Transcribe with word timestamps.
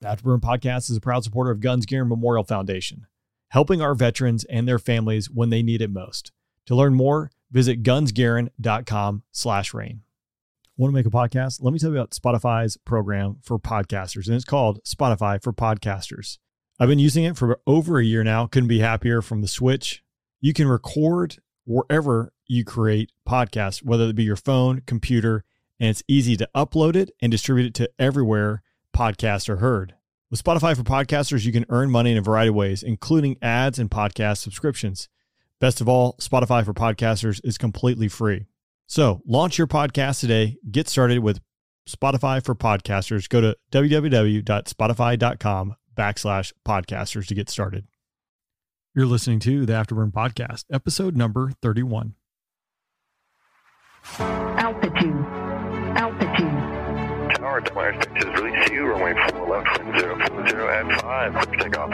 The 0.00 0.08
Afterburn 0.08 0.40
Podcast 0.40 0.88
is 0.88 0.96
a 0.96 1.00
proud 1.00 1.24
supporter 1.24 1.50
of 1.50 1.60
Guns 1.60 1.84
Gear 1.84 2.06
Memorial 2.06 2.42
Foundation, 2.42 3.06
helping 3.48 3.82
our 3.82 3.94
veterans 3.94 4.44
and 4.44 4.66
their 4.66 4.78
families 4.78 5.28
when 5.28 5.50
they 5.50 5.62
need 5.62 5.82
it 5.82 5.90
most. 5.90 6.32
To 6.66 6.74
learn 6.74 6.94
more, 6.94 7.30
visit 7.50 7.82
gunsgarin.com 7.82 9.24
slash 9.30 9.74
rain. 9.74 10.00
Want 10.78 10.90
to 10.90 10.94
make 10.94 11.04
a 11.04 11.10
podcast? 11.10 11.62
Let 11.62 11.74
me 11.74 11.78
tell 11.78 11.90
you 11.90 11.98
about 11.98 12.12
Spotify's 12.12 12.78
program 12.78 13.40
for 13.42 13.58
podcasters, 13.58 14.26
and 14.26 14.36
it's 14.36 14.46
called 14.46 14.82
Spotify 14.84 15.42
for 15.42 15.52
Podcasters. 15.52 16.38
I've 16.78 16.88
been 16.88 16.98
using 16.98 17.24
it 17.24 17.36
for 17.36 17.60
over 17.66 17.98
a 17.98 18.04
year 18.04 18.24
now. 18.24 18.46
Couldn't 18.46 18.70
be 18.70 18.78
happier 18.78 19.20
from 19.20 19.42
the 19.42 19.48
switch. 19.48 20.02
You 20.40 20.54
can 20.54 20.66
record 20.66 21.36
wherever 21.66 22.32
you 22.46 22.64
create 22.64 23.12
podcasts, 23.28 23.84
whether 23.84 24.04
it 24.04 24.16
be 24.16 24.24
your 24.24 24.36
phone, 24.36 24.80
computer, 24.86 25.44
and 25.78 25.90
it's 25.90 26.02
easy 26.08 26.38
to 26.38 26.48
upload 26.54 26.96
it 26.96 27.10
and 27.20 27.30
distribute 27.30 27.66
it 27.66 27.74
to 27.74 27.90
everywhere 27.98 28.62
podcasts 28.94 29.48
are 29.48 29.56
heard. 29.56 29.94
With 30.30 30.42
Spotify 30.42 30.76
for 30.76 30.82
Podcasters, 30.82 31.44
you 31.44 31.52
can 31.52 31.66
earn 31.68 31.90
money 31.90 32.12
in 32.12 32.18
a 32.18 32.22
variety 32.22 32.50
of 32.50 32.54
ways, 32.54 32.82
including 32.82 33.36
ads 33.42 33.78
and 33.78 33.90
podcast 33.90 34.38
subscriptions. 34.38 35.08
Best 35.60 35.80
of 35.80 35.88
all, 35.88 36.16
Spotify 36.20 36.64
for 36.64 36.72
Podcasters 36.72 37.40
is 37.44 37.58
completely 37.58 38.08
free. 38.08 38.46
So 38.86 39.20
launch 39.26 39.58
your 39.58 39.66
podcast 39.66 40.20
today. 40.20 40.56
Get 40.70 40.88
started 40.88 41.18
with 41.18 41.40
Spotify 41.88 42.44
for 42.44 42.54
Podcasters. 42.54 43.28
Go 43.28 43.40
to 43.40 43.56
www.spotify.com 43.72 45.76
backslash 45.96 46.52
podcasters 46.66 47.26
to 47.26 47.34
get 47.34 47.50
started. 47.50 47.86
You're 48.94 49.06
listening 49.06 49.40
to 49.40 49.66
the 49.66 49.72
Afterburn 49.72 50.12
Podcast, 50.12 50.64
episode 50.72 51.16
number 51.16 51.52
31. 51.62 52.14
Altitude. 54.18 55.49
Altitude. 57.60 57.74
Tower, 57.74 57.92
Tower 57.92 58.16
is 58.16 58.24
release 58.40 58.70
you, 58.70 58.86
runway 58.86 59.12
4 59.30 59.46
left, 59.48 59.78
wind 59.84 60.00
040 60.00 60.56
at 60.56 61.00
5, 61.02 61.32
clear 61.32 61.44
for 61.44 61.56
takeoff. 61.56 61.92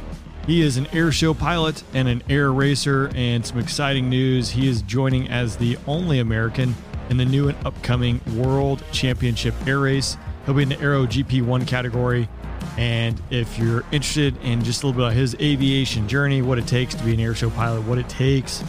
He 0.47 0.61
is 0.61 0.77
an 0.77 0.87
air 0.89 1.11
show 1.11 1.33
pilot 1.33 1.83
and 1.95 2.09
an 2.09 2.23
air 2.29 2.53
racer, 2.53 3.11
and 3.15 3.45
some 3.47 3.59
exciting 3.59 4.11
news. 4.11 4.51
He 4.51 4.69
is 4.69 4.83
joining 4.83 5.31
as 5.31 5.57
the 5.57 5.79
only 5.87 6.19
American 6.19 6.75
in 7.09 7.17
the 7.17 7.25
new 7.25 7.49
and 7.49 7.67
upcoming 7.67 8.21
World 8.35 8.85
Championship 8.93 9.55
Air 9.67 9.79
Race. 9.79 10.19
He'll 10.45 10.53
be 10.53 10.65
in 10.65 10.69
the 10.69 10.79
Aero 10.79 11.07
GP1 11.07 11.67
category. 11.67 12.29
And 12.77 13.19
if 13.31 13.59
you're 13.59 13.83
interested 13.93 14.37
in 14.43 14.63
just 14.63 14.83
a 14.83 14.87
little 14.87 15.01
bit 15.01 15.09
of 15.09 15.15
his 15.15 15.35
aviation 15.41 16.07
journey, 16.07 16.43
what 16.43 16.59
it 16.59 16.67
takes 16.67 16.95
to 16.97 17.03
be 17.03 17.15
an 17.15 17.21
air 17.21 17.35
show 17.35 17.49
pilot, 17.49 17.81
what 17.85 17.97
it 17.97 18.11
takes 18.11 18.63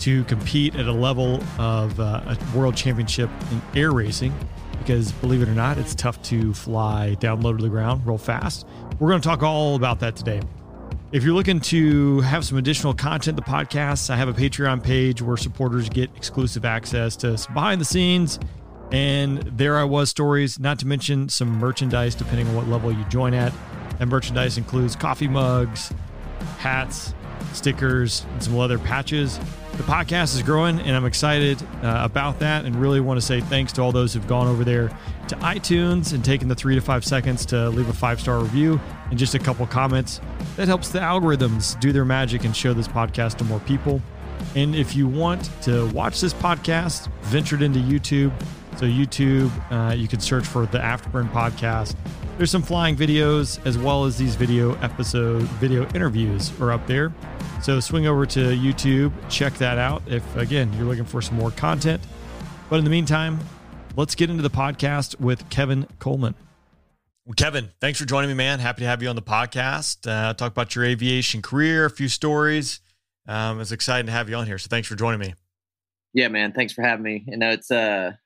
to 0.00 0.22
compete 0.24 0.76
at 0.76 0.86
a 0.86 0.92
level 0.92 1.42
of 1.58 1.98
uh, 1.98 2.20
a 2.26 2.36
world 2.54 2.76
championship 2.76 3.30
in 3.50 3.62
air 3.74 3.92
racing, 3.92 4.34
because 4.78 5.12
believe 5.12 5.42
it 5.42 5.48
or 5.48 5.54
not, 5.54 5.78
it's 5.78 5.94
tough 5.94 6.20
to 6.24 6.52
fly 6.54 7.14
down 7.14 7.40
low 7.40 7.56
to 7.56 7.62
the 7.62 7.68
ground 7.68 8.06
real 8.06 8.18
fast. 8.18 8.66
We're 8.98 9.08
going 9.08 9.20
to 9.20 9.28
talk 9.28 9.42
all 9.42 9.74
about 9.76 10.00
that 10.00 10.16
today. 10.16 10.40
If 11.12 11.22
you're 11.22 11.34
looking 11.34 11.60
to 11.60 12.20
have 12.22 12.44
some 12.44 12.58
additional 12.58 12.92
content, 12.92 13.36
the 13.36 13.42
podcast, 13.42 14.10
I 14.10 14.16
have 14.16 14.28
a 14.28 14.32
Patreon 14.32 14.82
page 14.82 15.22
where 15.22 15.36
supporters 15.36 15.88
get 15.88 16.10
exclusive 16.16 16.64
access 16.64 17.16
to 17.16 17.38
behind 17.52 17.80
the 17.80 17.84
scenes 17.84 18.38
and 18.92 19.42
there 19.42 19.76
I 19.78 19.84
was 19.84 20.10
stories, 20.10 20.58
not 20.58 20.78
to 20.80 20.86
mention 20.86 21.28
some 21.28 21.58
merchandise 21.58 22.14
depending 22.14 22.48
on 22.48 22.54
what 22.54 22.68
level 22.68 22.92
you 22.92 23.04
join 23.06 23.34
at. 23.34 23.52
And 23.98 24.10
merchandise 24.10 24.58
includes 24.58 24.94
coffee 24.94 25.28
mugs, 25.28 25.92
hats, 26.58 27.14
stickers, 27.52 28.24
and 28.32 28.42
some 28.42 28.56
leather 28.56 28.78
patches. 28.78 29.38
The 29.76 29.82
podcast 29.82 30.34
is 30.34 30.42
growing, 30.42 30.80
and 30.80 30.96
I'm 30.96 31.04
excited 31.04 31.62
uh, 31.82 32.00
about 32.02 32.38
that. 32.38 32.64
And 32.64 32.76
really 32.76 33.00
want 33.00 33.20
to 33.20 33.26
say 33.26 33.40
thanks 33.40 33.72
to 33.74 33.82
all 33.82 33.92
those 33.92 34.14
who've 34.14 34.26
gone 34.26 34.46
over 34.46 34.64
there 34.64 34.88
to 35.28 35.36
iTunes 35.36 36.14
and 36.14 36.24
taken 36.24 36.48
the 36.48 36.54
three 36.54 36.74
to 36.74 36.80
five 36.80 37.04
seconds 37.04 37.44
to 37.46 37.68
leave 37.70 37.88
a 37.88 37.92
five 37.92 38.20
star 38.20 38.40
review 38.40 38.80
and 39.10 39.18
just 39.18 39.34
a 39.34 39.38
couple 39.38 39.66
comments. 39.66 40.20
That 40.56 40.68
helps 40.68 40.88
the 40.88 41.00
algorithms 41.00 41.78
do 41.80 41.92
their 41.92 42.04
magic 42.04 42.44
and 42.44 42.56
show 42.56 42.72
this 42.72 42.88
podcast 42.88 43.36
to 43.38 43.44
more 43.44 43.60
people. 43.60 44.00
And 44.54 44.74
if 44.74 44.96
you 44.96 45.06
want 45.06 45.50
to 45.62 45.86
watch 45.88 46.20
this 46.20 46.32
podcast, 46.32 47.10
ventured 47.22 47.62
into 47.62 47.78
YouTube. 47.78 48.32
So, 48.78 48.84
YouTube, 48.84 49.50
uh, 49.70 49.94
you 49.94 50.06
can 50.06 50.20
search 50.20 50.46
for 50.46 50.66
the 50.66 50.78
Afterburn 50.78 51.30
podcast. 51.32 51.96
There's 52.36 52.50
some 52.50 52.62
flying 52.62 52.96
videos 52.96 53.64
as 53.66 53.78
well 53.78 54.04
as 54.04 54.18
these 54.18 54.34
video 54.34 54.74
episode, 54.82 55.42
video 55.58 55.88
interviews 55.94 56.52
are 56.60 56.70
up 56.70 56.86
there. 56.86 57.14
So, 57.62 57.80
swing 57.80 58.06
over 58.06 58.26
to 58.26 58.40
YouTube, 58.40 59.10
check 59.30 59.54
that 59.54 59.78
out 59.78 60.02
if, 60.06 60.36
again, 60.36 60.70
you're 60.74 60.84
looking 60.84 61.06
for 61.06 61.22
some 61.22 61.36
more 61.36 61.50
content. 61.50 62.02
But 62.68 62.76
in 62.76 62.84
the 62.84 62.90
meantime, 62.90 63.40
let's 63.96 64.14
get 64.14 64.28
into 64.28 64.42
the 64.42 64.50
podcast 64.50 65.18
with 65.18 65.48
Kevin 65.48 65.86
Coleman. 65.98 66.34
Well, 67.24 67.32
Kevin, 67.34 67.70
thanks 67.80 67.98
for 67.98 68.04
joining 68.04 68.28
me, 68.28 68.34
man. 68.34 68.58
Happy 68.58 68.80
to 68.82 68.86
have 68.86 69.02
you 69.02 69.08
on 69.08 69.16
the 69.16 69.22
podcast. 69.22 70.06
Uh, 70.06 70.34
talk 70.34 70.52
about 70.52 70.76
your 70.76 70.84
aviation 70.84 71.40
career, 71.40 71.86
a 71.86 71.90
few 71.90 72.08
stories. 72.08 72.80
Um, 73.26 73.62
it's 73.62 73.72
exciting 73.72 74.06
to 74.06 74.12
have 74.12 74.28
you 74.28 74.36
on 74.36 74.46
here. 74.46 74.58
So 74.58 74.68
thanks 74.68 74.86
for 74.86 74.94
joining 74.94 75.20
me. 75.20 75.34
Yeah, 76.12 76.28
man. 76.28 76.52
Thanks 76.52 76.74
for 76.74 76.82
having 76.82 77.02
me. 77.02 77.24
You 77.26 77.38
know, 77.38 77.50
it's 77.50 77.70
uh 77.70 78.12
it's 78.12 78.25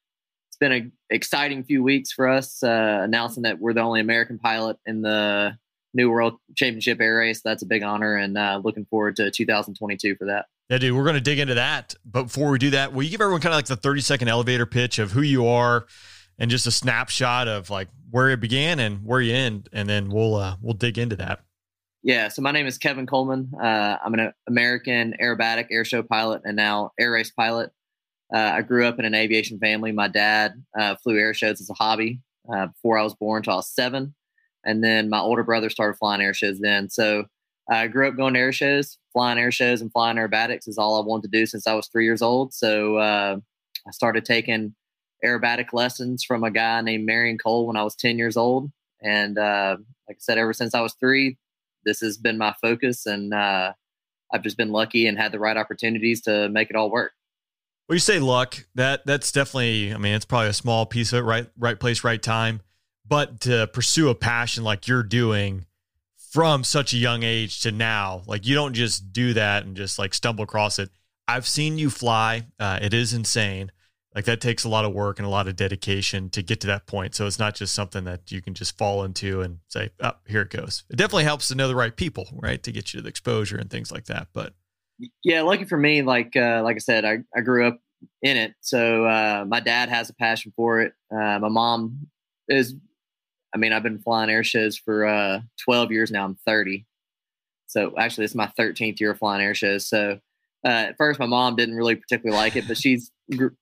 been 0.61 0.73
an 0.73 0.93
exciting 1.09 1.65
few 1.65 1.83
weeks 1.83 2.13
for 2.13 2.29
us, 2.29 2.63
uh, 2.63 3.01
announcing 3.03 3.43
that 3.43 3.59
we're 3.59 3.73
the 3.73 3.81
only 3.81 4.01
American 4.01 4.39
pilot 4.39 4.77
in 4.87 5.03
the 5.03 5.57
new 5.93 6.11
World 6.11 6.35
Championship 6.55 7.01
Air 7.01 7.17
Race. 7.17 7.41
That's 7.43 7.63
a 7.63 7.67
big 7.67 7.83
honor, 7.83 8.15
and 8.17 8.39
uh, 8.39 8.61
looking 8.63 8.85
forward 8.85 9.17
to 9.17 9.31
2022 9.31 10.15
for 10.17 10.27
that. 10.27 10.47
Yeah, 10.69 10.79
dude, 10.79 10.97
we're 10.97 11.03
going 11.03 11.15
to 11.15 11.21
dig 11.21 11.41
into 11.41 11.55
that. 11.55 11.95
But 12.05 12.25
before 12.25 12.51
we 12.51 12.59
do 12.59 12.71
that, 12.71 12.93
will 12.93 13.03
you 13.03 13.11
give 13.11 13.21
everyone 13.21 13.41
kind 13.41 13.53
of 13.53 13.59
like 13.59 13.67
the 13.67 13.77
30 13.77 14.03
second 14.03 14.29
elevator 14.29 14.67
pitch 14.67 15.01
of 15.01 15.11
who 15.11 15.23
you 15.23 15.49
are 15.49 15.87
and 16.39 16.51
just 16.51 16.67
a 16.67 16.71
snapshot 16.71 17.49
of 17.49 17.71
like 17.71 17.89
where 18.11 18.31
it 18.31 18.41
began 18.41 18.79
and 18.79 19.05
where 19.05 19.21
you 19.21 19.35
end, 19.35 19.69
and 19.73 19.89
then 19.89 20.11
we'll 20.11 20.37
uh, 20.37 20.57
we'll 20.61 20.75
dig 20.75 20.99
into 20.99 21.17
that. 21.17 21.41
Yeah, 22.03 22.29
so 22.29 22.41
my 22.41 22.51
name 22.51 22.67
is 22.67 22.79
Kevin 22.79 23.07
Coleman. 23.07 23.53
Uh, 23.61 23.97
I'm 24.03 24.15
an 24.15 24.33
American 24.49 25.15
aerobatic 25.21 25.71
airshow 25.71 26.07
pilot 26.07 26.43
and 26.45 26.57
now 26.57 26.93
air 26.99 27.13
race 27.13 27.31
pilot. 27.31 27.73
Uh, 28.35 28.53
I 28.55 28.63
grew 28.63 28.87
up 28.87 28.99
in 28.99 29.05
an 29.05 29.15
aviation 29.15 29.59
family. 29.59 29.93
My 29.93 30.09
dad 30.09 30.63
uh, 30.79 30.95
flew 30.97 31.19
air 31.19 31.35
shows 31.35 31.61
as 31.61 31.71
a 31.71 31.75
hobby 31.75 32.21
uh, 32.53 32.67
before 32.67 32.99
I 32.99 33.03
was 33.03 33.15
born 33.15 33.39
until 33.39 33.55
I 33.55 33.57
was 33.57 33.75
seven. 33.75 34.15
And 34.65 34.85
then 34.85 35.09
my 35.09 35.19
older 35.19 35.43
brother 35.43 35.71
started 35.71 35.99
flying 35.99 36.21
air 36.21 36.35
shows 36.35 36.61
then. 36.61 36.91
So 36.91 37.25
I 37.71 37.87
grew 37.87 38.09
up 38.09 38.17
going 38.17 38.35
to 38.35 38.41
air 38.41 38.53
shows, 38.53 38.99
flying 39.13 39.39
air 39.39 39.53
shows 39.53 39.81
and 39.81 39.93
flying 39.93 40.17
aerobatics 40.17 40.69
is 40.69 40.79
all 40.79 41.01
I 41.01 41.07
wanted 41.07 41.31
to 41.31 41.39
do 41.39 41.47
since 41.47 41.67
I 41.67 41.75
was 41.75 41.89
three 41.89 42.05
years 42.05 42.23
old. 42.23 42.53
So 42.53 42.97
uh, 42.97 43.37
I 43.87 43.91
started 43.91 44.25
taking 44.25 44.75
aerobatic 45.25 45.73
lessons 45.73 46.25
from 46.25 46.45
a 46.45 46.51
guy 46.51 46.81
named 46.81 47.07
Marion 47.07 47.39
Cole 47.39 47.67
when 47.67 47.77
I 47.77 47.85
was 47.85 47.95
10 47.95 48.19
years 48.19 48.37
old. 48.37 48.71
And 49.03 49.39
uh, 49.39 49.77
like 50.09 50.17
I 50.17 50.21
said, 50.21 50.39
ever 50.39 50.53
since 50.53 50.75
I 50.75 50.81
was 50.81 50.95
three, 50.95 51.39
this 51.85 52.01
has 52.01 52.19
been 52.19 52.39
my 52.39 52.55
focus. 52.61 53.07
And 53.07 53.33
uh, 53.33 53.73
I've 54.33 54.43
just 54.43 54.57
been 54.57 54.73
lucky 54.73 55.07
and 55.07 55.19
had 55.19 55.33
the 55.33 55.39
right 55.39 55.57
opportunities 55.57 56.21
to 56.23 56.49
make 56.49 56.71
it 56.71 56.77
all 56.77 56.91
work. 56.91 57.13
Well, 57.91 57.97
you 57.97 58.01
say 58.01 58.21
luck. 58.21 58.67
That 58.77 59.05
that's 59.05 59.33
definitely. 59.33 59.93
I 59.93 59.99
mean, 59.99 60.15
it's 60.15 60.25
probably 60.25 60.47
a 60.47 60.53
small 60.53 60.87
piece 60.87 61.13
of 61.13 61.19
it. 61.19 61.23
Right, 61.23 61.49
right 61.59 61.81
place, 61.81 62.05
right 62.05 62.23
time. 62.23 62.61
But 63.05 63.41
to 63.41 63.67
pursue 63.67 64.11
a 64.11 64.15
passion 64.15 64.63
like 64.63 64.87
you're 64.87 65.03
doing 65.03 65.67
from 66.31 66.63
such 66.63 66.93
a 66.93 66.97
young 66.97 67.25
age 67.25 67.63
to 67.63 67.73
now, 67.73 68.23
like 68.29 68.47
you 68.47 68.55
don't 68.55 68.75
just 68.75 69.13
do 69.13 69.35
that 69.35 69.65
and 69.65 69.77
just 69.77 69.99
like 69.99 70.15
stumble 70.15 70.45
across 70.45 70.79
it. 70.79 70.91
I've 71.27 71.49
seen 71.49 71.79
you 71.79 71.91
fly. 71.91 72.47
Uh, 72.61 72.79
it 72.81 72.95
is 72.95 73.13
insane. 73.13 73.73
like 74.15 74.25
that 74.27 74.41
takes 74.41 74.63
a 74.63 74.69
lot 74.69 74.85
of 74.85 74.93
work 74.93 75.19
and 75.19 75.27
a 75.27 75.29
lot 75.31 75.49
of 75.49 75.57
dedication 75.57 76.31
to 76.31 76.43
get 76.43 76.61
to 76.61 76.69
that 76.69 76.87
point. 76.87 77.17
So 77.17 77.27
it's 77.27 77.41
not 77.41 77.57
just 77.57 77.75
something 77.75 78.05
that 78.05 78.31
you 78.31 78.41
can 78.41 78.55
just 78.55 78.79
fall 78.79 79.03
into 79.03 79.41
and 79.41 79.59
say, 79.67 79.91
"Oh, 79.99 80.13
here 80.29 80.43
it 80.43 80.51
goes." 80.51 80.85
It 80.91 80.95
definitely 80.95 81.25
helps 81.25 81.49
to 81.49 81.57
know 81.57 81.67
the 81.67 81.75
right 81.75 81.97
people, 81.97 82.29
right, 82.35 82.63
to 82.63 82.71
get 82.71 82.95
you 82.95 83.01
the 83.01 83.09
exposure 83.09 83.57
and 83.57 83.69
things 83.69 83.91
like 83.91 84.05
that. 84.05 84.29
But 84.33 84.55
yeah, 85.25 85.43
lucky 85.43 85.65
for 85.65 85.77
me, 85.77 86.03
like 86.03 86.37
uh, 86.37 86.63
like 86.65 86.77
I 86.77 86.81
said, 86.81 87.05
I, 87.05 87.19
I 87.37 87.41
grew 87.41 87.67
up 87.67 87.81
in 88.23 88.37
it, 88.37 88.55
so 88.61 89.05
uh, 89.05 89.45
my 89.47 89.61
dad 89.61 89.89
has 89.89 90.11
a 90.11 90.15
passion 90.15 90.53
for 90.57 90.81
it. 90.81 90.95
Uh, 91.13 91.39
my 91.39 91.49
mom 91.49 92.09
is, 92.49 92.75
I 93.55 93.59
mean, 93.59 93.73
I've 93.73 93.83
been 93.83 93.99
flying 93.99 94.31
air 94.31 94.45
shows 94.45 94.77
for 94.77 95.07
uh, 95.07 95.41
12 95.65 95.93
years 95.93 96.11
now. 96.11 96.25
I'm 96.25 96.37
30, 96.47 96.87
so 97.67 97.95
actually, 97.97 98.25
it's 98.25 98.35
my 98.35 98.51
13th 98.59 98.99
year 98.99 99.13
of 99.13 99.19
flying 99.19 99.43
air 99.43 99.55
shows. 99.55 99.87
So 99.87 100.19
uh, 100.65 100.69
at 100.69 100.97
first, 100.97 101.21
my 101.21 101.27
mom 101.27 101.57
didn't 101.57 101.77
really 101.77 101.95
particularly 101.95 102.37
like 102.37 102.57
it, 102.57 102.67
but 102.67 102.77
she's 102.77 103.13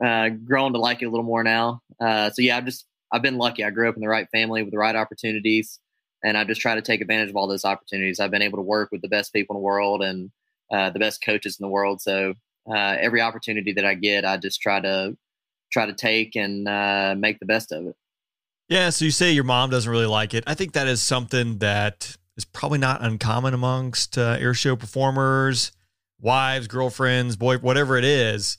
uh, 0.02 0.30
grown 0.30 0.72
to 0.72 0.78
like 0.78 1.02
it 1.02 1.06
a 1.06 1.10
little 1.10 1.24
more 1.24 1.44
now. 1.44 1.82
Uh, 2.00 2.30
so 2.30 2.42
yeah, 2.42 2.56
I've 2.56 2.64
just 2.64 2.86
I've 3.12 3.22
been 3.22 3.38
lucky. 3.38 3.64
I 3.64 3.70
grew 3.70 3.88
up 3.88 3.96
in 3.96 4.00
the 4.00 4.08
right 4.08 4.28
family 4.30 4.62
with 4.62 4.72
the 4.72 4.78
right 4.78 4.96
opportunities, 4.96 5.78
and 6.24 6.36
I 6.36 6.44
just 6.44 6.60
try 6.60 6.74
to 6.74 6.82
take 6.82 7.00
advantage 7.00 7.30
of 7.30 7.36
all 7.36 7.46
those 7.46 7.64
opportunities. 7.64 8.18
I've 8.18 8.30
been 8.30 8.42
able 8.42 8.58
to 8.58 8.62
work 8.62 8.90
with 8.90 9.02
the 9.02 9.08
best 9.08 9.32
people 9.32 9.54
in 9.54 9.60
the 9.60 9.64
world 9.64 10.02
and 10.02 10.30
uh, 10.72 10.90
the 10.90 10.98
best 10.98 11.22
coaches 11.24 11.58
in 11.58 11.64
the 11.64 11.70
world. 11.70 12.00
So 12.00 12.34
uh, 12.68 12.96
every 13.00 13.20
opportunity 13.20 13.72
that 13.74 13.84
I 13.84 13.94
get, 13.94 14.24
I 14.24 14.36
just 14.36 14.60
try 14.60 14.80
to 14.80 15.16
try 15.72 15.86
to 15.86 15.92
take 15.92 16.34
and 16.36 16.66
uh, 16.66 17.14
make 17.18 17.38
the 17.40 17.46
best 17.46 17.72
of 17.72 17.86
it. 17.86 17.96
Yeah. 18.68 18.90
So 18.90 19.04
you 19.04 19.10
say 19.10 19.32
your 19.32 19.44
mom 19.44 19.70
doesn't 19.70 19.90
really 19.90 20.06
like 20.06 20.34
it. 20.34 20.44
I 20.46 20.54
think 20.54 20.72
that 20.72 20.86
is 20.86 21.02
something 21.02 21.58
that 21.58 22.16
is 22.36 22.44
probably 22.44 22.78
not 22.78 23.02
uncommon 23.02 23.54
amongst 23.54 24.18
uh, 24.18 24.36
air 24.38 24.54
show 24.54 24.76
performers, 24.76 25.72
wives, 26.20 26.66
girlfriends, 26.66 27.36
boy, 27.36 27.58
whatever 27.58 27.96
it 27.96 28.04
is 28.04 28.58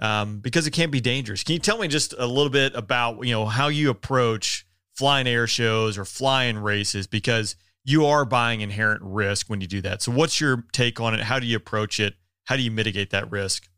um, 0.00 0.40
because 0.40 0.66
it 0.66 0.72
can't 0.72 0.90
be 0.90 1.00
dangerous. 1.00 1.44
Can 1.44 1.52
you 1.52 1.58
tell 1.58 1.78
me 1.78 1.86
just 1.86 2.14
a 2.18 2.26
little 2.26 2.50
bit 2.50 2.74
about 2.74 3.24
you 3.24 3.32
know 3.32 3.46
how 3.46 3.68
you 3.68 3.90
approach 3.90 4.66
flying 4.96 5.26
air 5.26 5.46
shows 5.46 5.96
or 5.96 6.04
flying 6.04 6.58
races 6.58 7.06
because 7.06 7.54
you 7.84 8.06
are 8.06 8.24
buying 8.24 8.60
inherent 8.60 9.02
risk 9.02 9.48
when 9.48 9.60
you 9.60 9.66
do 9.66 9.80
that. 9.82 10.02
So 10.02 10.12
what's 10.12 10.40
your 10.40 10.64
take 10.72 11.00
on 11.00 11.14
it? 11.14 11.20
How 11.20 11.38
do 11.38 11.46
you 11.46 11.56
approach 11.56 11.98
it? 11.98 12.14
How 12.44 12.56
do 12.56 12.62
you 12.62 12.70
mitigate 12.70 13.10
that 13.10 13.30
risk? 13.30 13.68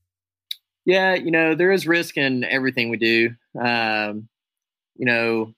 Yeah, 0.85 1.15
you 1.15 1.31
know, 1.31 1.55
there 1.55 1.71
is 1.71 1.87
risk 1.87 2.17
in 2.17 2.45
everything 2.45 2.91
we 2.91 2.97
do. 2.97 3.31
Um, 3.61 4.29
you 4.97 5.07
know, 5.07 5.55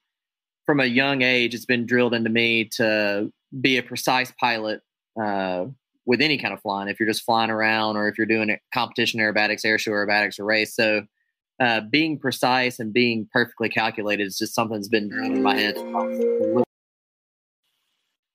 from 0.67 0.81
a 0.81 0.85
young 0.85 1.23
age, 1.23 1.55
it's 1.55 1.65
been 1.65 1.87
drilled 1.87 2.15
into 2.15 2.31
me 2.31 2.67
to 2.77 3.33
be 3.61 3.79
a 3.79 3.83
precise 3.83 4.33
pilot. 4.39 4.83
Uh, 5.21 5.67
with 6.07 6.21
any 6.21 6.37
kind 6.39 6.53
of 6.53 6.61
flying, 6.61 6.89
if 6.89 7.01
you're 7.01 7.09
just 7.09 7.25
flying 7.25 7.51
around 7.51 7.97
or 7.97 8.09
if 8.09 8.19
you're 8.19 8.27
doing 8.27 8.51
a 8.51 8.61
competition 8.73 9.21
aerobatics, 9.21 9.65
airshow 9.65 9.89
aerobatics, 9.89 10.39
or 10.39 10.45
race. 10.45 10.75
So 10.75 11.07
uh, 11.61 11.81
being 11.91 12.19
precise 12.19 12.79
and 12.79 12.93
being 12.93 13.29
perfectly 13.33 13.69
calculated 13.69 14.27
is 14.27 14.37
just 14.37 14.55
something 14.55 14.77
that's 14.77 14.89
been 14.89 15.09
drilled 15.09 15.33
in 15.33 15.43
my 15.43 15.57
head. 15.57 15.77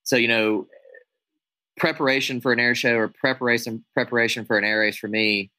So 0.10 0.16
you 0.16 0.28
know, 0.28 0.66
preparation 1.78 2.42
for 2.42 2.52
an 2.52 2.60
air 2.60 2.74
show 2.74 2.96
or 2.96 3.10
preparation 3.10 3.86
preparation 3.94 4.44
for 4.44 4.58
an 4.58 4.64
air 4.64 4.80
race 4.80 4.98
for 4.98 5.08
me 5.08 5.52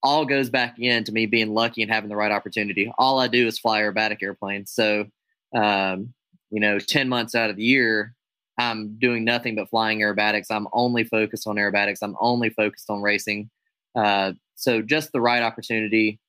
all 0.00 0.24
goes 0.24 0.48
back 0.48 0.78
in 0.78 1.02
to 1.02 1.10
me 1.10 1.26
being 1.26 1.52
lucky 1.52 1.82
and 1.82 1.90
having 1.90 2.08
the 2.08 2.14
right 2.14 2.30
opportunity. 2.30 2.92
All 2.96 3.18
I 3.18 3.26
do 3.26 3.48
is 3.48 3.58
fly 3.58 3.80
aerobatic 3.80 4.22
airplanes. 4.22 4.70
So, 4.70 5.06
um, 5.52 6.14
you 6.52 6.60
know, 6.60 6.78
10 6.78 7.08
months 7.08 7.34
out 7.34 7.50
of 7.50 7.56
the 7.56 7.64
year, 7.64 8.14
I'm 8.56 8.96
doing 9.00 9.24
nothing 9.24 9.56
but 9.56 9.68
flying 9.68 9.98
aerobatics. 9.98 10.46
I'm 10.48 10.68
only 10.72 11.02
focused 11.02 11.48
on 11.48 11.56
aerobatics. 11.56 11.98
I'm 12.02 12.16
only 12.20 12.50
focused 12.50 12.88
on 12.88 13.02
racing. 13.02 13.50
Uh, 13.96 14.34
so 14.54 14.80
just 14.80 15.10
the 15.10 15.20
right 15.20 15.42
opportunity 15.42 16.20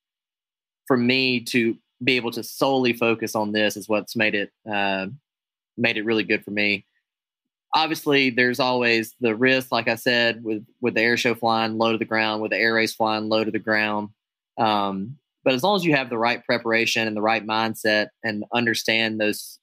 for 0.88 0.96
me 0.96 1.44
to 1.44 1.76
be 2.02 2.16
able 2.16 2.32
to 2.32 2.42
solely 2.42 2.94
focus 2.94 3.36
on 3.36 3.52
this 3.52 3.76
is 3.76 3.88
what's 3.88 4.16
made 4.16 4.34
it 4.34 4.50
uh, 4.68 5.06
made 5.76 5.96
it 5.96 6.04
really 6.04 6.24
good 6.24 6.44
for 6.44 6.50
me. 6.50 6.84
Obviously, 7.74 8.30
there's 8.30 8.60
always 8.60 9.14
the 9.20 9.34
risk, 9.34 9.70
like 9.70 9.88
I 9.88 9.96
said, 9.96 10.42
with 10.42 10.64
with 10.80 10.94
the 10.94 11.02
air 11.02 11.16
show 11.16 11.34
flying 11.34 11.78
low 11.78 11.92
to 11.92 11.98
the 11.98 12.04
ground, 12.04 12.42
with 12.42 12.50
the 12.50 12.58
air 12.58 12.74
race 12.74 12.94
flying 12.94 13.28
low 13.28 13.44
to 13.44 13.50
the 13.50 13.58
ground. 13.58 14.08
Um, 14.56 15.18
but 15.44 15.54
as 15.54 15.62
long 15.62 15.76
as 15.76 15.84
you 15.84 15.94
have 15.94 16.10
the 16.10 16.18
right 16.18 16.44
preparation 16.44 17.06
and 17.06 17.16
the 17.16 17.22
right 17.22 17.46
mindset 17.46 18.08
and 18.24 18.44
understand 18.52 19.20
those 19.20 19.58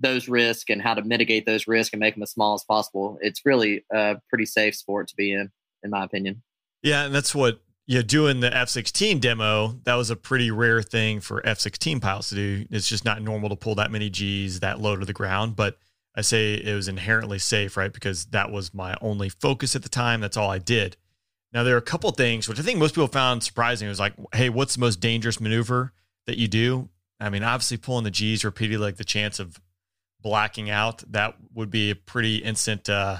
those 0.00 0.28
risks 0.28 0.70
and 0.70 0.80
how 0.80 0.94
to 0.94 1.02
mitigate 1.02 1.44
those 1.44 1.66
risks 1.66 1.92
and 1.92 2.00
make 2.00 2.14
them 2.14 2.22
as 2.22 2.30
small 2.30 2.54
as 2.54 2.64
possible. 2.64 3.18
It's 3.20 3.44
really 3.44 3.84
a 3.92 4.16
pretty 4.28 4.46
safe 4.46 4.76
sport 4.76 5.08
to 5.08 5.16
be 5.16 5.32
in, 5.32 5.50
in 5.82 5.90
my 5.90 6.04
opinion. 6.04 6.42
Yeah, 6.82 7.06
and 7.06 7.14
that's 7.14 7.34
what 7.34 7.60
you 7.86 7.96
know, 7.96 8.02
doing 8.02 8.40
the 8.40 8.54
F 8.54 8.68
sixteen 8.68 9.18
demo. 9.18 9.80
That 9.84 9.94
was 9.94 10.10
a 10.10 10.16
pretty 10.16 10.50
rare 10.50 10.82
thing 10.82 11.20
for 11.20 11.44
F 11.44 11.58
sixteen 11.58 11.98
pilots 11.98 12.28
to 12.28 12.34
do. 12.36 12.66
It's 12.70 12.88
just 12.88 13.04
not 13.04 13.22
normal 13.22 13.48
to 13.48 13.56
pull 13.56 13.74
that 13.76 13.90
many 13.90 14.10
G's 14.10 14.60
that 14.60 14.80
low 14.80 14.94
to 14.94 15.04
the 15.04 15.12
ground. 15.12 15.56
But 15.56 15.78
I 16.14 16.22
say 16.22 16.54
it 16.54 16.74
was 16.74 16.88
inherently 16.88 17.38
safe, 17.38 17.76
right? 17.76 17.92
Because 17.92 18.26
that 18.26 18.50
was 18.50 18.74
my 18.74 18.96
only 19.00 19.28
focus 19.28 19.76
at 19.76 19.82
the 19.82 19.88
time. 19.88 20.20
That's 20.20 20.36
all 20.36 20.50
I 20.50 20.58
did. 20.58 20.96
Now 21.52 21.62
there 21.62 21.74
are 21.74 21.78
a 21.78 21.82
couple 21.82 22.10
things 22.10 22.48
which 22.48 22.58
I 22.58 22.62
think 22.62 22.78
most 22.78 22.94
people 22.94 23.08
found 23.08 23.42
surprising. 23.42 23.86
It 23.86 23.90
was 23.90 24.00
like, 24.00 24.14
hey, 24.34 24.48
what's 24.48 24.74
the 24.74 24.80
most 24.80 25.00
dangerous 25.00 25.40
maneuver 25.40 25.92
that 26.26 26.38
you 26.38 26.48
do? 26.48 26.88
I 27.20 27.30
mean, 27.30 27.42
obviously 27.42 27.76
pulling 27.76 28.04
the 28.04 28.10
G's 28.10 28.44
repeatedly, 28.44 28.84
like 28.84 28.96
the 28.96 29.04
chance 29.04 29.38
of 29.38 29.60
blacking 30.20 30.70
out, 30.70 31.02
that 31.10 31.36
would 31.54 31.70
be 31.70 31.90
a 31.90 31.96
pretty 31.96 32.36
instant 32.36 32.88
uh, 32.88 33.18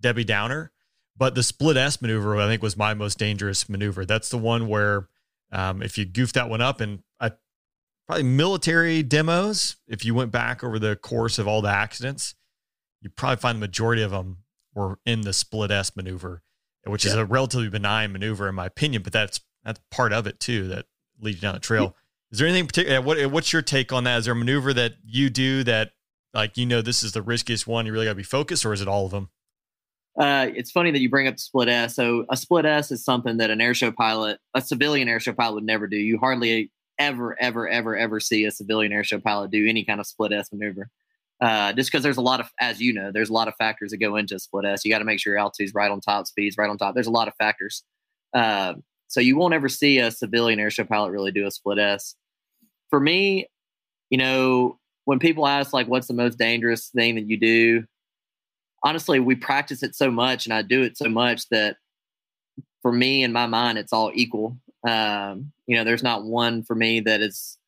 Debbie 0.00 0.24
Downer. 0.24 0.70
But 1.16 1.34
the 1.34 1.42
split 1.42 1.76
S 1.76 2.00
maneuver, 2.00 2.40
I 2.40 2.46
think, 2.46 2.62
was 2.62 2.76
my 2.76 2.94
most 2.94 3.18
dangerous 3.18 3.68
maneuver. 3.68 4.06
That's 4.06 4.30
the 4.30 4.38
one 4.38 4.68
where 4.68 5.08
um, 5.52 5.82
if 5.82 5.98
you 5.98 6.06
goof 6.06 6.32
that 6.32 6.48
one 6.48 6.60
up, 6.62 6.80
and 6.80 7.02
I, 7.20 7.32
probably 8.10 8.24
military 8.24 9.04
demos, 9.04 9.76
if 9.86 10.04
you 10.04 10.16
went 10.16 10.32
back 10.32 10.64
over 10.64 10.80
the 10.80 10.96
course 10.96 11.38
of 11.38 11.46
all 11.46 11.62
the 11.62 11.68
accidents, 11.68 12.34
you 13.00 13.08
probably 13.08 13.36
find 13.36 13.54
the 13.54 13.60
majority 13.60 14.02
of 14.02 14.10
them 14.10 14.38
were 14.74 14.98
in 15.06 15.20
the 15.20 15.32
split 15.32 15.70
S 15.70 15.94
maneuver, 15.94 16.42
which 16.84 17.04
yeah. 17.04 17.12
is 17.12 17.16
a 17.16 17.24
relatively 17.24 17.68
benign 17.68 18.10
maneuver 18.10 18.48
in 18.48 18.56
my 18.56 18.66
opinion. 18.66 19.04
But 19.04 19.12
that's 19.12 19.40
that's 19.62 19.78
part 19.92 20.12
of 20.12 20.26
it 20.26 20.40
too 20.40 20.66
that 20.66 20.86
leads 21.20 21.36
you 21.36 21.42
down 21.42 21.54
the 21.54 21.60
trail. 21.60 21.94
Is 22.32 22.40
there 22.40 22.48
anything 22.48 22.66
particular? 22.66 23.00
What 23.00 23.24
what's 23.30 23.52
your 23.52 23.62
take 23.62 23.92
on 23.92 24.02
that? 24.02 24.18
Is 24.18 24.24
there 24.24 24.34
a 24.34 24.36
maneuver 24.36 24.74
that 24.74 24.94
you 25.04 25.30
do 25.30 25.62
that 25.62 25.92
like 26.34 26.56
you 26.56 26.66
know 26.66 26.82
this 26.82 27.04
is 27.04 27.12
the 27.12 27.22
riskiest 27.22 27.68
one 27.68 27.86
you 27.86 27.92
really 27.92 28.06
got 28.06 28.12
to 28.12 28.16
be 28.16 28.24
focused 28.24 28.66
or 28.66 28.72
is 28.72 28.80
it 28.80 28.88
all 28.88 29.04
of 29.04 29.12
them 29.12 29.30
uh, 30.18 30.48
it's 30.56 30.72
funny 30.72 30.90
that 30.90 30.98
you 30.98 31.08
bring 31.08 31.28
up 31.28 31.36
the 31.36 31.40
split 31.40 31.68
S. 31.68 31.94
So 31.94 32.26
a 32.28 32.36
split 32.36 32.66
S 32.66 32.90
is 32.90 33.04
something 33.04 33.36
that 33.36 33.48
an 33.48 33.60
airshow 33.60 33.94
pilot, 33.94 34.38
a 34.54 34.60
civilian 34.60 35.06
airshow 35.06 35.34
pilot 35.34 35.54
would 35.54 35.64
never 35.64 35.86
do. 35.86 35.96
You 35.96 36.18
hardly 36.18 36.72
ever, 37.00 37.36
ever, 37.40 37.68
ever, 37.68 37.96
ever 37.96 38.20
see 38.20 38.44
a 38.44 38.50
civilian 38.52 38.92
airshow 38.92 39.22
pilot 39.22 39.50
do 39.50 39.66
any 39.66 39.84
kind 39.84 39.98
of 39.98 40.06
split 40.06 40.32
S 40.32 40.52
maneuver. 40.52 40.88
Uh, 41.40 41.72
just 41.72 41.90
because 41.90 42.02
there's 42.02 42.18
a 42.18 42.22
lot 42.22 42.38
of, 42.38 42.50
as 42.60 42.80
you 42.80 42.92
know, 42.92 43.10
there's 43.10 43.30
a 43.30 43.32
lot 43.32 43.48
of 43.48 43.54
factors 43.56 43.90
that 43.90 43.96
go 43.96 44.16
into 44.16 44.34
a 44.34 44.38
split 44.38 44.66
S. 44.66 44.84
You 44.84 44.92
got 44.92 44.98
to 44.98 45.04
make 45.04 45.18
sure 45.18 45.32
your 45.32 45.40
altitude's 45.40 45.74
right 45.74 45.90
on 45.90 46.00
top, 46.00 46.26
speed's 46.26 46.56
right 46.56 46.70
on 46.70 46.76
top. 46.76 46.94
There's 46.94 47.06
a 47.06 47.10
lot 47.10 47.28
of 47.28 47.34
factors. 47.36 47.82
Uh, 48.34 48.74
so 49.08 49.20
you 49.20 49.36
won't 49.36 49.54
ever 49.54 49.68
see 49.68 49.98
a 49.98 50.10
civilian 50.10 50.60
airshow 50.60 50.86
pilot 50.86 51.10
really 51.10 51.32
do 51.32 51.46
a 51.46 51.50
split 51.50 51.78
S. 51.78 52.14
For 52.90 53.00
me, 53.00 53.48
you 54.10 54.18
know, 54.18 54.78
when 55.04 55.18
people 55.18 55.46
ask 55.46 55.72
like 55.72 55.88
what's 55.88 56.06
the 56.06 56.14
most 56.14 56.38
dangerous 56.38 56.88
thing 56.88 57.16
that 57.16 57.28
you 57.28 57.36
do 57.36 57.84
honestly 58.84 59.18
we 59.18 59.34
practice 59.34 59.82
it 59.82 59.94
so 59.94 60.10
much 60.10 60.46
and 60.46 60.54
i 60.54 60.62
do 60.62 60.82
it 60.82 60.96
so 60.96 61.08
much 61.08 61.48
that 61.48 61.76
for 62.82 62.92
me 62.92 63.22
in 63.22 63.32
my 63.32 63.46
mind 63.46 63.76
it's 63.76 63.92
all 63.92 64.12
equal 64.14 64.56
um, 64.86 65.52
you 65.66 65.76
know 65.76 65.84
there's 65.84 66.02
not 66.02 66.24
one 66.24 66.62
for 66.62 66.74
me 66.74 67.00
that 67.00 67.20
is 67.20 67.58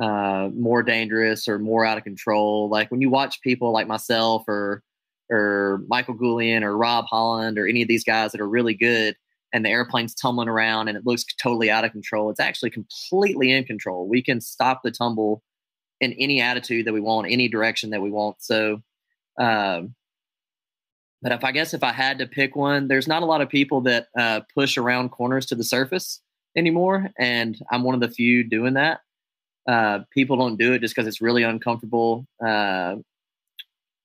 uh, 0.00 0.48
more 0.54 0.82
dangerous 0.82 1.48
or 1.48 1.58
more 1.58 1.84
out 1.84 1.98
of 1.98 2.04
control. 2.04 2.68
Like 2.68 2.90
when 2.90 3.00
you 3.00 3.10
watch 3.10 3.40
people 3.40 3.72
like 3.72 3.86
myself 3.86 4.44
or 4.48 4.82
or 5.28 5.82
michael 5.88 6.14
goulian 6.14 6.62
or 6.62 6.76
rob 6.76 7.04
holland 7.08 7.58
or 7.58 7.66
any 7.66 7.82
of 7.82 7.88
these 7.88 8.04
guys 8.04 8.30
that 8.30 8.40
are 8.40 8.48
really 8.48 8.74
good 8.74 9.16
and 9.52 9.64
the 9.64 9.68
airplane's 9.68 10.14
tumbling 10.14 10.48
around 10.48 10.86
and 10.86 10.96
it 10.96 11.04
looks 11.04 11.24
totally 11.42 11.68
out 11.68 11.84
of 11.84 11.90
control 11.90 12.30
it's 12.30 12.38
actually 12.38 12.70
completely 12.70 13.50
in 13.50 13.64
control. 13.64 14.06
We 14.06 14.22
can 14.22 14.40
stop 14.40 14.82
the 14.84 14.90
tumble 14.90 15.42
in 16.00 16.12
any 16.14 16.40
attitude 16.40 16.86
that 16.86 16.92
we 16.92 17.00
want, 17.00 17.30
any 17.30 17.48
direction 17.48 17.90
that 17.90 18.02
we 18.02 18.10
want. 18.10 18.36
So, 18.40 18.82
um, 19.38 19.94
but 21.22 21.32
if 21.32 21.42
I 21.42 21.52
guess 21.52 21.74
if 21.74 21.82
I 21.82 21.92
had 21.92 22.18
to 22.18 22.26
pick 22.26 22.54
one, 22.54 22.88
there's 22.88 23.08
not 23.08 23.22
a 23.22 23.26
lot 23.26 23.40
of 23.40 23.48
people 23.48 23.80
that 23.82 24.08
uh, 24.16 24.40
push 24.54 24.76
around 24.76 25.10
corners 25.10 25.46
to 25.46 25.54
the 25.54 25.64
surface 25.64 26.20
anymore, 26.56 27.10
and 27.18 27.58
I'm 27.70 27.82
one 27.84 27.94
of 27.94 28.00
the 28.00 28.10
few 28.10 28.44
doing 28.44 28.74
that. 28.74 29.00
Uh, 29.68 30.00
people 30.12 30.36
don't 30.36 30.58
do 30.58 30.72
it 30.72 30.80
just 30.80 30.94
because 30.94 31.08
it's 31.08 31.20
really 31.20 31.42
uncomfortable, 31.42 32.26
uh, 32.44 32.96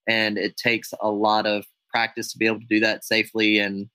and 0.07 0.37
it 0.37 0.57
takes 0.57 0.93
a 1.01 1.09
lot 1.09 1.45
of 1.45 1.65
practice 1.89 2.31
to 2.31 2.37
be 2.37 2.47
able 2.47 2.59
to 2.59 2.65
do 2.65 2.79
that 2.79 3.03
safely. 3.03 3.59
And 3.59 3.89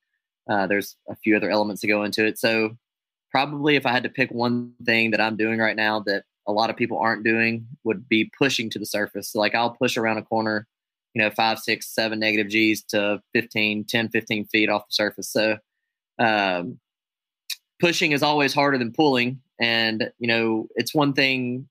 uh, 0.49 0.67
there's 0.67 0.97
a 1.09 1.17
few 1.17 1.37
other 1.37 1.51
elements 1.51 1.81
to 1.81 1.89
go 1.89 2.05
into 2.05 2.25
it. 2.25 2.39
So, 2.39 2.77
probably 3.31 3.77
if 3.77 3.85
I 3.85 3.93
had 3.93 4.05
to 4.05 4.09
pick 4.09 4.31
one 4.31 4.73
thing 4.85 5.11
that 5.11 5.21
I'm 5.21 5.37
doing 5.37 5.59
right 5.59 5.77
now 5.77 6.01
that 6.01 6.25
a 6.47 6.53
lot 6.53 6.71
of 6.71 6.77
people 6.77 6.99
aren't 6.99 7.25
doing 7.25 7.67
would 7.85 8.09
be 8.09 8.31
pushing 8.39 8.71
to 8.71 8.79
the 8.79 8.87
surface. 8.87 9.31
So 9.33 9.41
like 9.41 9.55
I'll 9.55 9.71
push 9.71 9.97
around 9.97 10.19
a 10.19 10.23
corner, 10.23 10.67
you 11.15 11.23
know, 11.23 11.31
five, 11.31 11.59
six, 11.59 11.89
seven 11.89 12.19
negative 12.19 12.49
G's 12.49 12.83
to 12.85 13.21
15, 13.35 13.85
10, 13.85 14.09
15 14.09 14.45
feet 14.47 14.69
off 14.69 14.87
the 14.89 14.93
surface. 14.93 15.29
So, 15.29 15.59
um, 16.19 16.79
pushing 17.81 18.13
is 18.13 18.23
always 18.23 18.55
harder 18.55 18.79
than 18.79 18.93
pulling. 18.93 19.41
And, 19.61 20.11
you 20.19 20.29
know, 20.29 20.69
it's 20.77 20.95
one 20.95 21.13
thing, 21.13 21.69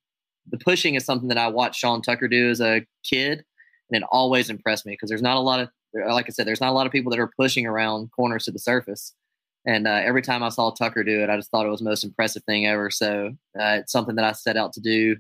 the 0.50 0.58
pushing 0.58 0.96
is 0.96 1.06
something 1.06 1.30
that 1.30 1.38
I 1.38 1.48
watched 1.48 1.80
Sean 1.80 2.02
Tucker 2.02 2.28
do 2.28 2.50
as 2.50 2.62
a 2.62 2.86
kid, 3.04 3.44
and 3.90 4.02
it 4.02 4.08
always 4.12 4.50
impressed 4.50 4.86
me 4.86 4.94
because 4.94 5.10
there's 5.10 5.22
not 5.22 5.38
a 5.38 5.40
lot 5.40 5.60
of, 5.60 5.70
like 6.08 6.26
I 6.28 6.32
said, 6.32 6.46
there's 6.46 6.62
not 6.62 6.72
a 6.72 6.74
lot 6.74 6.86
of 6.86 6.92
people 6.92 7.12
that 7.12 7.20
are 7.20 7.32
pushing 7.38 7.66
around 7.66 8.12
corners 8.12 8.46
to 8.46 8.52
the 8.52 8.60
surface. 8.60 9.14
And 9.66 9.88
uh, 9.88 10.02
every 10.04 10.22
time 10.22 10.44
I 10.44 10.50
saw 10.50 10.72
Tucker 10.72 11.04
do 11.04 11.24
it, 11.24 11.30
I 11.30 11.38
just 11.38 11.50
thought 11.50 11.66
it 11.66 11.70
was 11.70 11.80
the 11.80 11.90
most 11.90 12.04
impressive 12.04 12.44
thing 12.44 12.68
ever. 12.68 12.92
So 12.92 13.36
uh, 13.60 13.80
it's 13.80 13.92
something 13.92 14.16
that 14.16 14.26
I 14.26 14.32
set 14.34 14.58
out 14.58 14.74
to 14.74 14.82
do. 14.82 15.16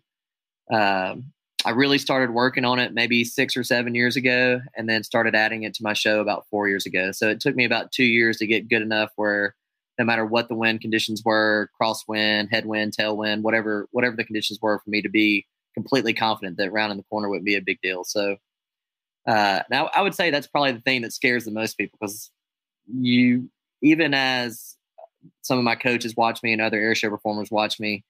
Um, 0.72 1.32
I 1.66 1.72
really 1.72 1.98
started 1.98 2.32
working 2.32 2.66
on 2.66 2.78
it 2.78 2.94
maybe 2.94 3.24
six 3.24 3.58
or 3.58 3.64
seven 3.64 3.96
years 3.96 4.16
ago, 4.16 4.62
and 4.78 4.88
then 4.88 5.04
started 5.04 5.34
adding 5.34 5.64
it 5.64 5.74
to 5.76 5.84
my 5.84 5.94
show 5.94 6.20
about 6.20 6.46
four 6.52 6.68
years 6.68 6.86
ago. 6.86 7.12
So 7.12 7.28
it 7.30 7.40
took 7.40 7.56
me 7.56 7.66
about 7.66 7.92
two 7.92 8.04
years 8.04 8.38
to 8.38 8.46
get 8.46 8.70
good 8.70 8.84
enough 8.84 9.12
where 9.16 9.56
no 9.98 10.06
matter 10.06 10.26
what 10.26 10.48
the 10.48 10.56
wind 10.56 10.82
conditions 10.82 11.22
were, 11.24 11.70
crosswind, 11.80 12.50
headwind, 12.52 12.96
tailwind, 12.98 13.42
whatever 13.42 13.88
whatever 13.92 14.16
the 14.16 14.24
conditions 14.24 14.60
were 14.62 14.80
for 14.80 14.90
me 14.90 15.02
to 15.02 15.10
be 15.10 15.46
completely 15.74 16.14
confident 16.14 16.58
that 16.58 16.72
round 16.72 16.92
in 16.92 16.98
the 16.98 17.04
corner 17.04 17.30
wouldn't 17.30 17.46
be 17.46 17.56
a 17.56 17.62
big 17.62 17.80
deal. 17.82 18.04
So 18.04 18.38
uh, 19.28 19.62
now 19.70 19.90
I 19.94 20.02
would 20.02 20.16
say 20.16 20.30
that's 20.30 20.48
probably 20.48 20.74
the 20.74 20.82
thing 20.82 21.02
that 21.02 21.14
scares 21.14 21.46
the 21.46 21.52
most 21.52 21.78
people 21.78 21.98
because 22.00 22.32
you 22.88 23.50
even 23.82 24.14
as 24.14 24.76
some 25.42 25.58
of 25.58 25.64
my 25.64 25.76
coaches 25.76 26.16
watch 26.16 26.42
me 26.44 26.54
and 26.54 26.62
other 26.62 26.80
airshow 26.80 27.10
performers 27.10 27.52
watch 27.52 27.80
me, 27.80 28.04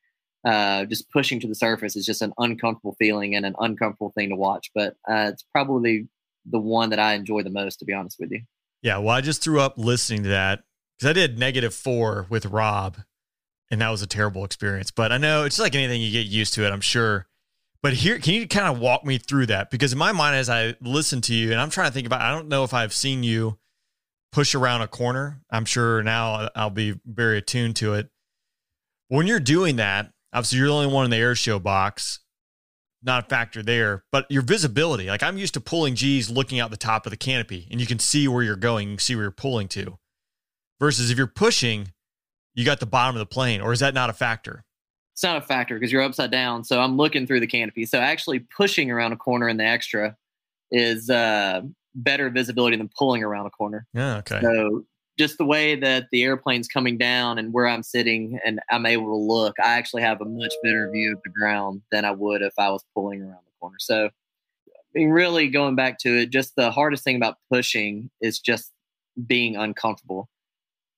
uh, 0.45 0.85
just 0.85 1.09
pushing 1.11 1.39
to 1.39 1.47
the 1.47 1.55
surface 1.55 1.95
is 1.95 2.05
just 2.05 2.21
an 2.21 2.33
uncomfortable 2.37 2.95
feeling 2.99 3.35
and 3.35 3.45
an 3.45 3.55
uncomfortable 3.59 4.11
thing 4.15 4.29
to 4.29 4.35
watch. 4.35 4.71
But 4.73 4.95
uh, 5.09 5.31
it's 5.33 5.43
probably 5.51 6.07
the 6.45 6.59
one 6.59 6.89
that 6.91 6.99
I 6.99 7.13
enjoy 7.13 7.43
the 7.43 7.49
most, 7.49 7.79
to 7.79 7.85
be 7.85 7.93
honest 7.93 8.17
with 8.19 8.31
you. 8.31 8.41
Yeah, 8.81 8.99
well, 8.99 9.15
I 9.15 9.21
just 9.21 9.41
threw 9.41 9.59
up 9.59 9.75
listening 9.77 10.23
to 10.23 10.29
that 10.29 10.63
because 10.97 11.09
I 11.09 11.13
did 11.13 11.39
negative 11.39 11.73
four 11.73 12.25
with 12.29 12.45
Rob, 12.45 12.97
and 13.69 13.81
that 13.81 13.89
was 13.89 14.01
a 14.01 14.07
terrible 14.07 14.45
experience. 14.45 14.91
But 14.91 15.11
I 15.11 15.17
know 15.17 15.43
it's 15.43 15.59
like 15.59 15.75
anything 15.75 16.01
you 16.01 16.11
get 16.11 16.27
used 16.27 16.53
to 16.55 16.65
it, 16.65 16.71
I'm 16.71 16.81
sure. 16.81 17.27
But 17.81 17.93
here, 17.93 18.19
can 18.19 18.33
you 18.33 18.47
kind 18.47 18.67
of 18.67 18.79
walk 18.79 19.05
me 19.05 19.17
through 19.17 19.47
that? 19.47 19.69
Because 19.69 19.93
in 19.93 19.99
my 19.99 20.11
mind, 20.11 20.35
as 20.35 20.49
I 20.49 20.75
listen 20.81 21.21
to 21.21 21.33
you, 21.33 21.51
and 21.51 21.61
I'm 21.61 21.69
trying 21.69 21.89
to 21.89 21.93
think 21.93 22.07
about, 22.07 22.21
I 22.21 22.31
don't 22.31 22.47
know 22.47 22.63
if 22.63 22.73
I've 22.73 22.93
seen 22.93 23.21
you 23.23 23.59
push 24.31 24.55
around 24.55 24.81
a 24.81 24.87
corner. 24.87 25.41
I'm 25.51 25.65
sure 25.65 26.01
now 26.01 26.49
I'll 26.55 26.69
be 26.69 26.99
very 27.05 27.37
attuned 27.37 27.75
to 27.77 27.93
it. 27.93 28.09
When 29.07 29.27
you're 29.27 29.39
doing 29.39 29.75
that, 29.75 30.11
Obviously, 30.35 30.57
you're 30.57 30.67
the 30.67 30.73
only 30.73 30.93
one 30.93 31.05
in 31.05 31.11
the 31.11 31.17
air 31.17 31.33
show 31.33 31.59
box. 31.59 32.19
Not 33.01 33.25
a 33.25 33.29
factor 33.29 33.63
there, 33.63 34.03
but 34.11 34.25
your 34.29 34.41
visibility. 34.41 35.07
Like 35.07 35.23
I'm 35.23 35.37
used 35.37 35.53
to 35.53 35.61
pulling 35.61 35.95
G's 35.95 36.29
looking 36.29 36.59
out 36.59 36.71
the 36.71 36.77
top 36.77 37.05
of 37.05 37.11
the 37.11 37.17
canopy 37.17 37.67
and 37.71 37.79
you 37.79 37.87
can 37.87 37.99
see 37.99 38.27
where 38.27 38.43
you're 38.43 38.57
going, 38.57 38.89
you 38.89 38.97
see 38.97 39.15
where 39.15 39.23
you're 39.23 39.31
pulling 39.31 39.69
to. 39.69 39.97
Versus 40.79 41.09
if 41.09 41.17
you're 41.17 41.27
pushing, 41.27 41.93
you 42.53 42.65
got 42.65 42.79
the 42.79 42.85
bottom 42.85 43.15
of 43.15 43.19
the 43.19 43.25
plane, 43.25 43.61
or 43.61 43.71
is 43.71 43.79
that 43.79 43.93
not 43.93 44.09
a 44.09 44.13
factor? 44.13 44.63
It's 45.13 45.23
not 45.23 45.37
a 45.37 45.41
factor 45.41 45.75
because 45.75 45.91
you're 45.91 46.01
upside 46.01 46.31
down. 46.31 46.65
So 46.65 46.81
I'm 46.81 46.97
looking 46.97 47.25
through 47.25 47.39
the 47.39 47.47
canopy. 47.47 47.85
So 47.85 47.99
actually 47.99 48.39
pushing 48.39 48.91
around 48.91 49.13
a 49.13 49.15
corner 49.15 49.47
in 49.47 49.55
the 49.55 49.63
extra 49.63 50.17
is 50.71 51.09
uh, 51.09 51.61
better 51.95 52.29
visibility 52.29 52.75
than 52.75 52.89
pulling 52.97 53.23
around 53.23 53.45
a 53.45 53.49
corner. 53.49 53.87
Yeah. 53.93 54.17
Okay. 54.17 54.41
So 54.41 54.85
just 55.17 55.37
the 55.37 55.45
way 55.45 55.75
that 55.75 56.07
the 56.11 56.23
airplane's 56.23 56.67
coming 56.67 56.97
down 56.97 57.37
and 57.37 57.53
where 57.53 57.67
I'm 57.67 57.83
sitting 57.83 58.39
and 58.45 58.59
I'm 58.69 58.85
able 58.85 59.05
to 59.05 59.15
look, 59.15 59.55
I 59.63 59.77
actually 59.77 60.01
have 60.01 60.19
a 60.19 60.25
much 60.25 60.53
better 60.61 60.89
view 60.91 61.13
of 61.13 61.23
the 61.23 61.29
ground 61.29 61.81
than 61.91 62.03
I 62.03 62.11
would 62.11 62.41
if 62.41 62.53
I 62.57 62.69
was 62.69 62.83
pulling 62.93 63.21
around 63.21 63.39
the 63.45 63.53
corner. 63.61 63.77
So, 63.79 64.07
I 64.07 64.71
mean, 64.93 65.09
really 65.09 65.47
going 65.47 65.75
back 65.75 65.97
to 65.99 66.21
it, 66.21 66.29
just 66.29 66.55
the 66.57 66.71
hardest 66.71 67.03
thing 67.03 67.15
about 67.15 67.37
pushing 67.49 68.09
is 68.19 68.39
just 68.39 68.71
being 69.25 69.55
uncomfortable. 69.55 70.27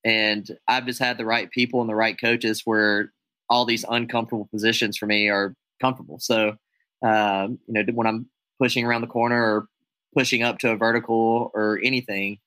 And 0.03 0.49
I've 0.67 0.85
just 0.85 0.99
had 0.99 1.17
the 1.17 1.25
right 1.25 1.49
people 1.51 1.81
and 1.81 1.89
the 1.89 1.95
right 1.95 2.19
coaches 2.19 2.61
where 2.65 3.11
all 3.49 3.65
these 3.65 3.85
uncomfortable 3.87 4.47
positions 4.51 4.97
for 4.97 5.05
me 5.05 5.29
are 5.29 5.55
comfortable. 5.81 6.19
So, 6.19 6.55
um, 7.03 7.59
you 7.67 7.73
know, 7.73 7.83
when 7.93 8.07
I'm 8.07 8.27
pushing 8.59 8.85
around 8.85 9.01
the 9.01 9.07
corner 9.07 9.41
or 9.41 9.67
pushing 10.15 10.43
up 10.43 10.59
to 10.59 10.71
a 10.71 10.77
vertical 10.77 11.51
or 11.53 11.79
anything, 11.83 12.39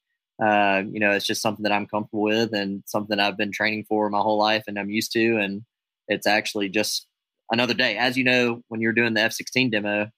uh, 0.43 0.83
you 0.91 1.01
know, 1.01 1.11
it's 1.13 1.27
just 1.27 1.43
something 1.43 1.63
that 1.65 1.73
I'm 1.73 1.87
comfortable 1.87 2.23
with 2.23 2.55
and 2.55 2.83
something 2.87 3.19
I've 3.19 3.37
been 3.37 3.53
training 3.53 3.85
for 3.89 4.09
my 4.09 4.21
whole 4.21 4.39
life 4.39 4.65
and 4.67 4.79
I'm 4.79 4.91
used 4.91 5.13
to. 5.13 5.37
And 5.37 5.63
it's 6.09 6.27
actually 6.27 6.71
just 6.71 7.07
another 7.51 7.75
day. 7.75 7.97
As 7.97 8.17
you 8.17 8.25
know, 8.25 8.63
when 8.69 8.81
you're 8.81 8.93
doing 8.93 9.15
the 9.15 9.23
F 9.23 9.33
16 9.33 9.71
demo, 9.71 10.11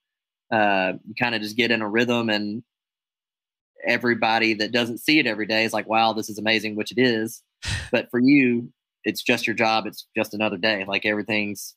uh, 0.53 0.93
you 1.07 1.15
kind 1.19 1.35
of 1.35 1.43
just 1.43 1.57
get 1.57 1.71
in 1.71 1.83
a 1.83 1.89
rhythm 1.89 2.31
and 2.31 2.62
everybody 3.87 4.55
that 4.55 4.73
doesn't 4.73 4.99
see 4.99 5.19
it 5.19 5.27
every 5.27 5.47
day 5.47 5.65
is 5.65 5.73
like, 5.73 5.89
wow, 5.89 6.12
this 6.12 6.29
is 6.29 6.39
amazing, 6.39 6.77
which 6.77 6.93
it 6.93 7.01
is. 7.01 7.43
But 7.91 8.11
for 8.11 8.19
you, 8.19 8.73
it's 9.05 9.23
just 9.23 9.47
your 9.47 9.55
job. 9.55 9.87
It's 9.87 10.07
just 10.17 10.35
another 10.35 10.57
day. 10.57 10.85
Like 10.87 11.05
everything's, 11.05 11.75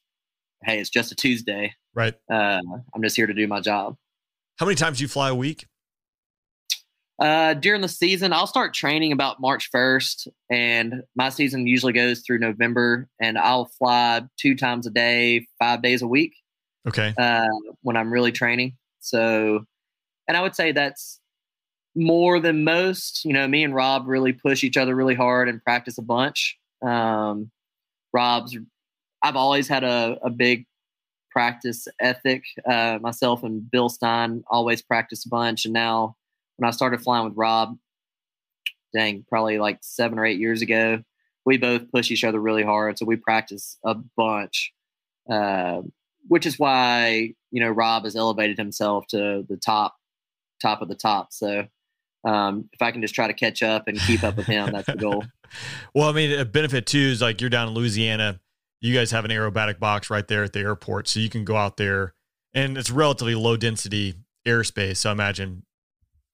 hey, 0.63 0.79
it's 0.79 0.89
just 0.89 1.11
a 1.11 1.15
Tuesday. 1.15 1.73
Right. 1.93 2.13
Uh, 2.31 2.61
I'm 2.93 3.03
just 3.03 3.15
here 3.15 3.27
to 3.27 3.33
do 3.33 3.47
my 3.47 3.61
job. 3.61 3.95
How 4.57 4.65
many 4.65 4.75
times 4.75 4.97
do 4.97 5.03
you 5.03 5.07
fly 5.07 5.29
a 5.29 5.35
week? 5.35 5.67
Uh, 7.17 7.53
during 7.53 7.81
the 7.81 7.87
season, 7.87 8.33
I'll 8.33 8.47
start 8.47 8.73
training 8.73 9.13
about 9.13 9.39
March 9.39 9.69
1st, 9.73 10.27
and 10.51 11.03
my 11.15 11.29
season 11.29 11.65
usually 11.65 11.93
goes 11.93 12.21
through 12.21 12.39
November, 12.39 13.07
and 13.21 13.37
I'll 13.37 13.65
fly 13.65 14.23
two 14.37 14.55
times 14.55 14.85
a 14.85 14.89
day, 14.89 15.47
five 15.57 15.81
days 15.81 16.01
a 16.01 16.07
week. 16.07 16.33
Okay. 16.87 17.13
Uh, 17.17 17.47
when 17.81 17.95
I'm 17.97 18.11
really 18.11 18.31
training. 18.31 18.75
So, 18.99 19.65
and 20.27 20.35
I 20.35 20.41
would 20.41 20.55
say 20.55 20.71
that's 20.71 21.19
more 21.95 22.39
than 22.39 22.63
most. 22.63 23.23
You 23.25 23.33
know, 23.33 23.47
me 23.47 23.63
and 23.63 23.73
Rob 23.73 24.07
really 24.07 24.33
push 24.33 24.63
each 24.63 24.77
other 24.77 24.95
really 24.95 25.15
hard 25.15 25.49
and 25.49 25.63
practice 25.63 25.97
a 25.97 26.01
bunch. 26.01 26.57
Um, 26.85 27.51
Rob's, 28.13 28.57
I've 29.23 29.35
always 29.35 29.67
had 29.67 29.83
a, 29.83 30.17
a 30.23 30.29
big 30.29 30.65
practice 31.31 31.87
ethic. 31.99 32.43
Uh, 32.69 32.99
myself 33.01 33.43
and 33.43 33.69
Bill 33.69 33.89
Stein 33.89 34.43
always 34.47 34.81
practice 34.81 35.25
a 35.25 35.29
bunch, 35.29 35.65
and 35.65 35.73
now 35.73 36.15
when 36.57 36.67
I 36.67 36.71
started 36.71 37.01
flying 37.01 37.25
with 37.25 37.35
Rob, 37.35 37.77
dang, 38.93 39.25
probably 39.27 39.59
like 39.59 39.79
seven 39.81 40.17
or 40.17 40.25
eight 40.25 40.39
years 40.39 40.61
ago, 40.61 41.03
we 41.45 41.57
both 41.57 41.91
push 41.91 42.11
each 42.11 42.23
other 42.23 42.39
really 42.39 42.63
hard. 42.63 42.97
So 42.97 43.05
we 43.05 43.17
practice 43.17 43.77
a 43.85 43.95
bunch, 44.15 44.73
uh, 45.29 45.81
which 46.27 46.45
is 46.45 46.57
why, 46.57 47.33
you 47.51 47.59
know, 47.59 47.69
Rob 47.69 48.05
has 48.05 48.15
elevated 48.15 48.57
himself 48.57 49.05
to 49.07 49.45
the 49.47 49.57
top, 49.57 49.95
top 50.61 50.81
of 50.81 50.87
the 50.87 50.95
top. 50.95 51.33
So 51.33 51.67
um, 52.25 52.69
if 52.73 52.81
I 52.81 52.91
can 52.91 53.01
just 53.01 53.13
try 53.13 53.27
to 53.27 53.33
catch 53.33 53.61
up 53.61 53.87
and 53.87 53.99
keep 53.99 54.23
up 54.23 54.35
with 54.35 54.47
him, 54.47 54.71
that's 54.71 54.87
the 54.87 54.95
goal. 54.95 55.23
well, 55.95 56.09
I 56.09 56.11
mean, 56.11 56.37
a 56.37 56.43
benefit 56.43 56.87
too 56.87 56.97
is 56.97 57.21
like 57.21 57.39
you're 57.39 57.49
down 57.49 57.67
in 57.67 57.73
Louisiana. 57.73 58.39
You 58.81 58.93
guys 58.93 59.11
have 59.11 59.25
an 59.25 59.31
aerobatic 59.31 59.79
box 59.79 60.09
right 60.09 60.27
there 60.27 60.43
at 60.43 60.53
the 60.53 60.59
airport. 60.59 61.07
So 61.07 61.19
you 61.19 61.29
can 61.29 61.45
go 61.45 61.55
out 61.55 61.77
there 61.77 62.13
and 62.53 62.77
it's 62.77 62.89
relatively 62.89 63.35
low 63.35 63.57
density 63.57 64.15
airspace. 64.45 64.97
So 64.97 65.09
I 65.09 65.13
imagine 65.13 65.63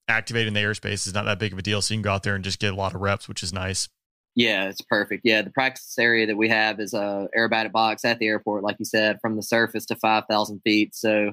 activating 0.07 0.53
the 0.53 0.62
airspace 0.62 1.07
is 1.07 1.13
not 1.13 1.25
that 1.25 1.39
big 1.39 1.53
of 1.53 1.60
a 1.60 1.62
deal. 1.62 1.81
So 1.81 1.93
you 1.93 1.98
can 1.98 2.03
go 2.03 2.13
out 2.13 2.24
there 2.24 2.36
and 2.36 2.43
just 2.43 2.60
get 2.60 2.74
a 2.74 2.75
lot 2.75 2.95
of 2.95 3.01
reps, 3.01 3.27
which 3.27 3.43
is 3.43 3.53
nice. 3.53 3.89
Yeah, 4.36 4.69
it's 4.69 4.81
perfect. 4.81 5.24
Yeah, 5.25 5.41
the 5.41 5.50
practice 5.50 5.98
area 6.00 6.25
that 6.25 6.38
we 6.38 6.48
have 6.48 6.79
is 6.79 6.93
a 6.93 7.27
aerobatic 7.38 7.74
box 7.74 8.05
at 8.05 8.17
the 8.19 8.27
airport, 8.27 8.63
like 8.63 8.77
you 8.79 8.86
said, 8.86 9.17
from 9.21 9.36
the 9.36 9.43
surface 9.43 9.86
to 9.88 9.95
five 9.98 10.24
thousand 10.29 10.62
feet. 10.62 10.95
So 10.95 11.31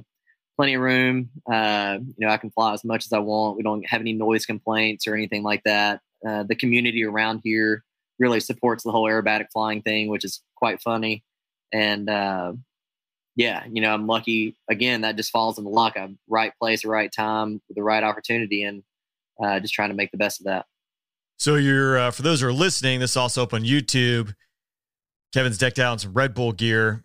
plenty 0.58 0.74
of 0.74 0.82
room. 0.82 1.30
Uh, 1.50 1.98
you 2.00 2.26
know, 2.26 2.32
I 2.32 2.36
can 2.36 2.50
fly 2.50 2.74
as 2.74 2.84
much 2.84 3.06
as 3.06 3.12
I 3.12 3.20
want. 3.20 3.56
We 3.56 3.62
don't 3.62 3.86
have 3.88 4.00
any 4.00 4.12
noise 4.12 4.44
complaints 4.44 5.06
or 5.06 5.14
anything 5.14 5.44
like 5.44 5.62
that. 5.64 6.00
Uh, 6.26 6.42
the 6.42 6.56
community 6.56 7.04
around 7.04 7.42
here 7.44 7.84
really 8.18 8.40
supports 8.40 8.82
the 8.82 8.90
whole 8.90 9.04
aerobatic 9.04 9.46
flying 9.52 9.82
thing, 9.82 10.08
which 10.08 10.24
is 10.24 10.42
quite 10.56 10.82
funny. 10.82 11.22
And 11.72 12.10
uh, 12.10 12.54
yeah, 13.36 13.62
you 13.70 13.80
know, 13.80 13.94
I'm 13.94 14.08
lucky. 14.08 14.56
Again, 14.68 15.02
that 15.02 15.14
just 15.14 15.30
falls 15.30 15.58
in 15.58 15.64
the 15.64 15.70
luck. 15.70 15.94
I'm 15.96 16.18
right 16.28 16.52
place, 16.60 16.84
right 16.84 17.10
time, 17.12 17.62
the 17.70 17.84
right 17.84 18.02
opportunity, 18.02 18.64
and 18.64 18.82
uh, 19.40 19.60
just 19.60 19.74
trying 19.74 19.90
to 19.90 19.94
make 19.94 20.10
the 20.10 20.18
best 20.18 20.40
of 20.40 20.46
that. 20.46 20.66
So 21.36 21.54
you're 21.54 21.96
uh, 21.98 22.10
for 22.10 22.22
those 22.22 22.40
who 22.40 22.48
are 22.48 22.52
listening, 22.52 22.98
this 22.98 23.12
is 23.12 23.16
also 23.16 23.44
up 23.44 23.54
on 23.54 23.62
YouTube. 23.62 24.34
Kevin's 25.32 25.58
decked 25.58 25.78
out 25.78 25.92
in 25.92 25.98
some 26.00 26.14
Red 26.14 26.34
Bull 26.34 26.50
gear, 26.50 27.04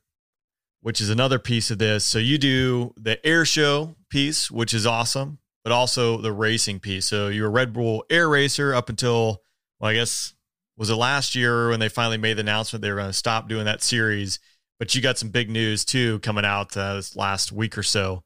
which 0.83 1.01
is 1.01 1.09
another 1.09 1.39
piece 1.39 1.71
of 1.71 1.79
this. 1.79 2.05
So 2.05 2.19
you 2.19 2.37
do 2.37 2.93
the 2.95 3.25
air 3.25 3.43
show 3.43 3.95
piece, 4.09 4.51
which 4.51 4.73
is 4.73 4.85
awesome, 4.85 5.39
but 5.63 5.73
also 5.73 6.17
the 6.17 6.31
racing 6.31 6.79
piece. 6.79 7.07
So 7.07 7.29
you're 7.29 7.47
a 7.47 7.49
Red 7.49 7.73
Bull 7.73 8.05
air 8.09 8.29
racer 8.29 8.75
up 8.75 8.89
until, 8.89 9.41
well, 9.79 9.89
I 9.89 9.95
guess 9.95 10.35
was 10.77 10.91
it 10.91 10.95
last 10.95 11.33
year 11.33 11.69
when 11.69 11.79
they 11.79 11.89
finally 11.89 12.17
made 12.17 12.37
the 12.37 12.41
announcement 12.41 12.81
they 12.83 12.91
were 12.91 12.97
going 12.97 13.09
to 13.09 13.13
stop 13.13 13.49
doing 13.49 13.65
that 13.65 13.81
series 13.81 14.39
but 14.83 14.93
you 14.93 15.01
got 15.01 15.17
some 15.17 15.29
big 15.29 15.49
news 15.49 15.85
too 15.85 16.19
coming 16.19 16.43
out 16.43 16.75
uh, 16.75 16.95
this 16.95 17.15
last 17.15 17.53
week 17.53 17.77
or 17.77 17.83
so. 17.83 18.21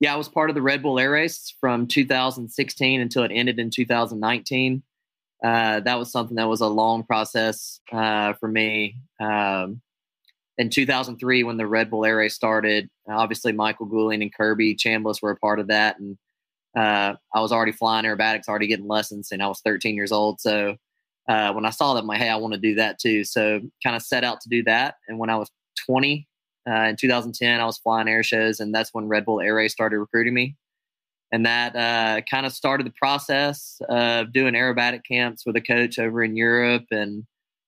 Yeah, 0.00 0.12
I 0.12 0.16
was 0.16 0.28
part 0.28 0.50
of 0.50 0.56
the 0.56 0.62
Red 0.62 0.82
Bull 0.82 0.98
Air 0.98 1.12
Race 1.12 1.54
from 1.60 1.86
2016 1.86 3.00
until 3.00 3.22
it 3.22 3.30
ended 3.32 3.60
in 3.60 3.70
2019. 3.70 4.82
Uh, 5.44 5.78
that 5.78 5.96
was 5.96 6.10
something 6.10 6.36
that 6.36 6.48
was 6.48 6.60
a 6.60 6.66
long 6.66 7.04
process 7.04 7.80
uh, 7.92 8.32
for 8.34 8.48
me. 8.48 8.96
Um, 9.20 9.80
in 10.58 10.70
2003, 10.70 11.42
when 11.42 11.56
the 11.56 11.66
Red 11.66 11.90
Bull 11.90 12.04
Air 12.04 12.18
Race 12.18 12.34
started, 12.34 12.88
obviously 13.08 13.52
Michael 13.52 13.88
Goulian 13.88 14.22
and 14.22 14.34
Kirby 14.34 14.76
Chambliss 14.76 15.20
were 15.20 15.32
a 15.32 15.36
part 15.36 15.58
of 15.58 15.68
that, 15.68 15.98
and 15.98 16.16
uh, 16.76 17.14
I 17.34 17.40
was 17.40 17.52
already 17.52 17.72
flying 17.72 18.04
aerobatics, 18.04 18.48
already 18.48 18.66
getting 18.66 18.88
lessons, 18.88 19.30
and 19.32 19.42
I 19.42 19.48
was 19.48 19.60
13 19.64 19.94
years 19.94 20.12
old. 20.12 20.40
So 20.40 20.76
uh, 21.28 21.52
when 21.52 21.64
I 21.64 21.70
saw 21.70 21.94
that, 21.94 22.00
I'm 22.00 22.06
like, 22.06 22.20
hey, 22.20 22.28
I 22.28 22.36
want 22.36 22.54
to 22.54 22.60
do 22.60 22.74
that 22.76 22.98
too. 22.98 23.24
So 23.24 23.60
kind 23.82 23.96
of 23.96 24.02
set 24.02 24.24
out 24.24 24.40
to 24.42 24.48
do 24.48 24.62
that. 24.64 24.96
And 25.08 25.18
when 25.18 25.30
I 25.30 25.36
was 25.36 25.50
20 25.86 26.26
uh, 26.68 26.72
in 26.72 26.96
2010, 26.96 27.60
I 27.60 27.64
was 27.64 27.78
flying 27.78 28.08
air 28.08 28.22
shows, 28.22 28.60
and 28.60 28.74
that's 28.74 28.90
when 28.92 29.08
Red 29.08 29.24
Bull 29.24 29.40
Air 29.40 29.54
Race 29.54 29.72
started 29.72 29.98
recruiting 29.98 30.34
me. 30.34 30.56
And 31.32 31.46
that 31.46 31.74
uh, 31.74 32.20
kind 32.30 32.46
of 32.46 32.52
started 32.52 32.86
the 32.86 32.92
process 32.92 33.80
of 33.88 34.32
doing 34.32 34.54
aerobatic 34.54 35.02
camps 35.04 35.44
with 35.44 35.56
a 35.56 35.60
coach 35.60 35.98
over 35.98 36.22
in 36.22 36.36
Europe 36.36 36.84
and 36.90 37.24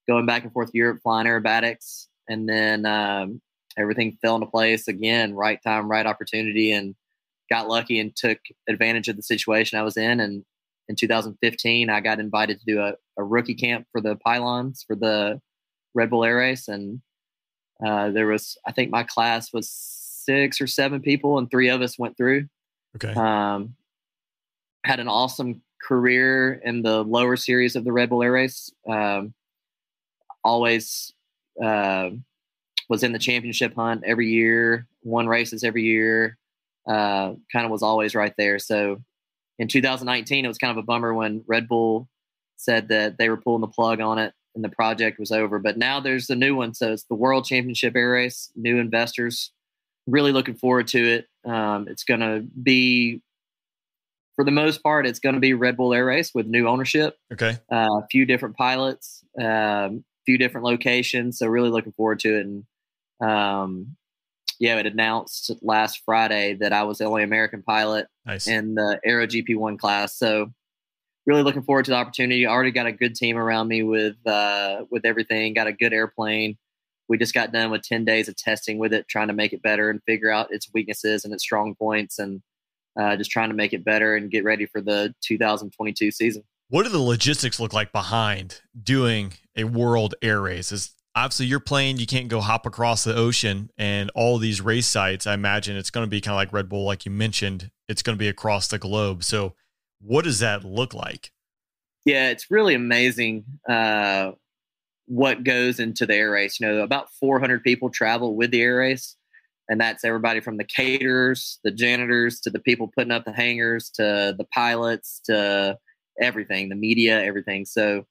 going 0.07 0.25
back 0.25 0.45
and 0.45 0.53
forth 0.53 0.71
Europe 0.73 1.01
flying 1.03 1.27
aerobatics. 1.27 2.07
And 2.29 2.49
then 2.49 2.87
um, 2.87 3.41
everything 3.79 4.19
fell 4.23 4.37
into 4.37 4.47
place 4.47 4.89
again, 4.89 5.35
right 5.35 5.61
time, 5.63 5.91
right 5.91 6.07
opportunity, 6.07 6.73
and 6.73 6.95
got 7.51 7.69
lucky 7.69 8.01
and 8.01 8.15
took 8.15 8.39
advantage 8.69 9.09
of 9.09 9.17
the 9.17 9.23
situation 9.23 9.79
I 9.79 9.83
was 9.83 9.97
in. 9.97 10.21
And 10.21 10.45
in 10.89 10.97
2015, 10.97 11.91
I 11.91 12.01
got 12.01 12.21
invited 12.21 12.61
to 12.61 12.67
do 12.67 12.81
a, 12.81 12.95
a 13.19 13.25
rookie 13.25 13.55
camp 13.55 13.87
for 13.93 14.01
the 14.01 14.17
pylons 14.17 14.85
for 14.87 14.97
the 14.97 15.41
Red 15.95 16.11
Bull 16.11 16.25
Air 16.25 16.37
Race. 16.37 16.69
And 16.69 17.01
uh, 17.85 18.11
there 18.11 18.27
was, 18.27 18.57
I 18.67 18.73
think 18.73 18.91
my 18.91 19.03
class 19.03 19.53
was 19.53 19.71
six 19.71 20.61
or 20.61 20.67
seven 20.67 21.01
people, 21.01 21.39
and 21.39 21.51
three 21.51 21.69
of 21.69 21.83
us 21.83 21.99
went 21.99 22.17
through. 22.17 22.47
Okay. 22.97 23.13
Um, 23.15 23.75
had 24.85 25.01
an 25.01 25.09
awesome 25.09 25.63
career 25.83 26.61
in 26.65 26.83
the 26.83 27.03
lower 27.03 27.37
series 27.37 27.77
of 27.77 27.85
the 27.85 27.93
Red 27.93 28.11
Bull 28.11 28.23
Air 28.23 28.33
Race. 28.33 28.73
Um, 28.89 29.35
always 30.45 31.13
uh, 31.63 32.11
was 32.89 33.03
in 33.03 33.13
the 33.13 33.19
championship 33.19 33.75
hunt 33.75 34.03
every 34.05 34.29
year, 34.29 34.87
won 35.03 35.27
races 35.27 35.65
every 35.65 35.83
year. 35.83 36.39
Uh, 36.87 37.35
kind 37.53 37.65
of 37.65 37.71
was 37.71 37.83
always 37.83 38.15
right 38.15 38.35
there. 38.39 38.59
So 38.59 39.03
in 39.59 39.69
2019, 39.69 40.45
it 40.45 40.49
was 40.49 40.59
kind 40.59 40.71
of 40.71 40.77
a 40.77 40.87
bummer 40.87 41.13
when 41.13 41.43
Red 41.47 41.69
Bull 41.69 42.09
said 42.57 42.89
that 42.89 43.19
they 43.19 43.29
were 43.29 43.37
pulling 43.37 43.61
the 43.61 43.67
plug 43.69 44.01
on 44.01 44.19
it 44.19 44.33
and 44.55 44.65
the 44.65 44.69
project 44.69 45.19
was 45.19 45.31
over. 45.31 45.59
But 45.59 45.79
now 45.79 46.01
there's 46.01 46.27
the 46.27 46.37
new 46.37 46.57
one. 46.57 46.75
So 46.75 46.93
it's 46.93 47.05
the 47.05 47.15
World 47.15 47.45
Championship 47.45 47.95
Air 47.95 48.13
Race, 48.13 48.51
new 48.57 48.79
investors. 48.79 49.53
Really 50.07 50.33
looking 50.33 50.55
forward 50.55 50.89
to 50.89 50.99
it. 50.99 51.27
Um, 51.49 51.87
it's 51.89 52.05
going 52.05 52.21
to 52.21 52.45
be, 52.63 53.21
for 54.35 54.45
the 54.45 54.51
most 54.51 54.83
part, 54.83 55.07
it's 55.07 55.19
going 55.19 55.35
to 55.35 55.41
be 55.41 55.55
Red 55.55 55.77
Bull 55.77 55.93
Air 55.93 56.07
Race 56.07 56.33
with 56.35 56.47
new 56.47 56.69
ownership. 56.69 57.17
Okay. 57.33 57.59
Uh, 57.71 58.01
a 58.03 58.07
few 58.11 58.25
different 58.25 58.57
pilots, 58.57 59.25
um, 59.41 60.05
few 60.27 60.37
different 60.37 60.67
locations. 60.67 61.39
So 61.39 61.47
really 61.47 61.71
looking 61.71 61.93
forward 61.93 62.19
to 62.21 62.39
it. 62.39 62.47
And 62.47 62.65
um, 63.27 63.97
yeah, 64.59 64.77
it 64.77 64.87
announced 64.87 65.53
last 65.63 66.03
Friday 66.05 66.55
that 66.61 66.73
I 66.73 66.83
was 66.83 66.99
the 66.99 67.05
only 67.05 67.23
American 67.23 67.63
pilot 67.63 68.09
Nice. 68.27 68.47
in 68.47 68.75
the 68.75 69.01
Aero 69.05 69.27
GP1 69.27 69.79
class. 69.79 70.19
So 70.19 70.53
really 71.27 71.43
looking 71.43 71.63
forward 71.63 71.85
to 71.87 71.91
the 71.91 71.97
opportunity. 71.97 72.47
I 72.47 72.51
already 72.51 72.71
got 72.71 72.87
a 72.87 72.93
good 72.93 73.15
team 73.15 73.37
around 73.37 73.69
me 73.69 73.83
with 73.83 74.17
uh, 74.27 74.85
with 74.91 75.05
everything. 75.05 75.55
Got 75.55 75.67
a 75.67 75.73
good 75.73 75.93
airplane. 75.93 76.57
We 77.09 77.19
just 77.19 77.35
got 77.35 77.53
done 77.53 77.71
with 77.71 77.83
ten 77.83 78.05
days 78.05 78.29
of 78.29 78.37
testing 78.37 78.79
with 78.79 78.93
it, 78.93 79.07
trying 79.09 79.29
to 79.29 79.35
make 79.35 79.53
it 79.53 79.63
better 79.63 79.91
and 79.91 80.03
figure 80.07 80.31
out 80.31 80.53
its 80.53 80.69
weaknesses 80.73 81.25
and 81.25 81.35
its 81.35 81.43
strong 81.43 81.75
points, 81.75 82.19
and 82.19 82.43
uh, 82.99 83.17
just 83.17 83.31
trying 83.31 83.51
to 83.51 83.55
make 83.55 83.73
it 83.73 83.85
better 83.85 84.17
and 84.17 84.31
get 84.31 84.45
ready 84.45 84.67
for 84.67 84.81
the 84.81 85.15
2022 85.23 86.11
season. 86.11 86.43
What 86.69 86.83
do 86.83 86.89
the 86.89 86.99
logistics 86.99 87.61
look 87.61 87.73
like 87.73 87.93
behind 87.93 88.61
doing 88.81 89.35
a 89.57 89.65
world 89.65 90.17
air 90.21 90.41
race? 90.41 90.73
Is 90.73 90.97
obviously 91.15 91.47
you're 91.47 91.61
playing, 91.61 91.99
you 91.99 92.07
can't 92.07 92.29
go 92.29 92.41
hop 92.41 92.67
across 92.67 93.05
the 93.05 93.15
ocean 93.15 93.71
and 93.79 94.11
all 94.15 94.39
these 94.39 94.61
race 94.61 94.87
sites. 94.87 95.27
I 95.27 95.35
imagine 95.35 95.77
it's 95.77 95.91
going 95.91 96.05
to 96.05 96.11
be 96.11 96.21
kind 96.21 96.35
of 96.35 96.37
like 96.37 96.53
Red 96.53 96.69
Bull, 96.69 96.85
like 96.85 97.07
you 97.07 97.13
mentioned, 97.13 97.71
it's 97.89 98.03
going 98.03 98.17
to 98.17 98.19
be 98.19 98.29
across 98.29 98.67
the 98.69 98.79
globe. 98.79 99.23
So, 99.23 99.55
what 100.01 100.25
does 100.25 100.41
that 100.41 100.65
look 100.65 100.93
like? 100.93 101.33
Yeah, 102.05 102.29
it's 102.31 102.51
really 102.51 102.75
amazing 102.75 103.45
uh, 103.69 104.33
what 105.07 105.43
goes 105.43 105.81
into 105.81 106.05
the 106.05 106.15
air 106.15 106.31
race. 106.33 106.61
You 106.61 106.67
know, 106.67 106.83
about 106.83 107.09
400 107.19 107.63
people 107.63 107.91
travel 107.91 108.37
with 108.37 108.51
the 108.51 108.61
air 108.61 108.77
race, 108.77 109.17
and 109.69 109.81
that's 109.81 110.05
everybody 110.05 110.41
from 110.41 110.59
the 110.59 110.65
caterers, 110.65 111.59
the 111.65 111.71
janitors, 111.71 112.41
to 112.41 112.51
the 112.51 112.61
people 112.61 112.93
putting 112.95 113.13
up 113.13 113.25
the 113.25 113.33
hangars, 113.33 113.89
to 113.95 114.35
the 114.37 114.47
pilots, 114.53 115.21
to 115.25 115.79
everything, 116.21 116.69
the 116.69 116.75
media, 116.75 117.23
everything. 117.23 117.65
So 117.65 118.07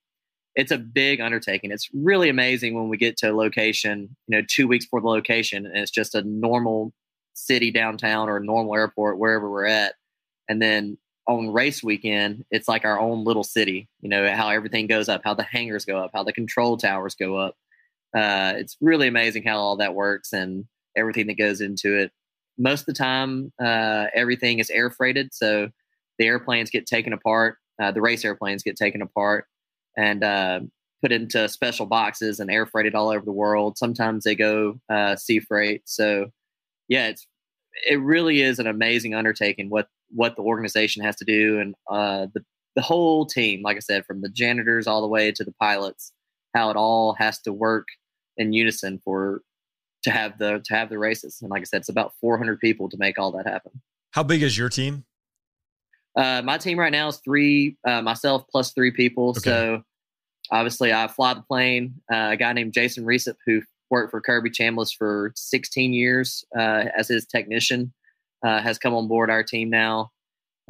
it's 0.55 0.71
a 0.71 0.77
big 0.77 1.19
undertaking. 1.19 1.71
It's 1.71 1.89
really 1.93 2.30
amazing 2.30 2.75
when 2.75 2.88
we 2.89 2.97
get 2.97 3.17
to 3.17 3.32
a 3.32 3.36
location, 3.36 4.15
you 4.27 4.38
know, 4.38 4.45
two 4.47 4.67
weeks 4.67 4.86
before 4.86 5.01
the 5.01 5.08
location, 5.08 5.65
and 5.65 5.77
it's 5.77 5.91
just 5.91 6.15
a 6.15 6.23
normal 6.23 6.93
city 7.34 7.71
downtown 7.71 8.30
or 8.30 8.38
a 8.38 8.45
normal 8.45 8.75
airport, 8.75 9.19
wherever 9.19 9.49
we're 9.51 9.65
at. 9.65 9.95
And 10.47 10.62
then 10.62 10.97
on 11.27 11.51
race 11.51 11.84
weekend, 11.84 12.45
it's 12.51 12.67
like 12.67 12.86
our 12.86 12.99
own 12.99 13.23
little 13.25 13.43
city, 13.43 13.89
you 14.01 14.10
know, 14.10 14.32
how 14.34 14.49
everything 14.49 14.88
goes 14.88 15.10
up, 15.10 15.21
how 15.23 15.34
the 15.34 15.43
hangars 15.43 15.84
go 15.86 15.97
up, 15.97 16.12
how 16.13 16.23
the 16.23 16.32
control 16.32 16.77
towers 16.77 17.15
go 17.15 17.36
up. 17.38 17.56
Uh, 18.15 18.53
it's 18.56 18.77
really 18.80 19.08
amazing 19.08 19.43
how 19.43 19.58
all 19.58 19.75
that 19.77 19.95
works 19.95 20.32
and 20.32 20.65
everything 20.95 21.27
that 21.27 21.38
goes 21.38 21.60
into 21.60 21.97
it. 21.99 22.12
Most 22.58 22.82
of 22.82 22.86
the 22.86 22.93
time, 22.93 23.51
uh, 23.62 24.06
everything 24.13 24.60
is 24.60 24.69
air 24.69 24.89
freighted. 24.89 25.34
So 25.34 25.69
the 26.17 26.27
airplanes 26.27 26.69
get 26.69 26.86
taken 26.86 27.12
apart, 27.12 27.58
uh, 27.81 27.91
the 27.91 28.01
race 28.01 28.23
airplanes 28.25 28.63
get 28.63 28.75
taken 28.75 29.01
apart 29.01 29.45
and 29.97 30.23
uh, 30.23 30.59
put 31.01 31.11
into 31.11 31.47
special 31.49 31.85
boxes 31.85 32.39
and 32.39 32.49
air 32.49 32.65
freighted 32.65 32.95
all 32.95 33.09
over 33.09 33.23
the 33.25 33.31
world. 33.31 33.77
Sometimes 33.77 34.23
they 34.23 34.35
go 34.35 34.79
uh, 34.89 35.15
sea 35.15 35.39
freight. 35.39 35.83
So, 35.85 36.27
yeah, 36.88 37.07
it's 37.07 37.27
it 37.89 37.99
really 38.01 38.41
is 38.41 38.59
an 38.59 38.67
amazing 38.67 39.13
undertaking 39.13 39.69
what 39.69 39.88
what 40.09 40.35
the 40.35 40.41
organization 40.41 41.03
has 41.03 41.15
to 41.17 41.25
do 41.25 41.59
and 41.59 41.75
uh, 41.89 42.27
the 42.33 42.43
the 42.75 42.81
whole 42.81 43.25
team. 43.25 43.61
Like 43.61 43.77
I 43.77 43.81
said, 43.81 44.05
from 44.05 44.21
the 44.21 44.29
janitors 44.29 44.88
all 44.88 45.01
the 45.01 45.07
way 45.07 45.31
to 45.31 45.43
the 45.43 45.53
pilots, 45.53 46.11
how 46.53 46.69
it 46.69 46.75
all 46.75 47.13
has 47.13 47.39
to 47.41 47.53
work 47.53 47.88
in 48.38 48.53
unison 48.53 49.01
for 49.03 49.41
to 50.03 50.11
have 50.11 50.38
the 50.38 50.61
to 50.65 50.75
have 50.75 50.89
the 50.89 50.99
races. 50.99 51.39
And 51.41 51.49
like 51.49 51.61
I 51.61 51.65
said, 51.65 51.81
it's 51.81 51.89
about 51.89 52.13
400 52.21 52.59
people 52.59 52.89
to 52.89 52.97
make 52.97 53.17
all 53.17 53.31
that 53.33 53.47
happen. 53.47 53.81
How 54.11 54.23
big 54.23 54.41
is 54.41 54.57
your 54.57 54.69
team? 54.69 55.05
Uh, 56.15 56.41
my 56.43 56.58
team 56.58 56.80
right 56.80 56.91
now 56.91 57.08
is 57.08 57.17
three, 57.17 57.78
uh, 57.86 58.01
myself 58.01 58.45
plus 58.49 58.71
three 58.71 58.91
people. 58.91 59.30
Okay. 59.30 59.39
So 59.41 59.84
obviously, 60.51 60.93
I 60.93 61.08
fly 61.08 61.34
the 61.34 61.41
plane. 61.41 61.95
Uh, 62.12 62.30
a 62.32 62.38
guy 62.38 62.54
named 62.54 62.73
Jason 62.73 63.06
Reesip, 63.06 63.36
who 63.45 63.62
worked 63.89 64.12
for 64.12 64.21
Kirby 64.21 64.49
Chambliss 64.49 64.95
for 64.95 65.34
16 65.36 65.93
years 65.93 66.45
uh, 66.58 66.86
as 66.97 67.08
his 67.08 67.25
technician, 67.25 67.93
uh, 68.45 68.62
has 68.62 68.78
come 68.78 68.93
on 68.93 69.08
board 69.08 69.30
our 69.30 69.43
team 69.43 69.69
now. 69.69 70.12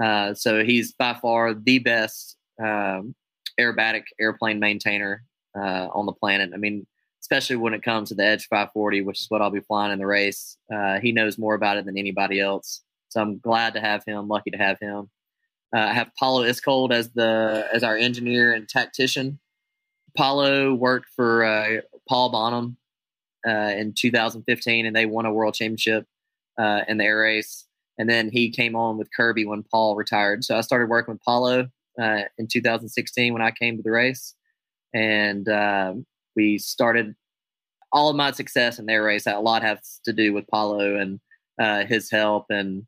Uh, 0.02 0.34
so 0.34 0.64
he's 0.64 0.94
by 0.94 1.14
far 1.14 1.54
the 1.54 1.80
best 1.80 2.38
um, 2.62 3.16
aerobatic 3.60 4.04
airplane 4.20 4.60
maintainer 4.60 5.24
on 5.56 6.06
the 6.06 6.12
planet. 6.12 6.52
I 6.54 6.58
mean, 6.58 6.86
especially 7.22 7.56
when 7.56 7.74
it 7.74 7.82
comes 7.82 8.10
to 8.10 8.16
the 8.16 8.26
Edge 8.26 8.48
540, 8.48 9.02
which 9.02 9.22
is 9.22 9.28
what 9.30 9.42
I'll 9.42 9.50
be 9.50 9.62
flying 9.62 9.94
in 9.94 10.00
the 10.00 10.06
race. 10.06 10.58
he 11.02 11.12
knows 11.12 11.38
more 11.38 11.54
about 11.54 11.78
it 11.78 11.86
than 11.86 11.98
anybody 11.98 12.42
else. 12.42 12.82
So 13.10 13.22
I'm 13.22 13.40
glad 13.40 13.76
to 13.76 13.80
have 13.80 14.04
him, 14.06 14.28
lucky 14.28 14.52
to 14.52 14.58
have 14.58 14.80
him. 14.80 15.10
Uh, 15.76 15.88
I 15.90 15.94
have 15.94 16.12
Paulo 16.18 16.44
Iscold 16.44 16.94
as 16.94 17.12
the 17.12 17.68
as 17.74 17.84
our 17.84 17.98
engineer 17.98 18.54
and 18.54 18.68
tactician. 18.68 19.40
Paulo 20.16 20.74
worked 20.74 21.10
for 21.14 21.44
uh, 21.44 21.82
Paul 22.08 22.30
Bonhomme 22.30 22.78
uh, 23.46 23.74
in 23.76 23.94
2015, 23.94 24.86
and 24.86 24.96
they 24.96 25.06
won 25.06 25.26
a 25.26 25.34
world 25.34 25.56
championship 25.56 26.06
uh, 26.58 26.82
in 26.88 26.98
the 26.98 27.04
air 27.04 27.20
race. 27.20 27.66
And 27.98 28.10
then 28.10 28.30
he 28.30 28.50
came 28.50 28.76
on 28.76 28.98
with 28.98 29.10
Kirby 29.16 29.46
when 29.46 29.64
Paul 29.64 29.96
retired. 29.96 30.46
So 30.46 30.58
I 30.58 30.62
started 30.62 30.90
working 30.90 31.14
with 31.14 31.24
Paulo 31.24 31.68
uh, 32.02 32.22
in 32.38 32.48
2016 32.48 33.34
when 33.34 33.42
I 33.42 33.52
came 33.52 33.76
to 33.76 33.84
the 33.84 33.92
race, 33.92 34.34
and 34.94 35.50
um, 35.50 36.06
we 36.38 36.58
started 36.58 37.16
all 37.92 38.10
of 38.10 38.16
my 38.16 38.32
success 38.32 38.80
in 38.80 38.86
their 38.86 39.04
race. 39.04 39.28
A 39.28 39.40
lot 39.40 39.62
has 39.62 40.00
to 40.06 40.14
do 40.14 40.32
with 40.32 40.48
Paulo 40.48 40.96
and 40.96 41.20
uh, 41.60 41.86
his 41.86 42.10
help 42.10 42.46
and 42.50 42.86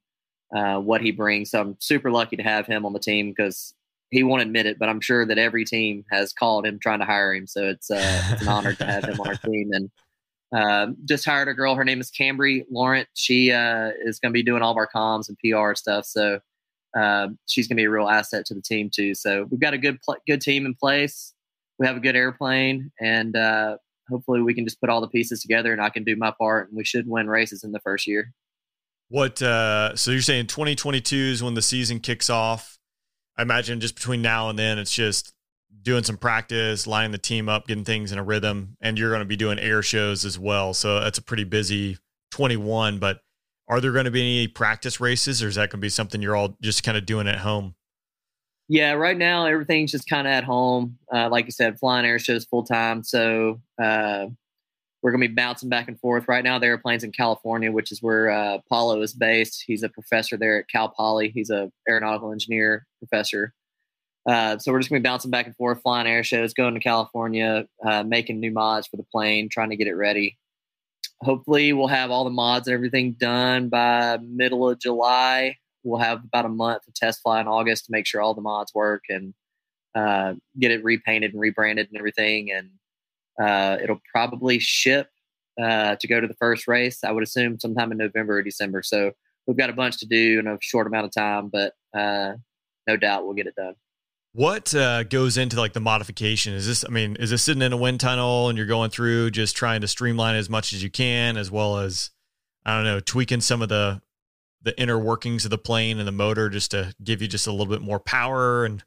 uh, 0.56 0.80
what 0.80 1.02
he 1.02 1.12
brings. 1.12 1.52
So 1.52 1.62
I'm 1.62 1.76
super 1.80 2.12
lucky 2.12 2.36
to 2.38 2.44
have 2.44 2.66
him 2.66 2.86
on 2.86 2.94
the 2.94 3.00
team 3.00 3.30
because 3.30 3.74
he 4.10 4.24
won't 4.24 4.42
admit 4.42 4.66
it, 4.66 4.80
but 4.80 4.90
I'm 4.90 5.02
sure 5.02 5.26
that 5.26 5.38
every 5.38 5.66
team 5.66 6.06
has 6.12 6.32
called 6.32 6.66
him 6.66 6.80
trying 6.80 7.00
to 7.00 7.06
hire 7.06 7.34
him. 7.34 7.48
So 7.48 7.64
it's, 7.64 7.92
uh, 7.92 8.22
it's 8.32 8.42
an 8.42 8.48
honor 8.48 8.74
to 8.74 8.86
have 8.86 9.04
him 9.04 9.20
on 9.20 9.28
our 9.28 9.36
team. 9.46 9.72
And 9.74 9.92
uh, 10.56 10.94
just 11.06 11.26
hired 11.26 11.50
a 11.50 11.54
girl. 11.54 11.76
Her 11.76 11.84
name 11.84 12.00
is 12.00 12.10
Cambry 12.10 12.66
Laurent. 12.72 13.08
She 13.14 13.52
uh, 13.52 13.92
is 14.06 14.20
going 14.20 14.32
to 14.32 14.38
be 14.38 14.44
doing 14.44 14.62
all 14.62 14.72
of 14.72 14.78
our 14.78 14.88
comms 14.94 15.28
and 15.28 15.38
PR 15.40 15.76
stuff. 15.76 16.06
So 16.06 16.40
uh, 16.98 17.28
she's 17.46 17.68
going 17.68 17.76
to 17.76 17.82
be 17.82 17.86
a 17.86 17.90
real 17.90 18.08
asset 18.08 18.46
to 18.46 18.54
the 18.54 18.62
team 18.62 18.90
too. 18.90 19.14
So 19.14 19.48
we've 19.50 19.60
got 19.60 19.74
a 19.74 19.78
good 19.78 20.02
pl- 20.02 20.18
good 20.26 20.42
team 20.42 20.66
in 20.66 20.74
place. 20.74 21.34
We 21.80 21.86
have 21.86 21.98
a 21.98 22.00
good 22.00 22.16
airplane, 22.16 22.92
and 23.00 23.36
uh, 23.36 23.78
hopefully 24.10 24.42
we 24.42 24.56
can 24.56 24.66
just 24.66 24.82
put 24.82 24.90
all 24.90 25.02
the 25.02 25.08
pieces 25.08 25.42
together, 25.42 25.72
and 25.72 25.82
I 25.82 25.90
can 25.90 26.04
do 26.04 26.16
my 26.16 26.32
part, 26.32 26.70
and 26.70 26.78
we 26.78 26.84
should 26.84 27.08
win 27.08 27.30
races 27.30 27.64
in 27.64 27.72
the 27.72 27.80
first 27.82 28.08
year. 28.08 28.34
What 29.10 29.42
uh 29.42 29.96
so 29.96 30.12
you're 30.12 30.22
saying 30.22 30.48
2022 30.48 31.16
is 31.16 31.44
when 31.44 31.54
the 31.54 31.62
season 31.62 32.00
kicks 32.00 32.30
off. 32.30 32.78
I 33.38 33.44
imagine 33.44 33.80
just 33.80 33.96
between 33.96 34.22
now 34.22 34.50
and 34.50 34.58
then 34.58 34.80
it's 34.80 34.94
just 34.94 35.34
doing 35.82 36.04
some 36.04 36.18
practice, 36.18 36.88
lining 36.88 37.12
the 37.12 37.18
team 37.18 37.48
up, 37.48 37.68
getting 37.68 37.86
things 37.86 38.12
in 38.12 38.18
a 38.18 38.24
rhythm, 38.24 38.76
and 38.82 38.98
you're 38.98 39.10
going 39.12 39.22
to 39.22 39.26
be 39.26 39.36
doing 39.36 39.60
air 39.60 39.82
shows 39.82 40.26
as 40.26 40.38
well. 40.38 40.74
So 40.74 41.00
that's 41.00 41.18
a 41.18 41.24
pretty 41.24 41.44
busy 41.44 41.98
21, 42.32 43.00
but 43.00 43.22
are 43.70 43.80
there 43.80 43.92
going 43.92 44.06
to 44.06 44.12
be 44.12 44.22
any 44.22 44.48
practice 44.48 45.00
races 45.00 45.44
or 45.44 45.48
is 45.48 45.56
that 45.56 45.70
going 45.70 45.80
to 45.80 45.86
be 45.86 45.90
something 45.90 46.22
you're 46.22 46.36
all 46.36 46.58
just 46.62 46.84
kind 46.84 46.98
of 46.98 47.06
doing 47.06 47.28
at 47.28 47.40
home? 47.40 47.76
Yeah, 48.70 48.94
right 48.94 49.18
now 49.18 49.46
everything's 49.46 49.92
just 49.92 50.10
kind 50.10 50.28
of 50.28 50.32
at 50.34 50.44
home. 50.44 50.98
Uh, 51.14 51.30
like 51.30 51.46
you 51.46 51.52
said, 51.52 51.80
flying 51.80 52.06
air 52.06 52.20
shows 52.20 52.46
full 52.46 52.64
time. 52.64 53.04
So 53.04 53.62
uh, 53.82 54.26
we're 55.02 55.12
going 55.12 55.22
to 55.22 55.28
be 55.28 55.34
bouncing 55.34 55.70
back 55.70 55.88
and 55.88 56.00
forth. 56.00 56.28
Right 56.28 56.44
now, 56.44 56.58
the 56.60 56.66
airplane's 56.66 57.04
in 57.04 57.12
California, 57.12 57.72
which 57.72 57.92
is 57.92 58.02
where 58.02 58.30
uh, 58.30 58.60
Paulo 58.70 59.02
is 59.02 59.14
based. 59.14 59.64
He's 59.66 59.84
a 59.84 59.90
professor 59.90 60.38
there 60.38 60.60
at 60.60 60.70
Cal 60.70 60.90
Poly. 60.90 61.30
He's 61.30 61.50
a 61.50 61.72
aeronautical 61.88 62.32
engineer 62.32 62.86
professor. 63.00 63.54
Uh, 64.28 64.58
so 64.58 64.72
we're 64.72 64.80
just 64.80 64.90
going 64.90 65.02
to 65.02 65.08
be 65.08 65.10
bouncing 65.10 65.32
back 65.32 65.46
and 65.46 65.56
forth, 65.56 65.82
flying 65.82 66.08
air 66.08 66.24
shows, 66.24 66.54
going 66.54 66.74
to 66.74 66.80
California, 66.80 67.66
uh, 67.86 68.04
making 68.04 68.40
new 68.40 68.52
mods 68.52 68.88
for 68.88 68.98
the 68.98 69.06
plane, 69.12 69.48
trying 69.50 69.70
to 69.70 69.78
get 69.78 69.88
it 69.88 69.94
ready. 69.94 70.38
Hopefully, 71.22 71.72
we'll 71.74 71.88
have 71.88 72.12
all 72.12 72.26
the 72.26 72.30
mods 72.30 72.68
and 72.68 72.74
everything 72.74 73.14
done 73.14 73.70
by 73.70 74.18
middle 74.22 74.70
of 74.70 74.80
July. 74.80 75.56
We'll 75.84 76.00
have 76.00 76.24
about 76.26 76.46
a 76.46 76.50
month 76.50 76.84
to 76.84 76.92
test 76.94 77.22
fly 77.22 77.40
in 77.40 77.48
August 77.48 77.86
to 77.86 77.92
make 77.92 78.06
sure 78.06 78.20
all 78.20 78.34
the 78.34 78.42
mods 78.42 78.74
work 78.76 79.04
and 79.08 79.34
uh, 79.96 80.34
get 80.60 80.72
it 80.72 80.84
repainted 80.84 81.32
and 81.32 81.40
rebranded 81.40 81.88
and 81.88 81.98
everything. 81.98 82.52
And 82.52 82.72
uh, 83.42 83.78
it'll 83.82 84.02
probably 84.12 84.60
ship 84.60 85.10
uh, 85.62 85.96
to 85.96 86.08
go 86.08 86.20
to 86.20 86.28
the 86.28 86.36
first 86.36 86.68
race. 86.68 87.04
I 87.04 87.12
would 87.12 87.24
assume 87.24 87.60
sometime 87.60 87.92
in 87.92 87.98
November 87.98 88.38
or 88.38 88.44
December. 88.44 88.84
So 88.84 89.12
we've 89.46 89.58
got 89.58 89.70
a 89.70 89.74
bunch 89.74 89.98
to 90.00 90.06
do 90.06 90.40
in 90.40 90.48
a 90.48 90.58
short 90.62 90.88
amount 90.88 91.06
of 91.06 91.12
time, 91.12 91.50
but 91.50 91.74
uh, 91.94 92.34
no 92.88 92.98
doubt 92.98 93.26
we'll 93.26 93.36
get 93.36 93.48
it 93.48 93.56
done. 93.56 93.76
What 94.34 94.76
uh, 94.76 95.04
goes 95.04 95.38
into 95.38 95.58
like 95.58 95.74
the 95.74 95.80
modification? 95.80 96.54
Is 96.54 96.68
this, 96.68 96.86
I 96.86 96.90
mean, 96.90 97.16
is 97.16 97.32
this 97.32 97.44
sitting 97.44 97.64
in 97.64 97.74
a 97.74 97.78
wind 97.78 98.00
tunnel 98.00 98.50
and 98.50 98.58
you're 98.58 98.68
going 98.68 98.92
through 98.92 99.32
just 99.32 99.56
trying 99.56 99.82
to 99.82 99.88
streamline 99.88 100.36
as 100.36 100.50
much 100.50 100.74
as 100.74 100.84
you 100.84 100.92
can, 100.92 101.38
as 101.38 101.50
well 101.50 101.80
as, 101.80 102.12
I 102.64 102.76
don't 102.76 102.84
know, 102.84 103.00
tweaking 103.00 103.42
some 103.42 103.62
of 103.62 103.70
the 103.70 104.02
the 104.64 104.80
inner 104.80 105.00
workings 105.00 105.46
of 105.46 105.52
the 105.52 105.58
plane 105.58 105.98
and 105.98 106.08
the 106.08 106.12
motor 106.12 106.50
just 106.50 106.72
to 106.72 106.94
give 107.02 107.22
you 107.22 107.28
just 107.28 107.48
a 107.48 107.52
little 107.52 107.68
bit 107.68 107.82
more 107.82 108.00
power 108.00 108.66
and 108.66 108.84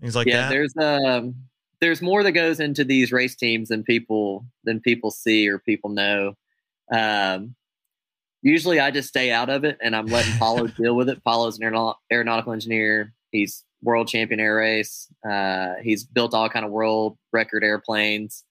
things 0.00 0.14
like 0.14 0.28
yeah, 0.28 0.36
that? 0.36 0.42
Yeah, 0.42 0.48
there's 0.48 0.74
um, 0.78 1.34
there's 1.80 2.02
more 2.02 2.22
that 2.22 2.32
goes 2.32 2.60
into 2.60 2.84
these 2.84 3.12
race 3.12 3.36
teams 3.36 3.68
than 3.68 3.82
people 3.84 4.44
than 4.64 4.80
people 4.80 5.10
see 5.10 5.48
or 5.48 5.58
people 5.58 5.90
know. 5.90 6.34
Um, 6.92 7.54
usually, 8.42 8.80
I 8.80 8.90
just 8.90 9.08
stay 9.08 9.30
out 9.30 9.48
of 9.48 9.64
it 9.64 9.78
and 9.82 9.94
I'm 9.94 10.06
letting 10.06 10.36
Paulo 10.38 10.66
deal 10.78 10.96
with 10.96 11.08
it. 11.08 11.22
Paulo's 11.24 11.58
an 11.58 11.94
aeronautical 12.12 12.52
engineer. 12.52 13.12
He's 13.30 13.64
world 13.82 14.08
champion 14.08 14.40
air 14.40 14.56
race. 14.56 15.08
Uh, 15.28 15.74
he's 15.82 16.04
built 16.04 16.34
all 16.34 16.48
kind 16.48 16.64
of 16.64 16.72
world 16.72 17.16
record 17.32 17.62
airplanes. 17.62 18.44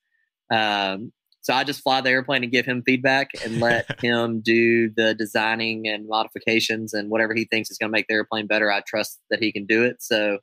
Um, 0.51 1.11
so 1.41 1.53
I 1.53 1.63
just 1.63 1.81
fly 1.81 2.01
the 2.01 2.09
airplane 2.09 2.43
and 2.43 2.51
give 2.51 2.65
him 2.65 2.83
feedback 2.85 3.31
and 3.43 3.59
let 3.59 4.01
him 4.03 4.41
do 4.41 4.89
the 4.89 5.13
designing 5.13 5.87
and 5.87 6.07
modifications 6.07 6.93
and 6.93 7.09
whatever 7.09 7.33
he 7.33 7.45
thinks 7.45 7.71
is 7.71 7.77
going 7.77 7.89
to 7.89 7.91
make 7.91 8.07
the 8.07 8.15
airplane 8.15 8.47
better. 8.47 8.71
I 8.71 8.81
trust 8.85 9.19
that 9.29 9.41
he 9.41 9.51
can 9.51 9.65
do 9.65 9.83
it. 9.83 9.97
So 10.01 10.39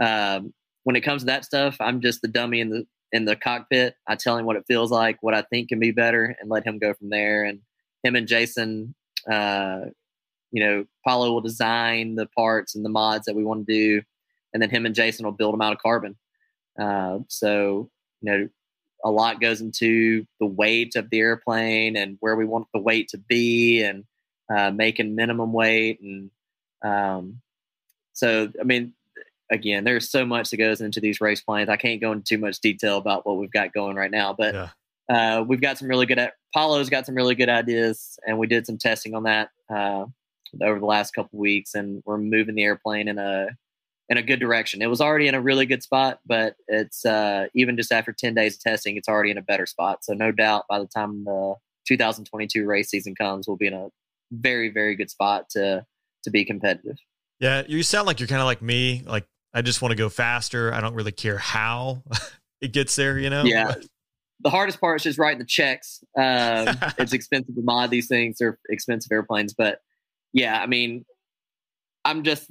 um, 0.00 0.52
when 0.84 0.96
it 0.96 1.00
comes 1.00 1.22
to 1.22 1.26
that 1.26 1.44
stuff, 1.44 1.76
I'm 1.80 2.00
just 2.00 2.22
the 2.22 2.28
dummy 2.28 2.60
in 2.60 2.70
the 2.70 2.86
in 3.12 3.24
the 3.24 3.36
cockpit. 3.36 3.96
I 4.06 4.16
tell 4.16 4.36
him 4.36 4.46
what 4.46 4.56
it 4.56 4.64
feels 4.66 4.90
like, 4.90 5.18
what 5.22 5.34
I 5.34 5.42
think 5.42 5.68
can 5.68 5.80
be 5.80 5.90
better, 5.90 6.36
and 6.40 6.50
let 6.50 6.66
him 6.66 6.78
go 6.78 6.94
from 6.94 7.10
there. 7.10 7.44
And 7.44 7.60
him 8.02 8.16
and 8.16 8.28
Jason, 8.28 8.94
uh, 9.30 9.86
you 10.50 10.64
know, 10.64 10.84
Paulo 11.06 11.32
will 11.32 11.40
design 11.40 12.14
the 12.14 12.26
parts 12.26 12.74
and 12.74 12.84
the 12.84 12.90
mods 12.90 13.24
that 13.26 13.34
we 13.34 13.44
want 13.44 13.66
to 13.66 13.72
do, 13.72 14.02
and 14.52 14.62
then 14.62 14.70
him 14.70 14.86
and 14.86 14.94
Jason 14.94 15.24
will 15.24 15.32
build 15.32 15.54
them 15.54 15.62
out 15.62 15.72
of 15.72 15.82
carbon. 15.82 16.16
Uh, 16.78 17.20
so 17.28 17.90
you 18.20 18.32
know, 18.32 18.48
a 19.04 19.10
lot 19.10 19.40
goes 19.40 19.60
into 19.60 20.26
the 20.40 20.46
weight 20.46 20.96
of 20.96 21.10
the 21.10 21.20
airplane 21.20 21.96
and 21.96 22.16
where 22.20 22.36
we 22.36 22.44
want 22.44 22.66
the 22.72 22.80
weight 22.80 23.08
to 23.08 23.18
be, 23.18 23.82
and 23.82 24.04
uh, 24.54 24.70
making 24.70 25.14
minimum 25.14 25.52
weight, 25.52 26.00
and 26.02 26.30
um, 26.82 27.40
so 28.12 28.50
I 28.60 28.64
mean, 28.64 28.92
again, 29.50 29.84
there's 29.84 30.10
so 30.10 30.24
much 30.24 30.50
that 30.50 30.56
goes 30.56 30.80
into 30.80 31.00
these 31.00 31.20
race 31.20 31.40
planes. 31.40 31.68
I 31.68 31.76
can't 31.76 32.00
go 32.00 32.12
into 32.12 32.24
too 32.24 32.38
much 32.38 32.60
detail 32.60 32.98
about 32.98 33.26
what 33.26 33.36
we've 33.36 33.50
got 33.50 33.72
going 33.72 33.96
right 33.96 34.10
now, 34.10 34.34
but 34.36 34.54
yeah. 34.54 34.68
uh, 35.38 35.42
we've 35.42 35.60
got 35.60 35.78
some 35.78 35.88
really 35.88 36.06
good. 36.06 36.30
Paulo's 36.54 36.90
got 36.90 37.06
some 37.06 37.14
really 37.14 37.34
good 37.34 37.48
ideas, 37.48 38.18
and 38.26 38.38
we 38.38 38.46
did 38.46 38.66
some 38.66 38.78
testing 38.78 39.14
on 39.14 39.24
that 39.24 39.50
uh, 39.72 40.06
over 40.62 40.78
the 40.78 40.86
last 40.86 41.12
couple 41.12 41.38
weeks, 41.38 41.74
and 41.74 42.02
we're 42.06 42.18
moving 42.18 42.54
the 42.54 42.64
airplane 42.64 43.08
in 43.08 43.18
a 43.18 43.48
in 44.08 44.18
a 44.18 44.22
good 44.22 44.40
direction. 44.40 44.82
It 44.82 44.90
was 44.90 45.00
already 45.00 45.28
in 45.28 45.34
a 45.34 45.40
really 45.40 45.66
good 45.66 45.82
spot, 45.82 46.20
but 46.26 46.56
it's 46.68 47.04
uh, 47.04 47.46
even 47.54 47.76
just 47.76 47.92
after 47.92 48.12
ten 48.12 48.34
days 48.34 48.54
of 48.54 48.60
testing, 48.60 48.96
it's 48.96 49.08
already 49.08 49.30
in 49.30 49.38
a 49.38 49.42
better 49.42 49.66
spot. 49.66 50.04
So 50.04 50.14
no 50.14 50.32
doubt, 50.32 50.64
by 50.68 50.78
the 50.78 50.86
time 50.86 51.24
the 51.24 51.54
2022 51.86 52.64
race 52.64 52.88
season 52.88 53.14
comes, 53.14 53.46
we'll 53.46 53.56
be 53.56 53.66
in 53.66 53.74
a 53.74 53.88
very 54.32 54.70
very 54.70 54.96
good 54.96 55.10
spot 55.10 55.48
to 55.50 55.84
to 56.24 56.30
be 56.30 56.44
competitive. 56.44 56.96
Yeah, 57.40 57.62
you 57.66 57.82
sound 57.82 58.06
like 58.06 58.20
you're 58.20 58.26
kind 58.26 58.40
of 58.40 58.46
like 58.46 58.62
me. 58.62 59.02
Like 59.06 59.26
I 59.54 59.62
just 59.62 59.80
want 59.80 59.92
to 59.92 59.96
go 59.96 60.08
faster. 60.08 60.74
I 60.74 60.80
don't 60.80 60.94
really 60.94 61.12
care 61.12 61.38
how 61.38 62.02
it 62.60 62.72
gets 62.72 62.96
there, 62.96 63.18
you 63.18 63.30
know? 63.30 63.44
Yeah. 63.44 63.74
The 64.40 64.50
hardest 64.50 64.80
part 64.80 64.96
is 64.96 65.04
just 65.04 65.18
writing 65.18 65.38
the 65.38 65.44
checks. 65.44 66.02
Um, 66.18 66.76
it's 66.98 67.12
expensive 67.12 67.54
to 67.54 67.62
mod 67.62 67.90
these 67.90 68.08
things. 68.08 68.38
They're 68.38 68.58
expensive 68.68 69.12
airplanes. 69.12 69.54
But 69.54 69.80
yeah, 70.32 70.60
I 70.60 70.66
mean, 70.66 71.04
I'm 72.04 72.24
just, 72.24 72.50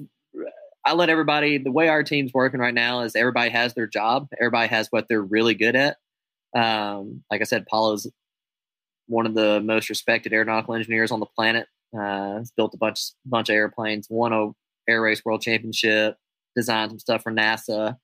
I 0.86 0.94
let 0.94 1.10
everybody, 1.10 1.58
the 1.58 1.72
way 1.72 1.90
our 1.90 2.04
team's 2.04 2.34
working 2.34 2.62
right 2.62 2.74
now 2.74 3.02
is 3.02 3.16
everybody 3.16 3.52
has 3.52 3.74
their 3.74 3.88
job. 3.88 4.30
Everybody 4.40 4.70
has 4.70 4.88
what 4.90 5.08
they're 5.10 5.22
really 5.22 5.56
good 5.56 5.76
at. 5.76 5.98
Um, 6.56 7.24
like 7.30 7.42
I 7.42 7.46
said, 7.46 7.66
Paulo's 7.72 8.10
one 9.08 9.26
of 9.26 9.36
the 9.36 9.60
most 9.60 9.90
respected 9.90 10.32
aeronautical 10.32 10.76
engineers 10.76 11.12
on 11.12 11.20
the 11.20 11.26
planet. 11.26 11.68
Uh, 11.98 12.40
he's 12.40 12.52
built 12.52 12.74
a 12.74 12.78
bunch, 12.78 13.12
bunch 13.26 13.50
of 13.50 13.56
airplanes, 13.56 14.08
won 14.10 14.34
a 14.34 14.52
air 14.90 15.02
race 15.02 15.24
world 15.24 15.42
championship, 15.42 16.18
design 16.56 16.90
some 16.90 17.00
stuff 17.00 17.24
for 17.24 17.32
NASA. 17.32 17.98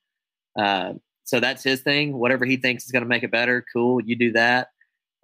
Uh, 0.58 0.94
so 1.24 1.40
that's 1.40 1.62
his 1.62 1.80
thing. 1.82 2.18
Whatever 2.18 2.44
he 2.44 2.56
thinks 2.56 2.84
is 2.84 2.92
going 2.92 3.04
to 3.04 3.08
make 3.08 3.22
it 3.22 3.30
better, 3.30 3.64
cool. 3.72 4.00
You 4.00 4.16
do 4.16 4.32
that. 4.32 4.68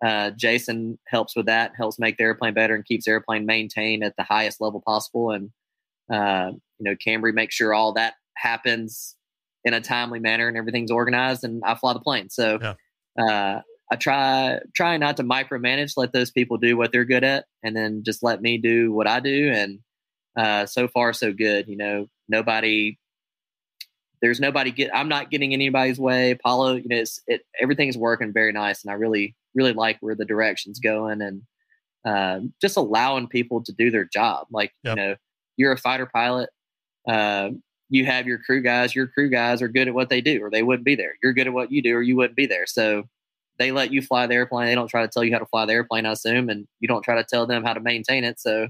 Uh, 0.04 0.30
Jason 0.30 0.98
helps 1.08 1.34
with 1.34 1.46
that, 1.46 1.72
helps 1.76 1.98
make 1.98 2.16
the 2.16 2.24
airplane 2.24 2.54
better, 2.54 2.74
and 2.74 2.84
keeps 2.84 3.06
the 3.06 3.12
airplane 3.12 3.46
maintained 3.46 4.04
at 4.04 4.14
the 4.16 4.22
highest 4.22 4.60
level 4.60 4.82
possible. 4.84 5.30
And 5.30 5.50
uh, 6.12 6.52
you 6.78 6.84
know, 6.90 6.94
Cambry 6.94 7.32
makes 7.32 7.54
sure 7.54 7.74
all 7.74 7.94
that 7.94 8.14
happens 8.36 9.16
in 9.64 9.74
a 9.74 9.80
timely 9.80 10.20
manner 10.20 10.46
and 10.46 10.56
everything's 10.56 10.90
organized. 10.90 11.44
And 11.44 11.62
I 11.64 11.74
fly 11.74 11.94
the 11.94 12.00
plane, 12.00 12.28
so 12.30 12.58
yeah. 12.60 12.74
uh, 13.18 13.62
I 13.90 13.96
try 13.96 14.60
try 14.74 14.96
not 14.98 15.16
to 15.16 15.24
micromanage. 15.24 15.94
Let 15.96 16.12
those 16.12 16.30
people 16.30 16.58
do 16.58 16.76
what 16.76 16.92
they're 16.92 17.04
good 17.04 17.24
at, 17.24 17.46
and 17.62 17.74
then 17.74 18.02
just 18.04 18.22
let 18.22 18.42
me 18.42 18.58
do 18.58 18.92
what 18.92 19.06
I 19.06 19.20
do. 19.20 19.50
And 19.52 19.78
uh, 20.36 20.66
so 20.66 20.88
far, 20.88 21.14
so 21.14 21.32
good. 21.32 21.68
You 21.68 21.76
know, 21.76 22.06
nobody 22.28 22.98
there's 24.22 24.40
nobody 24.40 24.70
get 24.70 24.94
i'm 24.94 25.08
not 25.08 25.30
getting 25.30 25.52
anybody's 25.52 25.98
way. 25.98 26.38
Paulo 26.42 26.74
you 26.74 26.88
know 26.88 26.96
it's 26.96 27.20
it 27.26 27.42
everything's 27.60 27.98
working 27.98 28.32
very 28.32 28.52
nice 28.52 28.82
and 28.82 28.90
i 28.90 28.94
really 28.94 29.34
really 29.54 29.72
like 29.72 29.96
where 30.00 30.14
the 30.14 30.24
direction's 30.24 30.78
going 30.78 31.20
and 31.22 31.42
uh, 32.06 32.40
just 32.60 32.76
allowing 32.76 33.26
people 33.26 33.62
to 33.64 33.72
do 33.72 33.90
their 33.90 34.04
job. 34.04 34.46
Like 34.50 34.72
yep. 34.84 34.96
you 34.96 35.02
know 35.02 35.16
you're 35.56 35.72
a 35.72 35.78
fighter 35.78 36.06
pilot 36.06 36.50
uh, 37.08 37.50
you 37.88 38.04
have 38.04 38.26
your 38.26 38.38
crew 38.38 38.62
guys 38.62 38.94
your 38.94 39.08
crew 39.08 39.28
guys 39.28 39.62
are 39.62 39.68
good 39.68 39.88
at 39.88 39.94
what 39.94 40.08
they 40.08 40.20
do 40.20 40.42
or 40.42 40.50
they 40.50 40.62
wouldn't 40.62 40.84
be 40.84 40.94
there. 40.94 41.14
You're 41.22 41.32
good 41.32 41.48
at 41.48 41.52
what 41.52 41.72
you 41.72 41.82
do 41.82 41.96
or 41.96 42.02
you 42.02 42.16
wouldn't 42.16 42.36
be 42.36 42.46
there. 42.46 42.66
So 42.66 43.04
they 43.58 43.72
let 43.72 43.92
you 43.92 44.02
fly 44.02 44.26
the 44.26 44.34
airplane 44.34 44.66
they 44.66 44.74
don't 44.74 44.88
try 44.88 45.02
to 45.02 45.08
tell 45.08 45.24
you 45.24 45.32
how 45.32 45.38
to 45.38 45.46
fly 45.46 45.64
the 45.64 45.72
airplane 45.72 46.04
i 46.04 46.12
assume 46.12 46.50
and 46.50 46.68
you 46.78 46.86
don't 46.86 47.02
try 47.02 47.14
to 47.14 47.24
tell 47.24 47.46
them 47.46 47.64
how 47.64 47.72
to 47.72 47.80
maintain 47.80 48.22
it. 48.22 48.38
So 48.38 48.68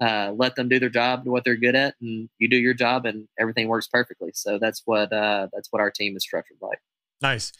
uh, 0.00 0.32
let 0.34 0.56
them 0.56 0.68
do 0.68 0.78
their 0.78 0.88
job, 0.88 1.26
what 1.26 1.44
they're 1.44 1.56
good 1.56 1.74
at, 1.74 1.94
and 2.00 2.28
you 2.38 2.48
do 2.48 2.56
your 2.56 2.74
job, 2.74 3.04
and 3.04 3.28
everything 3.38 3.68
works 3.68 3.86
perfectly. 3.86 4.30
So 4.34 4.58
that's 4.58 4.82
what 4.86 5.12
uh, 5.12 5.48
that's 5.52 5.68
what 5.70 5.80
our 5.80 5.90
team 5.90 6.16
is 6.16 6.22
structured 6.22 6.56
like. 6.60 6.78
Nice. 7.20 7.52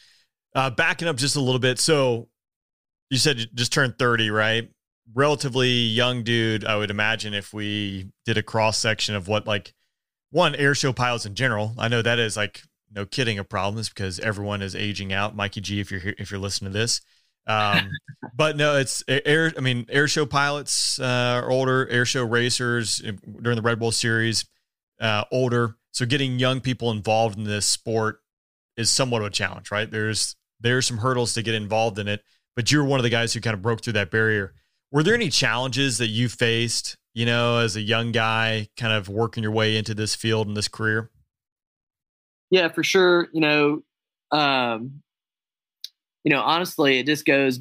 Uh, 0.55 0.69
backing 0.69 1.07
up 1.07 1.17
just 1.17 1.35
a 1.35 1.41
little 1.41 1.59
bit. 1.59 1.79
So 1.79 2.27
you 3.09 3.17
said 3.17 3.39
you 3.39 3.45
just 3.53 3.71
turned 3.71 3.97
thirty, 3.99 4.31
right? 4.31 4.69
Relatively 5.13 5.69
young 5.69 6.23
dude, 6.23 6.65
I 6.65 6.77
would 6.77 6.89
imagine. 6.89 7.33
If 7.33 7.53
we 7.53 8.09
did 8.25 8.37
a 8.37 8.43
cross 8.43 8.77
section 8.77 9.15
of 9.15 9.27
what 9.27 9.45
like 9.45 9.73
one 10.31 10.53
airshow 10.53 10.95
pilots 10.95 11.25
in 11.25 11.35
general, 11.35 11.75
I 11.77 11.89
know 11.89 12.01
that 12.01 12.17
is 12.17 12.35
like 12.35 12.63
no 12.91 13.05
kidding 13.05 13.37
a 13.37 13.43
problem. 13.43 13.79
Is 13.79 13.89
because 13.89 14.19
everyone 14.19 14.63
is 14.63 14.75
aging 14.75 15.13
out. 15.13 15.35
Mikey 15.35 15.61
G, 15.61 15.79
if 15.79 15.91
you're 15.91 15.99
here, 15.99 16.15
if 16.17 16.31
you're 16.31 16.39
listening 16.39 16.73
to 16.73 16.79
this, 16.79 17.01
um, 17.47 17.89
but 18.35 18.55
no, 18.55 18.77
it's 18.77 19.03
air. 19.07 19.51
I 19.57 19.61
mean, 19.61 19.85
air 19.89 20.07
show 20.07 20.25
pilots 20.25 20.99
uh, 20.99 21.41
are 21.43 21.49
older, 21.49 21.87
air 21.89 22.05
show 22.05 22.23
racers 22.23 23.01
during 23.41 23.55
the 23.55 23.61
Red 23.61 23.79
Bull 23.79 23.91
series, 23.91 24.45
uh, 24.99 25.25
older. 25.31 25.75
So 25.91 26.05
getting 26.05 26.39
young 26.39 26.61
people 26.61 26.91
involved 26.91 27.37
in 27.37 27.43
this 27.43 27.65
sport 27.65 28.21
is 28.77 28.89
somewhat 28.89 29.21
of 29.21 29.27
a 29.27 29.31
challenge, 29.31 29.71
right? 29.71 29.89
There's 29.89 30.35
there's 30.59 30.87
some 30.87 30.97
hurdles 30.97 31.33
to 31.33 31.41
get 31.41 31.55
involved 31.55 31.99
in 31.99 32.07
it, 32.07 32.23
but 32.55 32.71
you're 32.71 32.85
one 32.85 32.99
of 32.99 33.03
the 33.03 33.09
guys 33.09 33.33
who 33.33 33.41
kind 33.41 33.53
of 33.53 33.61
broke 33.61 33.83
through 33.83 33.93
that 33.93 34.11
barrier. 34.11 34.53
Were 34.91 35.03
there 35.03 35.15
any 35.15 35.29
challenges 35.29 35.97
that 35.97 36.07
you 36.07 36.29
faced, 36.29 36.97
you 37.13 37.25
know, 37.25 37.57
as 37.57 37.75
a 37.75 37.81
young 37.81 38.11
guy, 38.11 38.67
kind 38.77 38.93
of 38.93 39.09
working 39.09 39.43
your 39.43 39.51
way 39.51 39.77
into 39.77 39.93
this 39.93 40.15
field 40.15 40.47
and 40.47 40.55
this 40.55 40.67
career? 40.67 41.09
Yeah, 42.49 42.67
for 42.67 42.83
sure. 42.83 43.29
You 43.33 43.41
know, 43.41 43.83
um, 44.31 45.01
you 46.23 46.31
know, 46.31 46.41
honestly, 46.41 46.99
it 46.99 47.05
just 47.05 47.25
goes 47.25 47.59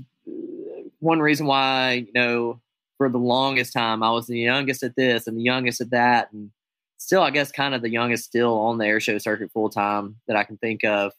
one 1.01 1.21
reason 1.21 1.47
why, 1.47 2.07
you 2.07 2.13
know, 2.15 2.61
for 2.99 3.09
the 3.09 3.19
longest 3.19 3.73
time 3.73 4.03
I 4.03 4.11
was 4.11 4.27
the 4.27 4.39
youngest 4.39 4.83
at 4.83 4.95
this 4.97 5.27
and 5.27 5.37
the 5.37 5.43
youngest 5.43 5.81
at 5.81 5.91
that. 5.91 6.33
And 6.33 6.51
still, 6.99 7.23
I 7.23 7.31
guess, 7.31 7.51
kind 7.51 7.75
of 7.75 7.83
the 7.83 7.91
youngest 7.91 8.25
still 8.25 8.59
on 8.59 8.79
the 8.79 8.87
air 8.87 9.01
show 9.01 9.19
circuit 9.19 9.51
full 9.53 9.71
time 9.71 10.17
that 10.29 10.37
I 10.37 10.45
can 10.45 10.59
think 10.59 10.85
of. 10.85 11.13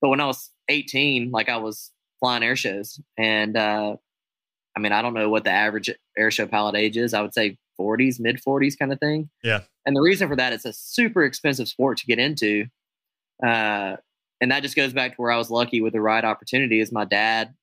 But 0.00 0.08
when 0.08 0.20
I 0.20 0.26
was 0.26 0.50
18, 0.68 1.30
like 1.30 1.48
I 1.48 1.58
was 1.58 1.92
flying 2.18 2.42
air 2.42 2.56
shows, 2.56 3.00
and 3.16 3.56
uh, 3.56 3.96
I 4.76 4.80
mean, 4.80 4.92
I 4.92 5.02
don't 5.02 5.14
know 5.14 5.28
what 5.28 5.44
the 5.44 5.50
average 5.50 5.90
air 6.16 6.30
show 6.30 6.46
pilot 6.46 6.74
age 6.74 6.96
is. 6.96 7.14
I 7.14 7.22
would 7.22 7.34
say 7.34 7.58
40s, 7.78 8.18
mid 8.18 8.40
40s, 8.46 8.78
kind 8.78 8.92
of 8.92 8.98
thing. 8.98 9.30
Yeah. 9.44 9.60
And 9.86 9.94
the 9.94 10.00
reason 10.00 10.28
for 10.28 10.36
that, 10.36 10.52
it's 10.52 10.64
a 10.64 10.72
super 10.72 11.22
expensive 11.22 11.68
sport 11.68 11.98
to 11.98 12.06
get 12.06 12.18
into. 12.18 12.66
Uh, 13.42 13.96
and 14.40 14.50
that 14.50 14.62
just 14.62 14.76
goes 14.76 14.92
back 14.92 15.12
to 15.12 15.22
where 15.22 15.30
I 15.30 15.36
was 15.36 15.50
lucky 15.50 15.80
with 15.80 15.92
the 15.92 16.00
right 16.00 16.24
opportunity. 16.24 16.80
Is 16.80 16.92
my 16.92 17.04
dad 17.04 17.54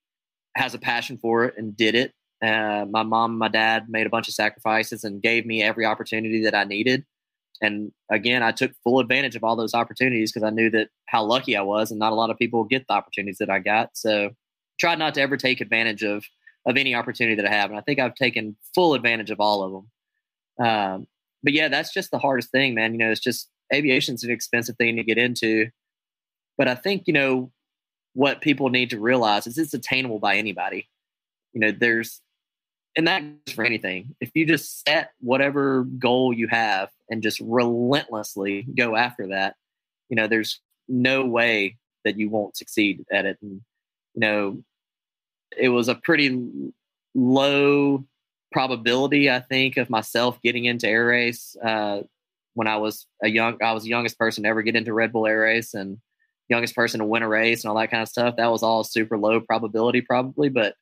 has 0.55 0.73
a 0.73 0.79
passion 0.79 1.17
for 1.17 1.45
it 1.45 1.55
and 1.57 1.75
did 1.75 1.95
it. 1.95 2.13
Uh, 2.43 2.85
my 2.89 3.03
mom 3.03 3.31
and 3.31 3.39
my 3.39 3.47
dad 3.47 3.85
made 3.89 4.05
a 4.05 4.11
bunch 4.11 4.27
of 4.27 4.33
sacrifices 4.33 5.03
and 5.03 5.21
gave 5.21 5.45
me 5.45 5.63
every 5.63 5.85
opportunity 5.85 6.43
that 6.43 6.53
I 6.53 6.63
needed. 6.65 7.03
And 7.61 7.91
again, 8.11 8.43
I 8.43 8.51
took 8.51 8.71
full 8.83 8.99
advantage 8.99 9.35
of 9.35 9.43
all 9.43 9.55
those 9.55 9.73
opportunities 9.73 10.31
because 10.31 10.45
I 10.45 10.51
knew 10.51 10.69
that 10.71 10.89
how 11.07 11.23
lucky 11.23 11.55
I 11.55 11.61
was, 11.61 11.89
and 11.89 11.99
not 11.99 12.11
a 12.11 12.15
lot 12.15 12.29
of 12.29 12.37
people 12.37 12.63
get 12.63 12.85
the 12.87 12.93
opportunities 12.93 13.39
that 13.39 13.49
I 13.49 13.59
got. 13.59 13.89
So, 13.93 14.31
tried 14.79 14.99
not 14.99 15.15
to 15.15 15.21
ever 15.21 15.37
take 15.37 15.61
advantage 15.61 16.03
of 16.03 16.23
of 16.67 16.77
any 16.77 16.93
opportunity 16.93 17.35
that 17.35 17.47
I 17.47 17.53
have, 17.53 17.71
and 17.71 17.79
I 17.79 17.81
think 17.81 17.99
I've 17.99 18.13
taken 18.13 18.57
full 18.75 18.93
advantage 18.93 19.31
of 19.31 19.39
all 19.39 19.63
of 19.63 19.71
them. 19.71 20.67
Um, 20.67 21.07
but 21.43 21.53
yeah, 21.53 21.69
that's 21.69 21.93
just 21.93 22.11
the 22.11 22.19
hardest 22.19 22.51
thing, 22.51 22.75
man. 22.75 22.93
You 22.93 22.99
know, 22.99 23.11
it's 23.11 23.21
just 23.21 23.49
aviation's 23.73 24.23
an 24.23 24.31
expensive 24.31 24.75
thing 24.77 24.95
to 24.97 25.03
get 25.03 25.17
into, 25.17 25.69
but 26.57 26.67
I 26.67 26.75
think 26.75 27.03
you 27.07 27.13
know 27.13 27.51
what 28.13 28.41
people 28.41 28.69
need 28.69 28.89
to 28.89 28.99
realize 28.99 29.45
is 29.47 29.57
it's 29.57 29.73
attainable 29.73 30.19
by 30.19 30.37
anybody. 30.37 30.89
You 31.53 31.61
know, 31.61 31.71
there's 31.71 32.21
and 32.97 33.07
that 33.07 33.21
goes 33.21 33.53
for 33.53 33.63
anything. 33.63 34.15
If 34.19 34.31
you 34.33 34.45
just 34.45 34.83
set 34.83 35.11
whatever 35.19 35.83
goal 35.83 36.33
you 36.33 36.47
have 36.47 36.89
and 37.09 37.21
just 37.21 37.39
relentlessly 37.39 38.65
go 38.75 38.95
after 38.95 39.27
that, 39.27 39.55
you 40.09 40.15
know, 40.15 40.27
there's 40.27 40.59
no 40.87 41.23
way 41.23 41.77
that 42.03 42.17
you 42.17 42.29
won't 42.29 42.57
succeed 42.57 43.05
at 43.11 43.25
it. 43.25 43.37
And, 43.41 43.61
you 44.15 44.19
know, 44.19 44.63
it 45.55 45.69
was 45.69 45.89
a 45.89 45.95
pretty 45.95 46.41
low 47.13 48.03
probability, 48.51 49.29
I 49.29 49.41
think, 49.41 49.77
of 49.77 49.91
myself 49.91 50.41
getting 50.41 50.65
into 50.65 50.87
air 50.87 51.05
race. 51.05 51.55
Uh, 51.63 52.01
when 52.55 52.67
I 52.67 52.77
was 52.77 53.05
a 53.21 53.29
young, 53.29 53.57
I 53.61 53.73
was 53.73 53.83
the 53.83 53.89
youngest 53.89 54.17
person 54.17 54.43
to 54.43 54.49
ever 54.49 54.63
get 54.63 54.75
into 54.75 54.93
Red 54.93 55.11
Bull 55.11 55.27
Air 55.27 55.41
Race 55.41 55.75
and 55.75 55.99
youngest 56.49 56.75
person 56.75 56.99
to 56.99 57.05
win 57.05 57.23
a 57.23 57.27
race 57.27 57.63
and 57.63 57.69
all 57.69 57.77
that 57.77 57.91
kind 57.91 58.03
of 58.03 58.09
stuff. 58.09 58.35
That 58.37 58.51
was 58.51 58.63
all 58.63 58.83
super 58.83 59.17
low 59.17 59.41
probability, 59.41 60.01
probably, 60.01 60.49
but 60.49 60.75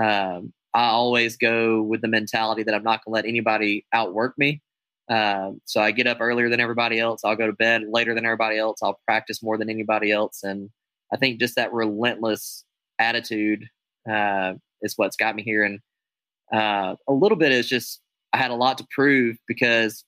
um, 0.00 0.52
I 0.72 0.86
always 0.86 1.36
go 1.36 1.82
with 1.82 2.00
the 2.00 2.08
mentality 2.08 2.62
that 2.62 2.74
I'm 2.74 2.82
not 2.82 3.04
going 3.04 3.12
to 3.12 3.14
let 3.16 3.26
anybody 3.26 3.84
outwork 3.92 4.38
me. 4.38 4.62
Uh, 5.08 5.52
so 5.64 5.80
I 5.80 5.90
get 5.90 6.06
up 6.06 6.18
earlier 6.20 6.48
than 6.48 6.60
everybody 6.60 7.00
else. 7.00 7.22
I'll 7.24 7.36
go 7.36 7.48
to 7.48 7.52
bed 7.52 7.82
later 7.90 8.14
than 8.14 8.24
everybody 8.24 8.58
else. 8.58 8.78
I'll 8.82 9.00
practice 9.04 9.42
more 9.42 9.58
than 9.58 9.68
anybody 9.68 10.12
else. 10.12 10.44
And 10.44 10.70
I 11.12 11.16
think 11.16 11.40
just 11.40 11.56
that 11.56 11.72
relentless 11.72 12.64
attitude 13.00 13.64
uh, 14.08 14.54
is 14.82 14.94
what's 14.96 15.16
got 15.16 15.34
me 15.34 15.42
here. 15.42 15.64
And 15.64 15.80
uh, 16.52 16.94
a 17.08 17.12
little 17.12 17.36
bit 17.36 17.50
is 17.50 17.68
just 17.68 18.00
I 18.32 18.38
had 18.38 18.52
a 18.52 18.54
lot 18.54 18.78
to 18.78 18.86
prove 18.94 19.36
because 19.48 20.04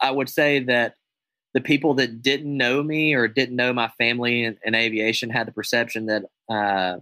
I 0.00 0.10
would 0.10 0.30
say 0.30 0.60
that 0.64 0.94
the 1.54 1.60
people 1.60 1.94
that 1.94 2.20
didn't 2.20 2.56
know 2.56 2.82
me 2.82 3.14
or 3.14 3.28
didn't 3.28 3.56
know 3.56 3.72
my 3.72 3.88
family 3.96 4.44
in, 4.44 4.58
in 4.64 4.74
aviation 4.74 5.30
had 5.30 5.46
the 5.46 5.52
perception 5.52 6.06
that 6.06 6.24
uh, 6.50 6.98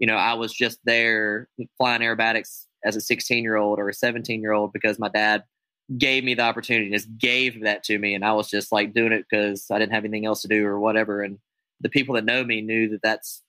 you 0.00 0.06
know, 0.06 0.16
I 0.16 0.34
was 0.34 0.52
just 0.52 0.80
there 0.84 1.48
flying 1.76 2.00
aerobatics 2.00 2.64
as 2.84 2.96
a 2.96 3.00
16 3.00 3.44
year 3.44 3.56
old 3.56 3.78
or 3.78 3.88
a 3.90 3.94
17 3.94 4.40
year 4.40 4.52
old 4.52 4.72
because 4.72 4.98
my 4.98 5.10
dad 5.10 5.44
gave 5.96 6.24
me 6.24 6.34
the 6.34 6.42
opportunity, 6.42 6.90
just 6.90 7.16
gave 7.18 7.62
that 7.62 7.84
to 7.84 7.98
me. 7.98 8.14
And 8.14 8.24
I 8.24 8.32
was 8.32 8.48
just 8.48 8.72
like 8.72 8.94
doing 8.94 9.12
it 9.12 9.26
because 9.30 9.66
I 9.70 9.78
didn't 9.78 9.92
have 9.92 10.04
anything 10.04 10.24
else 10.24 10.42
to 10.42 10.48
do 10.48 10.66
or 10.66 10.80
whatever. 10.80 11.22
And 11.22 11.38
the 11.80 11.90
people 11.90 12.14
that 12.14 12.24
know 12.24 12.42
me 12.42 12.62
knew 12.62 12.88
that 12.88 13.02
that's 13.02 13.42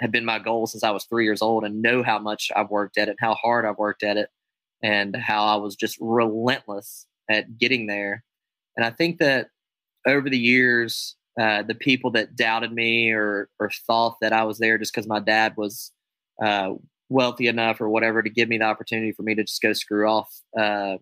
had 0.00 0.10
been 0.10 0.24
my 0.24 0.38
goal 0.38 0.66
since 0.66 0.82
I 0.82 0.90
was 0.90 1.04
three 1.04 1.24
years 1.24 1.42
old 1.42 1.62
and 1.62 1.82
know 1.82 2.02
how 2.02 2.18
much 2.18 2.50
I've 2.56 2.70
worked 2.70 2.98
at 2.98 3.08
it, 3.08 3.16
how 3.20 3.34
hard 3.34 3.64
I've 3.64 3.78
worked 3.78 4.02
at 4.02 4.16
it, 4.16 4.30
and 4.82 5.14
how 5.14 5.44
I 5.44 5.56
was 5.56 5.76
just 5.76 5.98
relentless 6.00 7.06
at 7.30 7.58
getting 7.58 7.86
there. 7.86 8.24
And 8.76 8.84
I 8.84 8.90
think 8.90 9.18
that 9.18 9.48
over 10.06 10.30
the 10.30 10.38
years, 10.38 11.16
uh, 11.40 11.62
the 11.62 11.74
people 11.74 12.10
that 12.12 12.36
doubted 12.36 12.72
me 12.72 13.10
or 13.10 13.48
or 13.58 13.70
thought 13.86 14.16
that 14.20 14.32
I 14.32 14.44
was 14.44 14.58
there 14.58 14.78
just 14.78 14.92
because 14.92 15.08
my 15.08 15.20
dad 15.20 15.54
was 15.56 15.92
uh, 16.42 16.74
wealthy 17.08 17.46
enough 17.46 17.80
or 17.80 17.88
whatever 17.88 18.22
to 18.22 18.30
give 18.30 18.48
me 18.48 18.58
the 18.58 18.64
opportunity 18.64 19.12
for 19.12 19.22
me 19.22 19.34
to 19.34 19.44
just 19.44 19.62
go 19.62 19.72
screw 19.72 20.08
off 20.08 20.28
uh, 20.58 20.96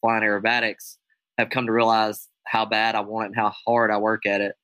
flying 0.00 0.22
aerobatics 0.22 0.96
have 1.38 1.50
come 1.50 1.66
to 1.66 1.72
realize 1.72 2.28
how 2.46 2.64
bad 2.64 2.94
I 2.94 3.00
want 3.00 3.24
it 3.24 3.26
and 3.28 3.36
how 3.36 3.52
hard 3.66 3.90
I 3.90 3.98
work 3.98 4.26
at 4.26 4.40
it. 4.40 4.54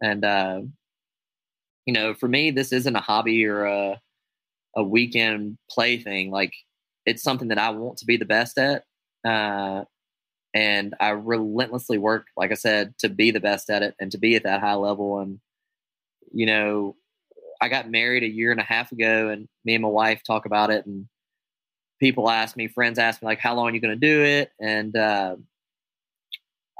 And 0.00 0.24
uh, 0.24 0.60
you 1.86 1.92
know, 1.92 2.14
for 2.14 2.28
me, 2.28 2.50
this 2.50 2.72
isn't 2.72 2.96
a 2.96 3.00
hobby 3.00 3.44
or 3.44 3.64
a 3.64 4.00
a 4.76 4.82
weekend 4.82 5.58
play 5.70 5.98
thing. 5.98 6.30
Like 6.30 6.54
it's 7.04 7.22
something 7.22 7.48
that 7.48 7.58
I 7.58 7.70
want 7.70 7.98
to 7.98 8.06
be 8.06 8.16
the 8.16 8.24
best 8.24 8.58
at. 8.58 8.84
Uh, 9.24 9.84
and 10.54 10.94
I 11.00 11.10
relentlessly 11.10 11.98
work, 11.98 12.26
like 12.36 12.50
I 12.50 12.54
said, 12.54 12.94
to 12.98 13.08
be 13.08 13.30
the 13.30 13.40
best 13.40 13.70
at 13.70 13.82
it 13.82 13.94
and 13.98 14.12
to 14.12 14.18
be 14.18 14.36
at 14.36 14.44
that 14.44 14.60
high 14.60 14.74
level. 14.74 15.18
And 15.20 15.40
you 16.32 16.46
know, 16.46 16.96
I 17.60 17.68
got 17.68 17.90
married 17.90 18.22
a 18.22 18.28
year 18.28 18.50
and 18.50 18.60
a 18.60 18.64
half 18.64 18.92
ago, 18.92 19.28
and 19.28 19.48
me 19.64 19.74
and 19.74 19.82
my 19.82 19.88
wife 19.88 20.22
talk 20.26 20.46
about 20.46 20.70
it, 20.70 20.86
and 20.86 21.06
people 22.00 22.28
ask 22.28 22.56
me, 22.56 22.68
friends 22.68 22.98
ask 22.98 23.22
me, 23.22 23.26
like, 23.26 23.38
"How 23.38 23.54
long 23.54 23.68
are 23.68 23.74
you 23.74 23.80
going 23.80 23.98
to 23.98 24.06
do 24.06 24.22
it?" 24.22 24.50
And 24.60 24.96
uh, 24.96 25.36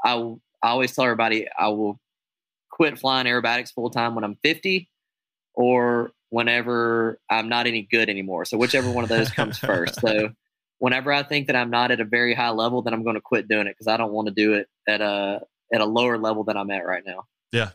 I, 0.03 0.13
I 0.61 0.69
always 0.69 0.93
tell 0.93 1.05
everybody 1.05 1.47
I 1.57 1.69
will 1.69 1.99
quit 2.69 2.99
flying 2.99 3.27
aerobatics 3.27 3.73
full 3.73 3.89
time 3.89 4.15
when 4.15 4.23
I'm 4.23 4.37
50, 4.43 4.89
or 5.53 6.11
whenever 6.29 7.19
I'm 7.29 7.47
not 7.47 7.67
any 7.67 7.83
good 7.83 8.09
anymore. 8.09 8.45
So 8.45 8.57
whichever 8.57 8.91
one 8.91 9.03
of 9.03 9.09
those 9.09 9.29
comes 9.29 9.57
first. 9.57 9.99
So 10.01 10.31
whenever 10.83 11.13
I 11.13 11.23
think 11.23 11.47
that 11.47 11.55
I'm 11.55 11.69
not 11.69 11.91
at 11.91 12.01
a 12.01 12.03
very 12.03 12.33
high 12.33 12.49
level, 12.49 12.81
then 12.81 12.93
I'm 12.93 13.03
going 13.03 13.15
to 13.15 13.21
quit 13.21 13.47
doing 13.47 13.67
it 13.67 13.71
because 13.71 13.87
I 13.87 13.95
don't 13.95 14.11
want 14.11 14.27
to 14.27 14.33
do 14.33 14.55
it 14.55 14.67
at 14.85 14.99
a 14.99 15.39
at 15.73 15.79
a 15.79 15.85
lower 15.85 16.17
level 16.17 16.43
than 16.43 16.57
I'm 16.57 16.69
at 16.71 16.85
right 16.85 17.03
now. 17.05 17.23
Yeah. 17.53 17.69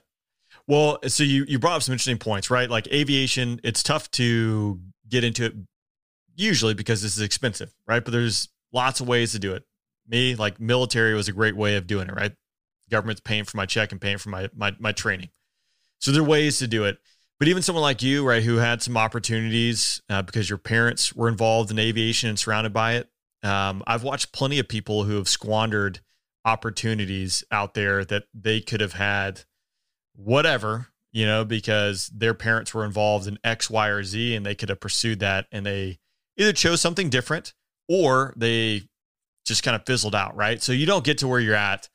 Well, 0.66 0.98
so 1.06 1.24
you 1.24 1.46
you 1.48 1.58
brought 1.58 1.76
up 1.76 1.82
some 1.82 1.94
interesting 1.94 2.18
points, 2.18 2.50
right? 2.50 2.68
Like 2.68 2.86
aviation, 2.88 3.62
it's 3.64 3.82
tough 3.82 4.10
to 4.12 4.78
get 5.08 5.24
into 5.24 5.46
it 5.46 5.54
usually 6.36 6.74
because 6.74 7.00
this 7.00 7.16
is 7.16 7.22
expensive, 7.22 7.74
right? 7.86 8.04
But 8.04 8.10
there's 8.10 8.50
lots 8.74 9.00
of 9.00 9.08
ways 9.08 9.32
to 9.32 9.38
do 9.38 9.54
it. 9.54 9.64
Me, 10.06 10.34
like 10.34 10.60
military 10.60 11.14
was 11.14 11.28
a 11.28 11.32
great 11.32 11.56
way 11.56 11.76
of 11.76 11.86
doing 11.86 12.08
it, 12.08 12.14
right? 12.14 12.32
Government's 12.90 13.22
paying 13.22 13.44
for 13.44 13.56
my 13.56 13.64
check 13.64 13.90
and 13.90 14.02
paying 14.02 14.18
for 14.18 14.28
my 14.28 14.50
my 14.54 14.76
my 14.78 14.92
training. 14.92 15.30
So 15.98 16.12
there 16.12 16.20
are 16.20 16.26
ways 16.26 16.58
to 16.58 16.66
do 16.66 16.84
it. 16.84 16.98
But 17.38 17.48
even 17.48 17.62
someone 17.62 17.82
like 17.82 18.02
you, 18.02 18.26
right, 18.26 18.42
who 18.42 18.56
had 18.56 18.82
some 18.82 18.96
opportunities 18.96 20.02
uh, 20.08 20.22
because 20.22 20.50
your 20.50 20.58
parents 20.58 21.14
were 21.14 21.28
involved 21.28 21.70
in 21.70 21.78
aviation 21.78 22.28
and 22.28 22.38
surrounded 22.38 22.72
by 22.72 22.94
it, 22.94 23.08
um, 23.44 23.84
I've 23.86 24.02
watched 24.02 24.32
plenty 24.32 24.58
of 24.58 24.68
people 24.68 25.04
who 25.04 25.16
have 25.16 25.28
squandered 25.28 26.00
opportunities 26.44 27.44
out 27.52 27.74
there 27.74 28.04
that 28.04 28.24
they 28.34 28.60
could 28.60 28.80
have 28.80 28.94
had 28.94 29.42
whatever, 30.16 30.88
you 31.12 31.26
know, 31.26 31.44
because 31.44 32.08
their 32.08 32.34
parents 32.34 32.74
were 32.74 32.84
involved 32.84 33.28
in 33.28 33.38
X, 33.44 33.70
Y, 33.70 33.88
or 33.88 34.02
Z 34.02 34.34
and 34.34 34.44
they 34.44 34.54
could 34.56 34.68
have 34.68 34.80
pursued 34.80 35.20
that 35.20 35.46
and 35.52 35.64
they 35.64 35.98
either 36.36 36.52
chose 36.52 36.80
something 36.80 37.08
different 37.08 37.54
or 37.88 38.34
they 38.36 38.82
just 39.46 39.62
kind 39.62 39.76
of 39.76 39.86
fizzled 39.86 40.14
out, 40.14 40.34
right? 40.36 40.62
So 40.62 40.72
you 40.72 40.86
don't 40.86 41.04
get 41.04 41.18
to 41.18 41.28
where 41.28 41.40
you're 41.40 41.54
at 41.54 41.88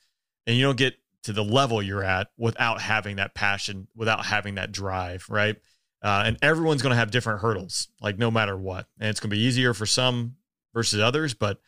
and 0.47 0.55
you 0.55 0.63
don't 0.63 0.77
get 0.77 0.95
to 1.23 1.33
the 1.33 1.43
level 1.43 1.81
you're 1.81 2.03
at 2.03 2.27
without 2.37 2.81
having 2.81 3.15
that 3.17 3.33
passion, 3.33 3.87
without 3.95 4.25
having 4.25 4.55
that 4.55 4.71
drive, 4.71 5.25
right? 5.29 5.55
Uh, 6.01 6.23
and 6.25 6.37
everyone's 6.41 6.81
going 6.81 6.91
to 6.91 6.97
have 6.97 7.11
different 7.11 7.39
hurdles, 7.41 7.87
like 8.01 8.17
no 8.17 8.29
matter 8.29 8.57
what. 8.57 8.87
And 8.99 9.09
it's 9.09 9.19
going 9.21 9.29
to 9.29 9.35
be 9.35 9.41
easier 9.41 9.73
for 9.73 9.85
some 9.85 10.35
versus 10.73 10.99
others. 10.99 11.33
But 11.33 11.59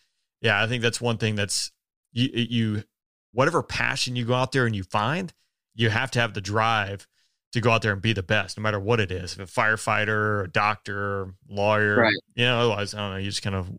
yeah, 0.41 0.61
I 0.61 0.67
think 0.67 0.81
that's 0.81 0.99
one 0.99 1.17
thing 1.17 1.35
that's 1.35 1.71
you, 2.11 2.29
you, 2.33 2.83
whatever 3.31 3.63
passion 3.63 4.15
you 4.15 4.25
go 4.25 4.33
out 4.33 4.51
there 4.51 4.65
and 4.65 4.75
you 4.75 4.83
find, 4.83 5.33
you 5.73 5.89
have 5.89 6.11
to 6.11 6.19
have 6.19 6.33
the 6.33 6.41
drive 6.41 7.07
to 7.53 7.61
go 7.61 7.71
out 7.71 7.81
there 7.81 7.93
and 7.93 8.01
be 8.01 8.11
the 8.11 8.23
best, 8.23 8.57
no 8.57 8.61
matter 8.63 8.79
what 8.79 8.99
it 8.99 9.11
is. 9.11 9.37
If 9.37 9.39
a 9.39 9.61
firefighter, 9.61 10.43
a 10.43 10.47
doctor, 10.49 11.33
lawyer, 11.47 11.95
Right. 11.95 12.13
you 12.35 12.43
know, 12.43 12.59
otherwise, 12.59 12.93
I 12.93 12.97
don't 12.97 13.11
know, 13.11 13.17
you 13.17 13.29
just 13.29 13.41
kind 13.41 13.55
of 13.55 13.69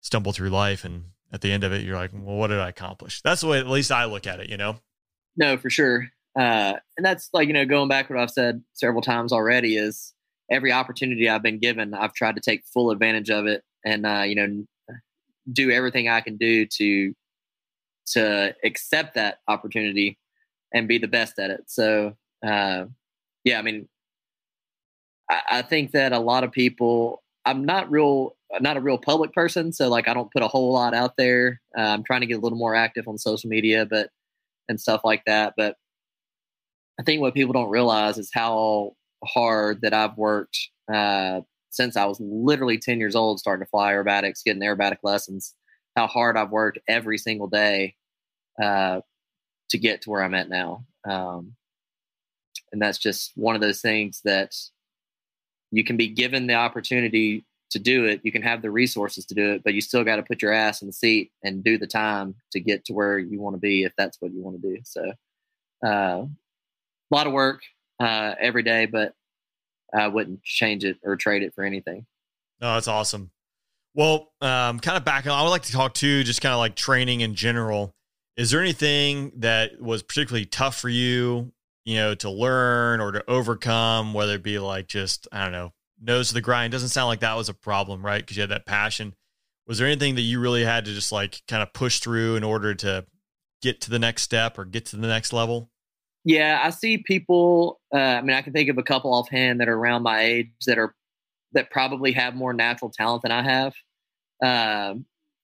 stumble 0.00 0.32
through 0.32 0.48
life 0.50 0.84
and 0.86 1.04
at 1.32 1.40
the 1.40 1.50
end 1.50 1.64
of 1.64 1.72
it, 1.72 1.82
you're 1.82 1.96
like, 1.96 2.10
well, 2.12 2.36
what 2.36 2.48
did 2.48 2.58
I 2.58 2.68
accomplish? 2.68 3.22
That's 3.22 3.40
the 3.40 3.46
way, 3.46 3.58
at 3.58 3.66
least 3.66 3.90
I 3.90 4.04
look 4.04 4.26
at 4.26 4.40
it, 4.40 4.50
you 4.50 4.56
know? 4.56 4.76
No, 5.36 5.56
for 5.56 5.70
sure. 5.70 6.08
Uh, 6.38 6.74
and 6.96 7.04
that's 7.04 7.30
like, 7.32 7.48
you 7.48 7.54
know, 7.54 7.64
going 7.64 7.88
back 7.88 8.10
what 8.10 8.18
I've 8.18 8.30
said 8.30 8.62
several 8.74 9.02
times 9.02 9.32
already 9.32 9.76
is 9.76 10.14
every 10.50 10.72
opportunity 10.72 11.28
I've 11.28 11.42
been 11.42 11.58
given, 11.58 11.94
I've 11.94 12.14
tried 12.14 12.36
to 12.36 12.42
take 12.42 12.64
full 12.66 12.90
advantage 12.90 13.30
of 13.30 13.46
it 13.46 13.62
and, 13.84 14.06
uh, 14.06 14.24
you 14.26 14.34
know, 14.34 14.64
do 15.50 15.70
everything 15.70 16.08
I 16.08 16.20
can 16.20 16.36
do 16.36 16.66
to, 16.66 17.14
to 18.12 18.54
accept 18.62 19.14
that 19.14 19.38
opportunity 19.48 20.18
and 20.72 20.88
be 20.88 20.98
the 20.98 21.08
best 21.08 21.38
at 21.38 21.50
it. 21.50 21.64
So, 21.66 22.16
uh, 22.46 22.84
yeah, 23.44 23.58
I 23.58 23.62
mean, 23.62 23.88
I, 25.30 25.40
I 25.50 25.62
think 25.62 25.92
that 25.92 26.12
a 26.12 26.18
lot 26.18 26.44
of 26.44 26.52
people, 26.52 27.22
I'm 27.44 27.64
not 27.64 27.90
real 27.90 28.36
not 28.60 28.76
a 28.76 28.80
real 28.80 28.98
public 28.98 29.32
person, 29.32 29.72
so 29.72 29.88
like 29.88 30.08
I 30.08 30.14
don't 30.14 30.32
put 30.32 30.42
a 30.42 30.48
whole 30.48 30.72
lot 30.72 30.94
out 30.94 31.16
there. 31.16 31.60
Uh, 31.76 31.82
I'm 31.82 32.04
trying 32.04 32.20
to 32.20 32.26
get 32.26 32.38
a 32.38 32.40
little 32.40 32.58
more 32.58 32.74
active 32.74 33.08
on 33.08 33.18
social 33.18 33.48
media, 33.48 33.86
but 33.86 34.10
and 34.68 34.80
stuff 34.80 35.02
like 35.04 35.22
that. 35.26 35.54
But 35.56 35.76
I 37.00 37.02
think 37.02 37.20
what 37.20 37.34
people 37.34 37.52
don't 37.52 37.70
realize 37.70 38.18
is 38.18 38.30
how 38.32 38.92
hard 39.24 39.80
that 39.82 39.94
I've 39.94 40.16
worked 40.16 40.58
uh, 40.92 41.40
since 41.70 41.96
I 41.96 42.04
was 42.04 42.20
literally 42.20 42.78
10 42.78 42.98
years 42.98 43.16
old, 43.16 43.38
starting 43.38 43.64
to 43.64 43.70
fly 43.70 43.92
aerobatics, 43.92 44.44
getting 44.44 44.62
aerobatic 44.62 44.98
lessons. 45.02 45.54
How 45.96 46.06
hard 46.06 46.36
I've 46.36 46.50
worked 46.50 46.78
every 46.88 47.18
single 47.18 47.48
day 47.48 47.94
uh, 48.62 49.00
to 49.70 49.78
get 49.78 50.02
to 50.02 50.10
where 50.10 50.22
I'm 50.22 50.34
at 50.34 50.48
now. 50.48 50.84
Um, 51.08 51.54
and 52.72 52.80
that's 52.80 52.98
just 52.98 53.32
one 53.34 53.54
of 53.54 53.60
those 53.60 53.80
things 53.80 54.20
that 54.24 54.54
you 55.70 55.84
can 55.84 55.96
be 55.96 56.08
given 56.08 56.46
the 56.46 56.54
opportunity 56.54 57.44
to 57.72 57.78
do 57.78 58.04
it. 58.06 58.20
You 58.22 58.32
can 58.32 58.42
have 58.42 58.62
the 58.62 58.70
resources 58.70 59.26
to 59.26 59.34
do 59.34 59.52
it, 59.52 59.64
but 59.64 59.74
you 59.74 59.80
still 59.80 60.04
got 60.04 60.16
to 60.16 60.22
put 60.22 60.42
your 60.42 60.52
ass 60.52 60.82
in 60.82 60.86
the 60.86 60.92
seat 60.92 61.32
and 61.42 61.62
do 61.62 61.78
the 61.78 61.86
time 61.86 62.34
to 62.52 62.60
get 62.60 62.84
to 62.86 62.92
where 62.92 63.18
you 63.18 63.40
want 63.40 63.54
to 63.54 63.60
be 63.60 63.84
if 63.84 63.92
that's 63.96 64.18
what 64.20 64.32
you 64.32 64.42
want 64.42 64.60
to 64.60 64.68
do. 64.74 64.80
So, 64.84 65.12
uh, 65.84 66.24
a 66.26 67.14
lot 67.14 67.26
of 67.26 67.32
work 67.32 67.62
uh, 68.00 68.34
every 68.40 68.62
day, 68.62 68.86
but 68.86 69.14
I 69.92 70.08
wouldn't 70.08 70.42
change 70.42 70.84
it 70.84 70.98
or 71.02 71.16
trade 71.16 71.42
it 71.42 71.54
for 71.54 71.64
anything. 71.64 72.06
No, 72.60 72.74
that's 72.74 72.88
awesome. 72.88 73.30
Well, 73.94 74.32
um, 74.40 74.80
kind 74.80 74.96
of 74.96 75.04
back, 75.04 75.26
on 75.26 75.32
I 75.32 75.42
would 75.42 75.50
like 75.50 75.62
to 75.64 75.72
talk 75.72 75.94
to 75.94 76.22
just 76.22 76.40
kind 76.40 76.52
of 76.52 76.58
like 76.58 76.74
training 76.74 77.20
in 77.20 77.34
general. 77.34 77.94
Is 78.36 78.50
there 78.50 78.60
anything 78.60 79.32
that 79.36 79.82
was 79.82 80.02
particularly 80.02 80.46
tough 80.46 80.78
for 80.78 80.88
you, 80.88 81.52
you 81.84 81.96
know, 81.96 82.14
to 82.14 82.30
learn 82.30 83.00
or 83.00 83.12
to 83.12 83.24
overcome, 83.28 84.14
whether 84.14 84.34
it 84.36 84.42
be 84.42 84.58
like 84.58 84.86
just, 84.86 85.28
I 85.30 85.42
don't 85.42 85.52
know, 85.52 85.72
nose 86.02 86.28
to 86.28 86.34
the 86.34 86.40
grind? 86.40 86.72
Doesn't 86.72 86.88
sound 86.88 87.08
like 87.08 87.20
that 87.20 87.36
was 87.36 87.48
a 87.48 87.54
problem, 87.54 88.04
right? 88.04 88.20
Because 88.20 88.36
you 88.36 88.42
had 88.42 88.50
that 88.50 88.66
passion. 88.66 89.14
Was 89.66 89.78
there 89.78 89.86
anything 89.86 90.16
that 90.16 90.22
you 90.22 90.40
really 90.40 90.64
had 90.64 90.84
to 90.84 90.92
just 90.92 91.12
like 91.12 91.40
kind 91.48 91.62
of 91.62 91.72
push 91.72 92.00
through 92.00 92.36
in 92.36 92.44
order 92.44 92.74
to 92.74 93.06
get 93.62 93.80
to 93.82 93.90
the 93.90 93.98
next 93.98 94.22
step 94.22 94.58
or 94.58 94.64
get 94.64 94.86
to 94.86 94.96
the 94.96 95.06
next 95.06 95.32
level? 95.32 95.70
Yeah, 96.24 96.60
I 96.62 96.70
see 96.70 96.98
people. 96.98 97.80
Uh, 97.92 97.98
I 97.98 98.22
mean, 98.22 98.36
I 98.36 98.42
can 98.42 98.52
think 98.52 98.68
of 98.68 98.78
a 98.78 98.82
couple 98.82 99.12
offhand 99.12 99.60
that 99.60 99.68
are 99.68 99.76
around 99.76 100.02
my 100.02 100.20
age 100.20 100.50
that 100.66 100.78
are 100.78 100.94
that 101.52 101.70
probably 101.70 102.12
have 102.12 102.34
more 102.34 102.52
natural 102.52 102.90
talent 102.90 103.22
than 103.22 103.32
I 103.32 103.42
have. 103.42 103.74
Uh, 104.42 104.94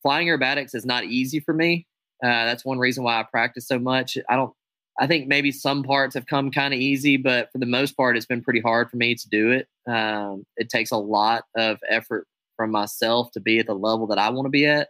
flying 0.02 0.28
aerobatics 0.28 0.74
is 0.74 0.84
not 0.84 1.04
easy 1.04 1.40
for 1.40 1.52
me. 1.52 1.86
Uh, 2.22 2.46
that's 2.46 2.64
one 2.64 2.78
reason 2.78 3.04
why 3.04 3.20
I 3.20 3.24
practice 3.24 3.66
so 3.66 3.78
much. 3.78 4.18
I 4.28 4.36
don't. 4.36 4.52
I 4.98 5.06
think 5.06 5.28
maybe 5.28 5.52
some 5.52 5.82
parts 5.82 6.14
have 6.14 6.26
come 6.26 6.50
kind 6.50 6.74
of 6.74 6.80
easy, 6.80 7.16
but 7.16 7.50
for 7.52 7.58
the 7.58 7.66
most 7.66 7.96
part, 7.96 8.16
it's 8.16 8.26
been 8.26 8.42
pretty 8.42 8.60
hard 8.60 8.90
for 8.90 8.96
me 8.96 9.14
to 9.14 9.28
do 9.28 9.52
it. 9.52 9.68
Um, 9.90 10.44
it 10.56 10.68
takes 10.68 10.90
a 10.90 10.96
lot 10.96 11.44
of 11.56 11.78
effort 11.88 12.26
from 12.56 12.72
myself 12.72 13.30
to 13.32 13.40
be 13.40 13.60
at 13.60 13.66
the 13.66 13.74
level 13.74 14.08
that 14.08 14.18
I 14.18 14.30
want 14.30 14.46
to 14.46 14.50
be 14.50 14.66
at. 14.66 14.88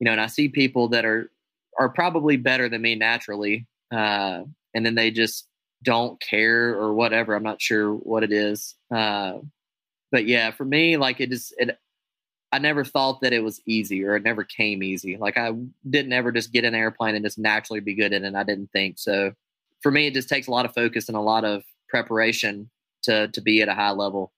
You 0.00 0.04
know, 0.04 0.12
and 0.12 0.20
I 0.20 0.26
see 0.26 0.48
people 0.48 0.88
that 0.88 1.04
are 1.04 1.30
are 1.78 1.88
probably 1.88 2.36
better 2.36 2.68
than 2.68 2.82
me 2.82 2.94
naturally, 2.94 3.66
uh, 3.92 4.42
and 4.74 4.84
then 4.84 4.94
they 4.94 5.10
just 5.10 5.46
don't 5.82 6.20
care 6.20 6.74
or 6.74 6.94
whatever. 6.94 7.34
I'm 7.34 7.42
not 7.42 7.62
sure 7.62 7.94
what 7.94 8.24
it 8.24 8.32
is. 8.32 8.74
Uh, 8.94 9.38
but 10.10 10.26
yeah, 10.26 10.50
for 10.50 10.64
me, 10.64 10.96
like 10.96 11.20
it 11.20 11.32
is, 11.32 11.52
it, 11.58 11.78
I 12.52 12.58
never 12.58 12.84
thought 12.84 13.20
that 13.20 13.32
it 13.32 13.42
was 13.42 13.60
easy 13.66 14.04
or 14.04 14.16
it 14.16 14.22
never 14.22 14.44
came 14.44 14.82
easy. 14.82 15.16
Like 15.16 15.36
I 15.36 15.52
didn't 15.88 16.12
ever 16.12 16.30
just 16.32 16.52
get 16.52 16.64
an 16.64 16.74
airplane 16.74 17.14
and 17.14 17.24
just 17.24 17.38
naturally 17.38 17.80
be 17.80 17.94
good 17.94 18.12
at 18.12 18.22
it. 18.22 18.34
I 18.34 18.44
didn't 18.44 18.70
think 18.72 18.98
so. 18.98 19.32
For 19.82 19.90
me, 19.90 20.06
it 20.06 20.14
just 20.14 20.28
takes 20.28 20.46
a 20.46 20.50
lot 20.50 20.64
of 20.64 20.74
focus 20.74 21.08
and 21.08 21.16
a 21.16 21.20
lot 21.20 21.44
of 21.44 21.64
preparation 21.88 22.70
to 23.02 23.28
to 23.28 23.40
be 23.40 23.62
at 23.62 23.68
a 23.68 23.74
high 23.74 23.90
level. 23.90 24.32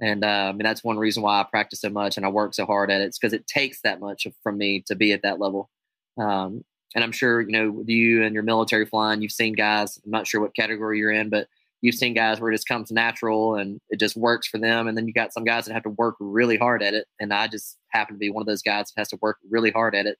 And 0.00 0.24
uh, 0.24 0.48
I 0.48 0.52
mean 0.52 0.64
that's 0.64 0.84
one 0.84 0.98
reason 0.98 1.22
why 1.22 1.40
I 1.40 1.44
practice 1.44 1.80
so 1.80 1.90
much 1.90 2.16
and 2.16 2.26
I 2.26 2.28
work 2.28 2.54
so 2.54 2.66
hard 2.66 2.90
at 2.90 3.00
it. 3.00 3.04
It's 3.04 3.18
because 3.18 3.32
it 3.32 3.46
takes 3.46 3.80
that 3.82 4.00
much 4.00 4.26
from 4.42 4.58
me 4.58 4.82
to 4.86 4.94
be 4.94 5.12
at 5.12 5.22
that 5.22 5.40
level. 5.40 5.70
Um, 6.18 6.64
and 6.94 7.02
I'm 7.02 7.12
sure 7.12 7.40
you 7.40 7.52
know 7.52 7.70
with 7.70 7.88
you 7.88 8.24
and 8.24 8.34
your 8.34 8.42
military 8.42 8.86
flying, 8.86 9.22
you've 9.22 9.32
seen 9.32 9.54
guys. 9.54 10.00
I'm 10.04 10.10
not 10.10 10.26
sure 10.26 10.40
what 10.40 10.56
category 10.56 10.98
you're 10.98 11.12
in, 11.12 11.28
but 11.28 11.48
you've 11.84 11.94
seen 11.94 12.14
guys 12.14 12.40
where 12.40 12.50
it 12.50 12.54
just 12.54 12.66
comes 12.66 12.90
natural 12.90 13.56
and 13.56 13.78
it 13.90 14.00
just 14.00 14.16
works 14.16 14.48
for 14.48 14.56
them. 14.56 14.88
And 14.88 14.96
then 14.96 15.06
you 15.06 15.12
got 15.12 15.34
some 15.34 15.44
guys 15.44 15.66
that 15.66 15.74
have 15.74 15.82
to 15.82 15.90
work 15.90 16.14
really 16.18 16.56
hard 16.56 16.82
at 16.82 16.94
it. 16.94 17.06
And 17.20 17.30
I 17.30 17.46
just 17.46 17.76
happen 17.88 18.14
to 18.14 18.18
be 18.18 18.30
one 18.30 18.40
of 18.40 18.46
those 18.46 18.62
guys 18.62 18.86
that 18.86 19.02
has 19.02 19.08
to 19.08 19.18
work 19.20 19.36
really 19.50 19.70
hard 19.70 19.94
at 19.94 20.06
it 20.06 20.16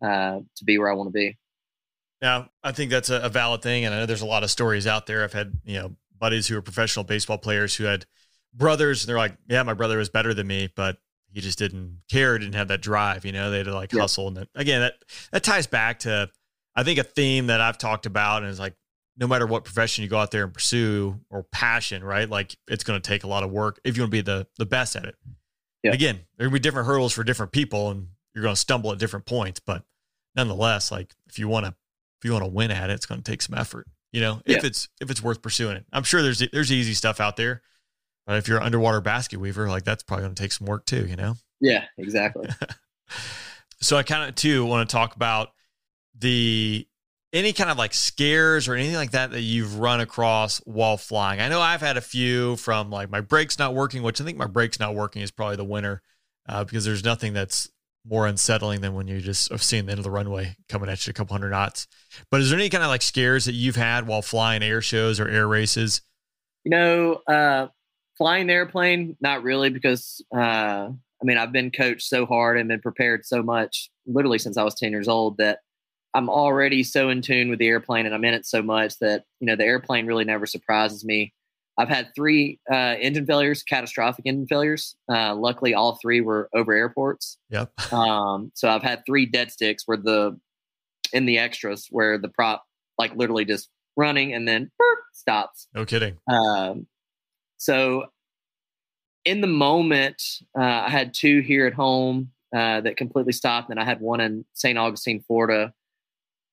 uh, 0.00 0.38
to 0.56 0.64
be 0.64 0.78
where 0.78 0.88
I 0.88 0.94
want 0.94 1.08
to 1.08 1.12
be. 1.12 1.36
Yeah, 2.22 2.44
I 2.62 2.70
think 2.70 2.92
that's 2.92 3.10
a, 3.10 3.20
a 3.20 3.28
valid 3.28 3.62
thing, 3.62 3.84
and 3.84 3.94
I 3.94 3.98
know 3.98 4.06
there's 4.06 4.22
a 4.22 4.26
lot 4.26 4.42
of 4.42 4.50
stories 4.50 4.88
out 4.88 5.06
there. 5.06 5.22
I've 5.22 5.32
had 5.32 5.52
you 5.64 5.78
know 5.78 5.96
buddies 6.18 6.48
who 6.48 6.56
are 6.56 6.62
professional 6.62 7.04
baseball 7.04 7.38
players 7.38 7.76
who 7.76 7.84
had 7.84 8.06
brothers, 8.52 9.04
and 9.04 9.08
they're 9.08 9.16
like, 9.16 9.36
"Yeah, 9.48 9.62
my 9.62 9.74
brother 9.74 9.98
was 9.98 10.08
better 10.08 10.34
than 10.34 10.48
me, 10.48 10.68
but 10.74 10.98
he 11.30 11.40
just 11.40 11.58
didn't 11.58 12.00
care, 12.10 12.36
didn't 12.36 12.56
have 12.56 12.68
that 12.68 12.82
drive. 12.82 13.24
You 13.24 13.30
know, 13.30 13.52
they 13.52 13.58
had 13.58 13.66
to 13.66 13.74
like 13.74 13.92
yeah. 13.92 14.00
hustle. 14.00 14.26
And 14.26 14.36
that, 14.36 14.48
again, 14.56 14.80
that 14.80 14.94
that 15.30 15.44
ties 15.44 15.68
back 15.68 16.00
to 16.00 16.28
I 16.74 16.82
think 16.82 16.98
a 16.98 17.04
theme 17.04 17.46
that 17.48 17.60
I've 17.60 17.78
talked 17.78 18.06
about, 18.06 18.42
and 18.42 18.50
is 18.50 18.58
like 18.58 18.74
no 19.18 19.26
matter 19.26 19.46
what 19.46 19.64
profession 19.64 20.02
you 20.04 20.08
go 20.08 20.18
out 20.18 20.30
there 20.30 20.44
and 20.44 20.54
pursue 20.54 21.18
or 21.28 21.42
passion, 21.42 22.04
right? 22.04 22.30
Like 22.30 22.56
it's 22.68 22.84
going 22.84 23.00
to 23.00 23.06
take 23.06 23.24
a 23.24 23.26
lot 23.26 23.42
of 23.42 23.50
work 23.50 23.80
if 23.84 23.96
you 23.96 24.02
want 24.02 24.12
to 24.12 24.16
be 24.16 24.20
the 24.22 24.46
the 24.58 24.66
best 24.66 24.96
at 24.96 25.04
it. 25.04 25.16
Yeah. 25.82 25.92
Again, 25.92 26.20
there 26.36 26.48
will 26.48 26.54
be 26.54 26.60
different 26.60 26.86
hurdles 26.86 27.12
for 27.12 27.24
different 27.24 27.52
people, 27.52 27.90
and 27.90 28.08
you're 28.34 28.42
going 28.42 28.54
to 28.54 28.60
stumble 28.60 28.92
at 28.92 28.98
different 28.98 29.26
points. 29.26 29.60
But 29.60 29.82
nonetheless, 30.36 30.92
like 30.92 31.14
if 31.26 31.38
you 31.38 31.48
want 31.48 31.66
to 31.66 31.74
if 32.20 32.24
you 32.24 32.32
want 32.32 32.44
to 32.44 32.50
win 32.50 32.70
at 32.70 32.90
it, 32.90 32.94
it's 32.94 33.06
going 33.06 33.20
to 33.20 33.30
take 33.30 33.42
some 33.42 33.58
effort. 33.58 33.86
You 34.12 34.20
know, 34.20 34.40
if 34.46 34.62
yeah. 34.62 34.66
it's 34.68 34.88
if 35.00 35.10
it's 35.10 35.22
worth 35.22 35.42
pursuing 35.42 35.76
it. 35.76 35.84
I'm 35.92 36.04
sure 36.04 36.22
there's 36.22 36.42
there's 36.52 36.72
easy 36.72 36.94
stuff 36.94 37.20
out 37.20 37.36
there, 37.36 37.62
but 38.26 38.36
if 38.36 38.46
you're 38.46 38.58
an 38.58 38.64
underwater 38.64 39.00
basket 39.00 39.40
weaver, 39.40 39.68
like 39.68 39.84
that's 39.84 40.02
probably 40.04 40.24
going 40.24 40.34
to 40.34 40.42
take 40.42 40.52
some 40.52 40.66
work 40.66 40.86
too. 40.86 41.06
You 41.06 41.16
know. 41.16 41.34
Yeah, 41.60 41.84
exactly. 41.98 42.48
so 43.80 43.96
I 43.96 44.04
kind 44.04 44.28
of 44.28 44.36
too 44.36 44.64
want 44.64 44.88
to 44.88 44.92
talk 44.92 45.16
about 45.16 45.50
the 46.16 46.86
any 47.32 47.52
kind 47.52 47.70
of 47.70 47.76
like 47.76 47.92
scares 47.92 48.68
or 48.68 48.74
anything 48.74 48.94
like 48.94 49.10
that 49.10 49.30
that 49.30 49.42
you've 49.42 49.78
run 49.78 50.00
across 50.00 50.58
while 50.64 50.96
flying. 50.96 51.40
I 51.40 51.48
know 51.48 51.60
I've 51.60 51.80
had 51.80 51.96
a 51.96 52.02
few 52.02 52.56
from 52.56 52.90
like 52.90 53.10
my 53.10 53.20
brakes 53.20 53.58
not 53.58 53.74
working, 53.74 54.02
which 54.02 54.20
I 54.20 54.24
think 54.24 54.38
my 54.38 54.46
brakes 54.46 54.80
not 54.80 54.94
working 54.94 55.22
is 55.22 55.30
probably 55.30 55.56
the 55.56 55.64
winner 55.64 56.02
uh, 56.48 56.64
because 56.64 56.84
there's 56.84 57.04
nothing 57.04 57.34
that's 57.34 57.68
more 58.06 58.26
unsettling 58.26 58.80
than 58.80 58.94
when 58.94 59.06
you 59.06 59.20
just 59.20 59.50
have 59.50 59.62
seen 59.62 59.84
the 59.84 59.92
end 59.92 59.98
of 59.98 60.04
the 60.04 60.10
runway 60.10 60.56
coming 60.68 60.88
at 60.88 61.06
you 61.06 61.10
a 61.10 61.14
couple 61.14 61.34
hundred 61.34 61.50
knots. 61.50 61.86
But 62.30 62.40
is 62.40 62.48
there 62.48 62.58
any 62.58 62.70
kind 62.70 62.82
of 62.82 62.88
like 62.88 63.02
scares 63.02 63.44
that 63.44 63.52
you've 63.52 63.76
had 63.76 64.06
while 64.06 64.22
flying 64.22 64.62
air 64.62 64.80
shows 64.80 65.20
or 65.20 65.28
air 65.28 65.46
races? 65.46 66.00
You 66.64 66.70
know, 66.70 67.20
uh, 67.26 67.68
flying 68.16 68.46
the 68.46 68.54
airplane, 68.54 69.16
not 69.20 69.42
really, 69.42 69.68
because 69.68 70.24
uh, 70.34 70.38
I 70.40 71.24
mean, 71.24 71.36
I've 71.36 71.52
been 71.52 71.70
coached 71.70 72.08
so 72.08 72.24
hard 72.24 72.58
and 72.58 72.68
been 72.68 72.80
prepared 72.80 73.26
so 73.26 73.42
much, 73.42 73.90
literally 74.06 74.38
since 74.38 74.56
I 74.56 74.62
was 74.62 74.74
10 74.74 74.90
years 74.90 75.08
old, 75.08 75.36
that 75.38 75.58
I'm 76.18 76.28
already 76.28 76.82
so 76.82 77.10
in 77.10 77.22
tune 77.22 77.48
with 77.48 77.60
the 77.60 77.68
airplane 77.68 78.04
and 78.04 78.14
I'm 78.14 78.24
in 78.24 78.34
it 78.34 78.44
so 78.44 78.60
much 78.60 78.98
that, 78.98 79.22
you 79.38 79.46
know, 79.46 79.54
the 79.54 79.64
airplane 79.64 80.06
really 80.06 80.24
never 80.24 80.46
surprises 80.46 81.04
me. 81.04 81.32
I've 81.78 81.88
had 81.88 82.08
three 82.16 82.58
uh, 82.68 82.96
engine 83.00 83.24
failures, 83.24 83.62
catastrophic 83.62 84.26
engine 84.26 84.48
failures. 84.48 84.96
Uh, 85.08 85.36
luckily, 85.36 85.74
all 85.74 85.96
three 86.02 86.20
were 86.20 86.50
over 86.52 86.72
airports. 86.72 87.38
Yep. 87.50 87.92
Um, 87.92 88.50
so 88.54 88.68
I've 88.68 88.82
had 88.82 89.04
three 89.06 89.26
dead 89.26 89.52
sticks 89.52 89.84
where 89.86 89.96
the 89.96 90.36
in 91.12 91.24
the 91.24 91.38
extras 91.38 91.86
where 91.90 92.18
the 92.18 92.28
prop 92.28 92.64
like 92.98 93.14
literally 93.14 93.44
just 93.44 93.70
running 93.96 94.34
and 94.34 94.48
then 94.48 94.72
burp, 94.76 94.98
stops. 95.12 95.68
No 95.72 95.84
kidding. 95.84 96.18
Um, 96.28 96.88
so 97.58 98.06
in 99.24 99.40
the 99.40 99.46
moment, 99.46 100.20
uh, 100.58 100.64
I 100.64 100.90
had 100.90 101.14
two 101.14 101.42
here 101.42 101.66
at 101.68 101.74
home 101.74 102.32
uh, 102.52 102.80
that 102.80 102.96
completely 102.96 103.32
stopped, 103.32 103.70
and 103.70 103.78
I 103.78 103.84
had 103.84 104.00
one 104.00 104.20
in 104.20 104.44
St. 104.54 104.76
Augustine, 104.76 105.22
Florida. 105.28 105.72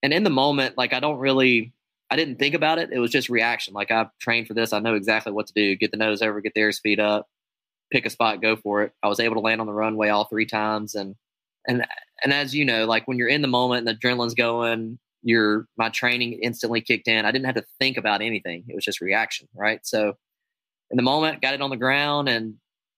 And 0.06 0.14
in 0.14 0.24
the 0.24 0.30
moment, 0.30 0.78
like 0.78 0.94
I 0.94 1.00
don't 1.00 1.18
really 1.18 1.74
I 2.12 2.16
didn't 2.16 2.38
think 2.38 2.54
about 2.54 2.78
it. 2.78 2.92
It 2.92 3.00
was 3.00 3.10
just 3.10 3.28
reaction. 3.28 3.74
Like 3.74 3.90
I've 3.90 4.16
trained 4.20 4.48
for 4.48 4.54
this. 4.54 4.72
I 4.72 4.78
know 4.78 4.94
exactly 4.94 5.32
what 5.32 5.48
to 5.48 5.54
do. 5.54 5.76
Get 5.76 5.90
the 5.90 5.98
nose 5.98 6.22
over, 6.22 6.40
get 6.42 6.54
the 6.54 6.62
airspeed 6.62 7.00
up, 7.00 7.28
pick 7.92 8.06
a 8.06 8.12
spot, 8.12 8.40
go 8.40 8.56
for 8.56 8.84
it. 8.84 8.94
I 9.02 9.08
was 9.08 9.20
able 9.20 9.34
to 9.34 9.42
land 9.42 9.62
on 9.62 9.68
the 9.68 9.74
runway 9.74 10.10
all 10.10 10.26
three 10.26 10.46
times. 10.46 10.94
And 10.94 11.16
and 11.68 11.88
and 12.24 12.34
as 12.34 12.54
you 12.54 12.66
know, 12.66 12.86
like 12.86 13.08
when 13.08 13.18
you're 13.18 13.28
in 13.28 13.42
the 13.42 13.48
moment 13.48 13.80
and 13.80 13.88
the 13.88 14.00
adrenaline's 14.00 14.36
going, 14.36 15.00
your 15.24 15.66
my 15.76 15.90
training 15.90 16.34
instantly 16.34 16.82
kicked 16.82 17.08
in. 17.08 17.26
I 17.26 17.32
didn't 17.32 17.48
have 17.48 17.56
to 17.56 17.66
think 17.80 17.98
about 17.98 18.22
anything. 18.22 18.66
It 18.68 18.76
was 18.76 18.86
just 18.86 19.02
reaction, 19.02 19.48
right? 19.56 19.80
So 19.84 20.14
in 20.92 20.98
the 20.98 21.04
moment, 21.04 21.42
got 21.42 21.56
it 21.56 21.62
on 21.64 21.72
the 21.72 21.78
ground 21.78 22.30
and 22.30 22.58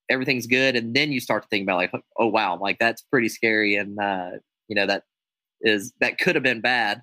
everything's 0.09 0.45
good. 0.45 0.75
And 0.75 0.93
then 0.93 1.13
you 1.13 1.21
start 1.21 1.43
to 1.43 1.47
think 1.47 1.63
about 1.63 1.77
like, 1.77 1.93
oh 2.19 2.27
wow, 2.27 2.57
like 2.59 2.79
that's 2.79 3.01
pretty 3.03 3.29
scary. 3.29 3.77
And 3.77 3.97
uh, 3.97 4.31
you 4.67 4.75
know, 4.75 4.87
that 4.87 5.03
is 5.61 5.93
that 5.99 6.19
could 6.19 6.35
have 6.35 6.43
been 6.43 6.61
bad. 6.61 7.01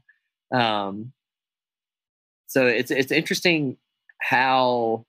Um, 0.53 1.13
so 2.47 2.67
it's 2.67 2.91
it's 2.91 3.13
interesting 3.13 3.77
how, 4.21 5.05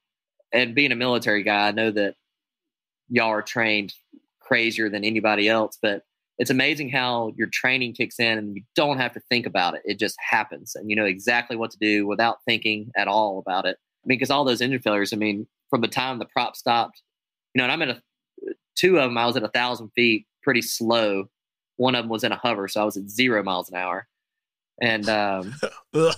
and 0.51 0.75
being 0.75 0.91
a 0.91 0.95
military 0.95 1.43
guy, 1.43 1.67
I 1.67 1.71
know 1.71 1.91
that 1.91 2.15
y'all 3.09 3.29
are 3.29 3.41
trained 3.41 3.93
crazier 4.41 4.89
than 4.89 5.03
anybody 5.03 5.47
else, 5.47 5.77
but 5.81 6.03
it's 6.37 6.49
amazing 6.49 6.89
how 6.89 7.31
your 7.37 7.47
training 7.47 7.93
kicks 7.93 8.19
in 8.19 8.37
and 8.37 8.55
you 8.55 8.63
don't 8.75 8.97
have 8.97 9.13
to 9.13 9.21
think 9.29 9.45
about 9.45 9.75
it. 9.75 9.81
It 9.85 9.99
just 9.99 10.15
happens 10.19 10.75
and 10.75 10.89
you 10.89 10.95
know 10.95 11.05
exactly 11.05 11.55
what 11.55 11.71
to 11.71 11.77
do 11.77 12.05
without 12.05 12.37
thinking 12.45 12.91
at 12.97 13.07
all 13.07 13.39
about 13.39 13.65
it. 13.65 13.77
I 13.79 14.07
mean, 14.07 14.17
because 14.17 14.31
all 14.31 14.43
those 14.43 14.61
engine 14.61 14.81
failures, 14.81 15.13
I 15.13 15.17
mean, 15.17 15.47
from 15.69 15.81
the 15.81 15.87
time 15.87 16.19
the 16.19 16.25
prop 16.25 16.55
stopped, 16.55 17.01
you 17.53 17.59
know, 17.59 17.63
and 17.65 17.71
I'm 17.71 17.81
in 17.81 17.89
a 17.91 18.01
two 18.75 18.97
of 18.97 19.09
them 19.09 19.17
I 19.17 19.25
was 19.25 19.37
at 19.37 19.43
a 19.43 19.49
thousand 19.49 19.89
feet, 19.95 20.25
pretty 20.43 20.61
slow. 20.61 21.25
One 21.78 21.95
of 21.95 22.03
them 22.03 22.09
was 22.09 22.23
in 22.23 22.32
a 22.32 22.38
hover, 22.38 22.67
so 22.67 22.82
I 22.82 22.86
was 22.86 22.97
at 22.97 23.09
zero 23.09 23.43
miles 23.43 23.69
an 23.69 23.76
hour, 23.76 24.07
and 24.82 25.07
um, 25.09 25.55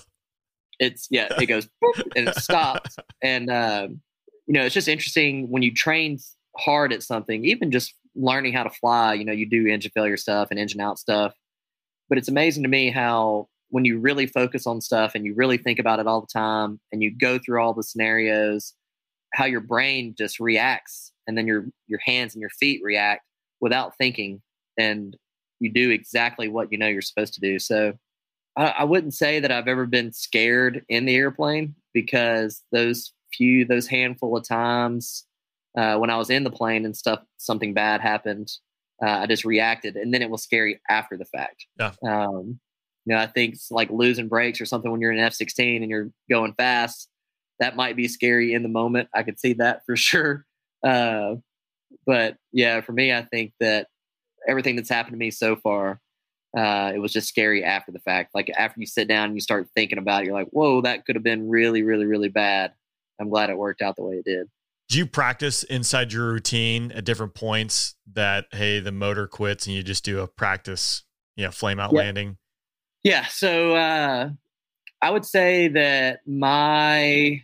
it's 0.79 1.07
yeah, 1.09 1.27
it 1.39 1.47
goes 1.47 1.67
and 2.15 2.29
it 2.29 2.35
stops, 2.35 2.95
and 3.23 3.49
um, 3.49 4.01
you 4.45 4.53
know, 4.53 4.63
it's 4.63 4.73
just 4.73 4.87
interesting 4.87 5.49
when 5.49 5.63
you 5.63 5.73
train 5.73 6.19
hard 6.57 6.93
at 6.93 7.03
something, 7.03 7.45
even 7.45 7.71
just 7.71 7.93
learning 8.15 8.53
how 8.53 8.63
to 8.63 8.69
fly. 8.69 9.13
You 9.13 9.25
know, 9.25 9.33
you 9.33 9.49
do 9.49 9.67
engine 9.67 9.91
failure 9.93 10.17
stuff 10.17 10.49
and 10.51 10.59
engine 10.59 10.81
out 10.81 10.99
stuff, 10.99 11.33
but 12.09 12.17
it's 12.17 12.29
amazing 12.29 12.63
to 12.63 12.69
me 12.69 12.91
how 12.91 13.47
when 13.69 13.83
you 13.83 13.99
really 13.99 14.27
focus 14.27 14.65
on 14.65 14.79
stuff 14.79 15.13
and 15.13 15.25
you 15.25 15.35
really 15.35 15.57
think 15.57 15.77
about 15.77 15.99
it 15.99 16.07
all 16.07 16.21
the 16.21 16.27
time 16.31 16.79
and 16.91 17.03
you 17.03 17.11
go 17.15 17.37
through 17.37 17.61
all 17.61 17.73
the 17.73 17.83
scenarios 17.83 18.73
how 19.33 19.45
your 19.45 19.61
brain 19.61 20.15
just 20.17 20.39
reacts 20.39 21.11
and 21.27 21.37
then 21.37 21.47
your 21.47 21.67
your 21.87 21.99
hands 22.03 22.33
and 22.33 22.41
your 22.41 22.49
feet 22.49 22.81
react 22.83 23.23
without 23.59 23.97
thinking. 23.97 24.41
And 24.77 25.15
you 25.59 25.71
do 25.71 25.89
exactly 25.91 26.47
what 26.47 26.71
you 26.71 26.77
know 26.77 26.87
you're 26.87 27.01
supposed 27.01 27.33
to 27.33 27.41
do 27.41 27.59
so 27.59 27.93
I, 28.55 28.67
I 28.79 28.83
wouldn't 28.83 29.13
say 29.13 29.39
that 29.39 29.51
i've 29.51 29.67
ever 29.67 29.85
been 29.85 30.11
scared 30.13 30.83
in 30.89 31.05
the 31.05 31.15
airplane 31.15 31.75
because 31.93 32.63
those 32.71 33.13
few 33.33 33.65
those 33.65 33.87
handful 33.87 34.37
of 34.37 34.47
times 34.47 35.25
uh, 35.77 35.97
when 35.97 36.09
i 36.09 36.17
was 36.17 36.29
in 36.29 36.43
the 36.43 36.49
plane 36.51 36.85
and 36.85 36.95
stuff 36.95 37.19
something 37.37 37.73
bad 37.73 38.01
happened 38.01 38.51
uh, 39.03 39.19
i 39.19 39.25
just 39.27 39.45
reacted 39.45 39.95
and 39.95 40.13
then 40.13 40.21
it 40.21 40.29
was 40.29 40.43
scary 40.43 40.79
after 40.89 41.17
the 41.17 41.25
fact 41.25 41.65
Yeah. 41.79 41.91
um, 42.03 42.59
you 43.05 43.15
know, 43.15 43.21
I 43.21 43.27
think 43.27 43.53
it's 43.53 43.71
like 43.71 43.89
losing 43.89 44.27
brakes 44.27 44.59
or 44.59 44.65
something 44.65 44.91
when 44.91 44.99
you're 44.99 45.13
in 45.13 45.19
F 45.19 45.31
16 45.33 45.81
and 45.81 45.89
you're 45.89 46.09
going 46.29 46.53
fast. 46.55 47.07
That 47.61 47.77
might 47.77 47.95
be 47.95 48.09
scary 48.09 48.53
in 48.53 48.63
the 48.63 48.67
moment. 48.67 49.07
I 49.15 49.23
could 49.23 49.39
see 49.39 49.53
that 49.53 49.85
for 49.85 49.95
sure. 50.09 50.45
Uh, 50.85 51.35
but 52.05 52.35
yeah, 52.51 52.81
for 52.81 52.91
me, 52.91 53.13
I 53.13 53.21
think 53.21 53.53
that 53.61 53.87
everything 54.47 54.75
that's 54.75 54.89
happened 54.89 55.13
to 55.13 55.17
me 55.17 55.31
so 55.31 55.55
far, 55.55 55.99
uh, 56.57 56.91
it 56.95 56.99
was 56.99 57.11
just 57.11 57.27
scary 57.27 57.63
after 57.63 57.91
the 57.91 57.99
fact. 57.99 58.33
Like 58.33 58.49
after 58.57 58.79
you 58.79 58.85
sit 58.85 59.07
down 59.07 59.25
and 59.25 59.35
you 59.35 59.41
start 59.41 59.67
thinking 59.75 59.97
about 59.97 60.23
it, 60.23 60.25
you're 60.25 60.33
like, 60.33 60.49
whoa, 60.49 60.81
that 60.81 61.05
could 61.05 61.15
have 61.15 61.23
been 61.23 61.49
really, 61.49 61.83
really, 61.83 62.05
really 62.05 62.29
bad. 62.29 62.73
I'm 63.19 63.29
glad 63.29 63.49
it 63.49 63.57
worked 63.57 63.81
out 63.81 63.95
the 63.95 64.03
way 64.03 64.15
it 64.15 64.25
did. 64.25 64.47
Do 64.89 64.97
you 64.97 65.05
practice 65.05 65.63
inside 65.63 66.13
your 66.13 66.31
routine 66.31 66.91
at 66.93 67.03
different 67.03 67.33
points 67.33 67.95
that 68.13 68.45
hey, 68.53 68.79
the 68.79 68.91
motor 68.91 69.27
quits 69.27 69.67
and 69.67 69.75
you 69.75 69.83
just 69.83 70.05
do 70.05 70.21
a 70.21 70.27
practice, 70.27 71.03
you 71.35 71.43
know, 71.43 71.51
flame 71.51 71.79
out 71.79 71.91
Yeah. 71.91 71.99
landing? 71.99 72.37
Yeah, 73.03 73.25
so 73.27 73.75
uh, 73.75 74.29
I 75.01 75.11
would 75.11 75.25
say 75.25 75.67
that 75.69 76.21
my 76.25 77.41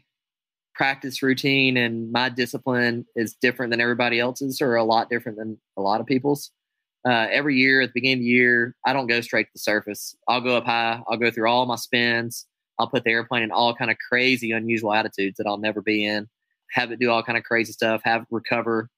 practice 0.74 1.22
routine 1.22 1.78
and 1.78 2.12
my 2.12 2.30
discipline 2.30 3.06
is 3.16 3.36
different 3.36 3.72
than 3.72 3.80
everybody 3.80 4.20
else's, 4.20 4.62
or 4.62 4.76
a 4.76 4.84
lot 4.84 5.10
different 5.10 5.38
than 5.38 5.58
a 5.78 5.82
lot 5.82 6.01
of 6.01 6.08
people's. 6.08 6.51
Uh, 7.06 7.28
every 7.30 7.58
year 7.58 7.82
at 7.82 7.89
the 7.89 7.93
beginning 7.93 8.20
of 8.20 8.24
the 8.24 8.30
year, 8.30 8.76
I 8.86 8.93
don't 8.93 9.08
go 9.08 9.22
straight 9.22 9.45
to 9.45 9.54
the 9.54 9.60
surface. 9.60 10.16
I'll 10.28 10.41
go 10.41 10.58
up 10.58 10.66
high. 10.66 11.01
I'll 11.08 11.18
go 11.18 11.32
through 11.32 11.49
all 11.49 11.66
my 11.66 11.76
spins. 11.76 12.45
I'll 12.80 12.89
put 12.89 13.04
the 13.04 13.12
airplane 13.12 13.43
in 13.43 13.51
all 13.51 13.76
kind 13.76 13.91
of 13.91 13.97
crazy, 13.97 14.51
unusual 14.51 14.93
attitudes 14.93 15.38
that 15.38 15.47
I'll 15.47 15.58
never 15.58 15.82
be 15.82 16.06
in. 16.06 16.30
Have 16.72 16.91
it 16.91 16.99
do 16.99 17.12
all 17.12 17.22
kind 17.22 17.38
of 17.38 17.43
crazy 17.43 17.74
stuff. 17.74 18.01
Have 18.04 18.22
it 18.22 18.28
recover. 18.32 18.89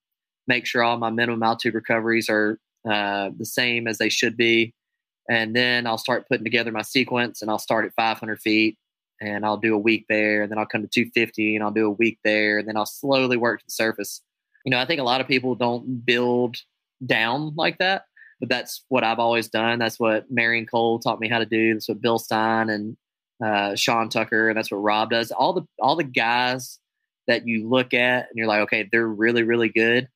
Make 0.47 0.65
sure 0.65 0.83
all 0.83 0.97
my 0.97 1.09
minimum 1.09 1.43
altitude 1.43 1.73
recoveries 1.73 2.29
are 2.29 2.59
uh, 2.89 3.31
the 3.37 3.45
same 3.45 3.87
as 3.87 3.97
they 3.97 4.09
should 4.09 4.37
be 4.37 4.73
and 5.29 5.55
then 5.55 5.87
I'll 5.87 5.97
start 5.97 6.27
putting 6.27 6.43
together 6.43 6.71
my 6.71 6.81
sequence, 6.81 7.41
and 7.41 7.49
I'll 7.49 7.59
start 7.59 7.85
at 7.85 7.93
500 7.95 8.39
feet, 8.39 8.77
and 9.21 9.45
I'll 9.45 9.57
do 9.57 9.73
a 9.73 9.79
week 9.79 10.05
there, 10.07 10.43
and 10.43 10.51
then 10.51 10.59
I'll 10.59 10.65
come 10.65 10.81
to 10.81 10.87
250, 10.87 11.55
and 11.55 11.63
I'll 11.63 11.71
do 11.71 11.87
a 11.87 11.91
week 11.91 12.19
there, 12.23 12.59
and 12.59 12.67
then 12.67 12.77
I'll 12.77 12.85
slowly 12.85 13.37
work 13.37 13.59
to 13.59 13.65
the 13.65 13.71
surface. 13.71 14.21
You 14.65 14.71
know, 14.71 14.79
I 14.79 14.85
think 14.85 14.99
a 14.99 15.05
lot 15.05 15.21
of 15.21 15.27
people 15.27 15.55
don't 15.55 16.05
build 16.05 16.57
down 17.05 17.53
like 17.55 17.77
that, 17.79 18.03
but 18.39 18.49
that's 18.49 18.83
what 18.89 19.03
I've 19.03 19.19
always 19.19 19.47
done. 19.47 19.79
That's 19.79 19.99
what 19.99 20.29
Marion 20.29 20.65
Cole 20.65 20.99
taught 20.99 21.19
me 21.19 21.29
how 21.29 21.39
to 21.39 21.45
do. 21.45 21.73
That's 21.73 21.89
what 21.89 22.01
Bill 22.01 22.19
Stein 22.19 22.69
and 22.69 22.97
uh, 23.43 23.75
Sean 23.75 24.09
Tucker, 24.09 24.49
and 24.49 24.57
that's 24.57 24.71
what 24.71 24.77
Rob 24.77 25.09
does. 25.09 25.31
All 25.31 25.53
the 25.53 25.63
all 25.79 25.95
the 25.95 26.03
guys 26.03 26.79
that 27.27 27.47
you 27.47 27.67
look 27.67 27.93
at, 27.93 28.27
and 28.29 28.35
you're 28.35 28.47
like, 28.47 28.61
okay, 28.61 28.87
they're 28.91 29.07
really 29.07 29.43
really 29.43 29.69
good 29.69 30.09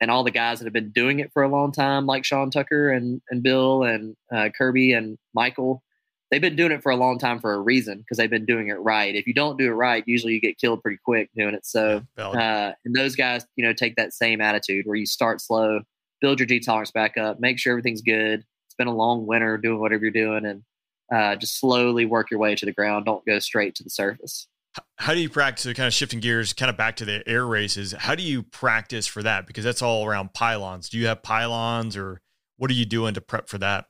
and 0.00 0.10
all 0.10 0.24
the 0.24 0.30
guys 0.30 0.58
that 0.58 0.66
have 0.66 0.72
been 0.72 0.90
doing 0.90 1.20
it 1.20 1.32
for 1.32 1.42
a 1.42 1.48
long 1.48 1.72
time, 1.72 2.06
like 2.06 2.24
Sean 2.24 2.50
Tucker 2.50 2.90
and, 2.90 3.22
and 3.30 3.42
Bill 3.42 3.84
and 3.84 4.16
uh, 4.30 4.50
Kirby 4.56 4.92
and 4.92 5.16
Michael, 5.34 5.82
they've 6.30 6.40
been 6.40 6.56
doing 6.56 6.72
it 6.72 6.82
for 6.82 6.90
a 6.90 6.96
long 6.96 7.18
time 7.18 7.40
for 7.40 7.54
a 7.54 7.60
reason 7.60 7.98
because 7.98 8.18
they've 8.18 8.28
been 8.28 8.44
doing 8.44 8.68
it 8.68 8.74
right. 8.74 9.14
If 9.14 9.26
you 9.26 9.34
don't 9.34 9.58
do 9.58 9.66
it 9.66 9.74
right, 9.74 10.04
usually 10.06 10.34
you 10.34 10.40
get 10.40 10.58
killed 10.58 10.82
pretty 10.82 10.98
quick 11.04 11.30
doing 11.36 11.54
it. 11.54 11.64
So, 11.64 12.02
uh, 12.18 12.72
and 12.84 12.94
those 12.94 13.14
guys, 13.14 13.46
you 13.56 13.64
know, 13.64 13.72
take 13.72 13.96
that 13.96 14.12
same 14.12 14.40
attitude 14.40 14.84
where 14.84 14.96
you 14.96 15.06
start 15.06 15.40
slow, 15.40 15.80
build 16.24 16.40
your 16.40 16.46
G 16.46 16.60
tolerance 16.60 16.90
back 16.90 17.16
up, 17.16 17.40
make 17.40 17.58
sure 17.58 17.72
everything's 17.72 18.02
good. 18.02 18.44
It's 18.66 18.74
been 18.76 18.86
a 18.86 18.94
long 18.94 19.26
winter 19.26 19.58
doing 19.58 19.80
whatever 19.80 20.04
you're 20.04 20.10
doing, 20.10 20.44
and 20.44 20.62
uh, 21.12 21.36
just 21.36 21.60
slowly 21.60 22.06
work 22.06 22.30
your 22.30 22.40
way 22.40 22.54
to 22.54 22.66
the 22.66 22.72
ground. 22.72 23.04
Don't 23.04 23.24
go 23.26 23.38
straight 23.38 23.74
to 23.76 23.84
the 23.84 23.90
surface. 23.90 24.46
How 24.96 25.14
do 25.14 25.20
you 25.20 25.28
practice? 25.28 25.64
So 25.64 25.72
kind 25.72 25.86
of 25.86 25.94
shifting 25.94 26.20
gears, 26.20 26.52
kind 26.52 26.70
of 26.70 26.76
back 26.76 26.96
to 26.96 27.04
the 27.04 27.22
air 27.28 27.46
races. 27.46 27.92
How 27.92 28.14
do 28.14 28.22
you 28.22 28.42
practice 28.42 29.06
for 29.06 29.22
that? 29.22 29.46
Because 29.46 29.64
that's 29.64 29.82
all 29.82 30.06
around 30.06 30.34
pylons. 30.34 30.88
Do 30.88 30.98
you 30.98 31.06
have 31.06 31.22
pylons, 31.22 31.96
or 31.96 32.20
what 32.56 32.70
are 32.70 32.74
you 32.74 32.84
doing 32.84 33.14
to 33.14 33.20
prep 33.20 33.48
for 33.48 33.58
that? 33.58 33.86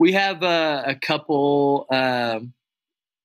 we 0.00 0.12
have 0.12 0.42
uh, 0.42 0.82
a 0.86 0.94
couple 0.96 1.86
um, 1.90 2.54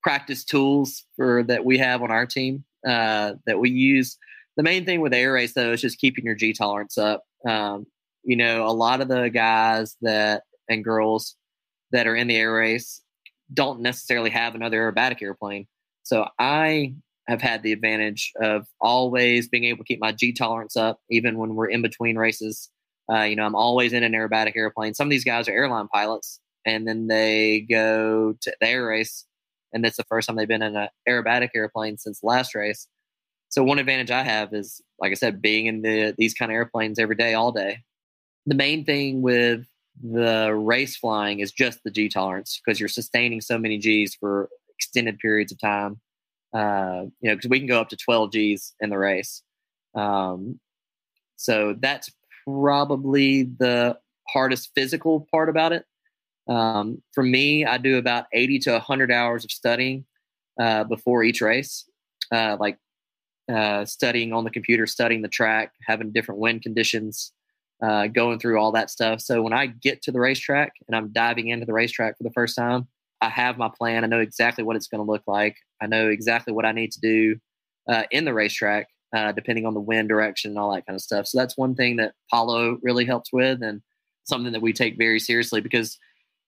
practice 0.03 0.43
tools 0.43 1.05
for 1.15 1.41
that 1.43 1.63
we 1.63 1.79
have 1.79 2.03
on 2.03 2.11
our 2.11 2.25
team 2.25 2.65
uh, 2.85 3.33
that 3.47 3.57
we 3.57 3.71
use. 3.71 4.17
The 4.57 4.63
main 4.63 4.85
thing 4.85 4.99
with 4.99 5.13
air 5.13 5.31
race 5.31 5.53
though 5.53 5.71
is 5.71 5.81
just 5.81 5.99
keeping 5.99 6.25
your 6.25 6.35
G 6.35 6.53
tolerance 6.53 6.97
up. 6.97 7.23
Um, 7.47 7.87
you 8.25 8.35
know, 8.35 8.65
a 8.65 8.73
lot 8.73 9.01
of 9.01 9.07
the 9.07 9.29
guys 9.29 9.95
that 10.01 10.43
and 10.67 10.83
girls 10.83 11.35
that 11.91 12.07
are 12.07 12.15
in 12.15 12.27
the 12.27 12.35
air 12.35 12.53
race 12.53 13.01
don't 13.53 13.81
necessarily 13.81 14.31
have 14.31 14.55
another 14.55 14.79
aerobatic 14.79 15.21
airplane. 15.21 15.67
So 16.03 16.27
I 16.39 16.95
have 17.27 17.41
had 17.41 17.63
the 17.63 17.71
advantage 17.71 18.31
of 18.41 18.67
always 18.81 19.47
being 19.47 19.65
able 19.65 19.79
to 19.79 19.83
keep 19.83 19.99
my 19.99 20.11
G 20.11 20.33
tolerance 20.33 20.75
up, 20.75 20.99
even 21.09 21.37
when 21.37 21.55
we're 21.55 21.69
in 21.69 21.81
between 21.81 22.17
races. 22.17 22.69
Uh, 23.11 23.21
you 23.21 23.35
know, 23.35 23.45
I'm 23.45 23.55
always 23.55 23.93
in 23.93 24.03
an 24.03 24.13
aerobatic 24.13 24.55
airplane. 24.55 24.93
Some 24.93 25.07
of 25.07 25.11
these 25.11 25.23
guys 25.23 25.47
are 25.47 25.51
airline 25.51 25.87
pilots, 25.87 26.39
and 26.65 26.87
then 26.87 27.07
they 27.07 27.65
go 27.69 28.35
to 28.41 28.55
the 28.59 28.67
air 28.67 28.87
race, 28.87 29.25
and 29.73 29.83
that's 29.83 29.97
the 29.97 30.03
first 30.05 30.27
time 30.27 30.35
they've 30.35 30.47
been 30.47 30.63
in 30.63 30.75
an 30.75 30.89
aerobatic 31.07 31.49
airplane 31.55 31.97
since 31.97 32.23
last 32.23 32.55
race. 32.55 32.87
So 33.49 33.63
one 33.63 33.79
advantage 33.79 34.11
I 34.11 34.23
have 34.23 34.53
is, 34.53 34.81
like 34.99 35.11
I 35.11 35.15
said, 35.15 35.41
being 35.41 35.67
in 35.67 35.81
the 35.81 36.15
these 36.17 36.33
kind 36.33 36.51
of 36.51 36.55
airplanes 36.55 36.99
every 36.99 37.15
day, 37.15 37.35
all 37.35 37.51
day. 37.51 37.79
The 38.45 38.55
main 38.55 38.85
thing 38.85 39.21
with 39.21 39.65
the 40.03 40.53
race 40.53 40.95
flying 40.97 41.39
is 41.39 41.51
just 41.51 41.83
the 41.83 41.91
G 41.91 42.09
tolerance 42.09 42.59
because 42.63 42.79
you're 42.79 42.89
sustaining 42.89 43.41
so 43.41 43.57
many 43.57 43.77
G's 43.77 44.15
for 44.15 44.49
extended 44.77 45.19
periods 45.19 45.51
of 45.51 45.59
time. 45.59 45.99
Uh, 46.53 47.05
you 47.21 47.29
know, 47.29 47.35
because 47.35 47.49
we 47.49 47.59
can 47.59 47.67
go 47.67 47.81
up 47.81 47.89
to 47.89 47.97
12 47.97 48.31
G's 48.31 48.73
in 48.79 48.89
the 48.89 48.97
race. 48.97 49.41
Um, 49.93 50.59
so 51.35 51.75
that's 51.79 52.09
probably 52.45 53.43
the 53.43 53.97
hardest 54.29 54.71
physical 54.75 55.27
part 55.31 55.49
about 55.49 55.73
it. 55.73 55.85
Um, 56.47 57.01
for 57.13 57.23
me, 57.23 57.65
I 57.65 57.77
do 57.77 57.97
about 57.97 58.25
80 58.33 58.59
to 58.59 58.71
100 58.73 59.11
hours 59.11 59.43
of 59.43 59.51
studying 59.51 60.05
uh, 60.59 60.83
before 60.83 61.23
each 61.23 61.41
race, 61.41 61.89
uh, 62.31 62.57
like 62.59 62.77
uh, 63.51 63.85
studying 63.85 64.31
on 64.33 64.43
the 64.43 64.51
computer, 64.51 64.85
studying 64.85 65.21
the 65.21 65.27
track, 65.27 65.71
having 65.85 66.11
different 66.11 66.39
wind 66.39 66.61
conditions, 66.61 67.33
uh, 67.81 68.07
going 68.07 68.39
through 68.39 68.59
all 68.59 68.71
that 68.71 68.89
stuff. 68.89 69.21
So 69.21 69.41
when 69.41 69.53
I 69.53 69.67
get 69.67 70.01
to 70.03 70.11
the 70.11 70.19
racetrack 70.19 70.73
and 70.87 70.95
I'm 70.95 71.09
diving 71.09 71.49
into 71.49 71.65
the 71.65 71.73
racetrack 71.73 72.17
for 72.17 72.23
the 72.23 72.31
first 72.31 72.55
time, 72.55 72.87
I 73.21 73.29
have 73.29 73.57
my 73.57 73.69
plan. 73.69 74.03
I 74.03 74.07
know 74.07 74.19
exactly 74.19 74.63
what 74.63 74.75
it's 74.75 74.87
going 74.87 75.05
to 75.05 75.11
look 75.11 75.23
like. 75.27 75.57
I 75.81 75.87
know 75.87 76.09
exactly 76.09 76.53
what 76.53 76.65
I 76.65 76.71
need 76.71 76.91
to 76.93 77.01
do 77.01 77.37
uh, 77.87 78.03
in 78.11 78.25
the 78.25 78.33
racetrack, 78.33 78.87
uh, 79.15 79.31
depending 79.31 79.65
on 79.65 79.73
the 79.73 79.79
wind 79.79 80.09
direction 80.09 80.51
and 80.51 80.59
all 80.59 80.73
that 80.73 80.85
kind 80.85 80.95
of 80.95 81.01
stuff. 81.01 81.27
So 81.27 81.37
that's 81.37 81.57
one 81.57 81.75
thing 81.75 81.97
that 81.97 82.13
Paulo 82.31 82.77
really 82.81 83.05
helps 83.05 83.31
with, 83.31 83.61
and 83.61 83.81
something 84.25 84.53
that 84.53 84.61
we 84.61 84.73
take 84.73 84.97
very 84.97 85.19
seriously 85.19 85.61
because 85.61 85.97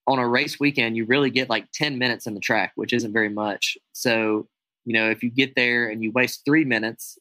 on 0.06 0.18
a 0.18 0.26
race 0.26 0.58
weekend, 0.58 0.96
you 0.96 1.04
really 1.04 1.30
get 1.30 1.50
like 1.50 1.70
10 1.72 1.98
minutes 1.98 2.26
in 2.26 2.34
the 2.34 2.40
track, 2.40 2.72
which 2.76 2.92
isn't 2.92 3.12
very 3.12 3.28
much. 3.28 3.76
So, 3.92 4.48
you 4.84 4.94
know, 4.94 5.10
if 5.10 5.22
you 5.22 5.30
get 5.30 5.54
there 5.54 5.88
and 5.88 6.02
you 6.02 6.10
waste 6.12 6.44
three 6.44 6.64
minutes 6.64 7.18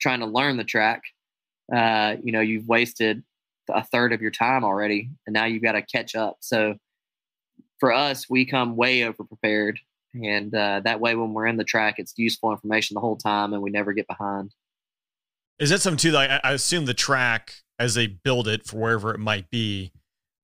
trying 0.00 0.20
to 0.20 0.26
learn 0.26 0.56
the 0.56 0.64
track, 0.64 1.02
uh, 1.74 2.16
you 2.22 2.32
know, 2.32 2.40
you've 2.40 2.68
wasted 2.68 3.24
a 3.74 3.84
third 3.84 4.12
of 4.12 4.20
your 4.20 4.30
time 4.30 4.64
already, 4.64 5.10
and 5.26 5.34
now 5.34 5.44
you've 5.44 5.62
got 5.62 5.72
to 5.72 5.82
catch 5.82 6.14
up. 6.14 6.38
So, 6.40 6.74
for 7.78 7.92
us, 7.92 8.28
we 8.28 8.44
come 8.44 8.76
way 8.76 9.04
over 9.04 9.24
prepared, 9.24 9.78
and 10.14 10.54
uh, 10.54 10.80
that 10.84 11.00
way, 11.00 11.14
when 11.14 11.32
we're 11.32 11.46
in 11.46 11.56
the 11.56 11.64
track, 11.64 11.94
it's 11.98 12.14
useful 12.16 12.50
information 12.52 12.94
the 12.94 13.00
whole 13.00 13.16
time, 13.16 13.52
and 13.52 13.62
we 13.62 13.70
never 13.70 13.92
get 13.92 14.06
behind. 14.06 14.52
Is 15.58 15.70
that 15.70 15.82
something 15.82 15.98
too? 15.98 16.12
Like 16.12 16.30
I 16.42 16.52
assume 16.52 16.86
the 16.86 16.94
track 16.94 17.54
as 17.78 17.94
they 17.94 18.06
build 18.06 18.48
it 18.48 18.66
for 18.66 18.78
wherever 18.78 19.14
it 19.14 19.20
might 19.20 19.50
be, 19.50 19.92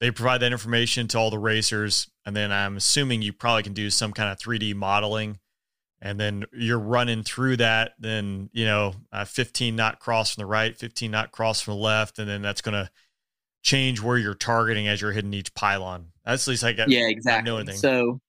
they 0.00 0.10
provide 0.10 0.42
that 0.42 0.52
information 0.52 1.08
to 1.08 1.18
all 1.18 1.30
the 1.30 1.38
racers, 1.38 2.08
and 2.26 2.36
then 2.36 2.52
I'm 2.52 2.76
assuming 2.76 3.22
you 3.22 3.32
probably 3.32 3.62
can 3.62 3.72
do 3.72 3.90
some 3.90 4.12
kind 4.12 4.30
of 4.30 4.38
3D 4.38 4.74
modeling, 4.74 5.38
and 6.02 6.20
then 6.20 6.44
you're 6.52 6.78
running 6.78 7.22
through 7.22 7.56
that. 7.58 7.92
Then 7.98 8.50
you 8.52 8.66
know, 8.66 8.94
uh, 9.10 9.24
15 9.24 9.74
knot 9.74 10.00
cross 10.00 10.34
from 10.34 10.42
the 10.42 10.46
right, 10.46 10.76
15 10.76 11.10
knot 11.10 11.32
cross 11.32 11.62
from 11.62 11.74
the 11.74 11.80
left, 11.80 12.18
and 12.18 12.28
then 12.28 12.42
that's 12.42 12.60
going 12.60 12.74
to 12.74 12.90
change 13.66 14.00
where 14.00 14.16
you're 14.16 14.34
targeting 14.34 14.86
as 14.86 15.02
you're 15.02 15.12
hitting 15.12 15.34
each 15.34 15.52
pylon. 15.54 16.12
That's 16.24 16.46
at 16.46 16.52
least 16.52 16.62
like 16.62 16.78
yeah, 16.86 17.08
exactly. 17.08 17.64
know. 17.64 17.72
So 17.72 18.20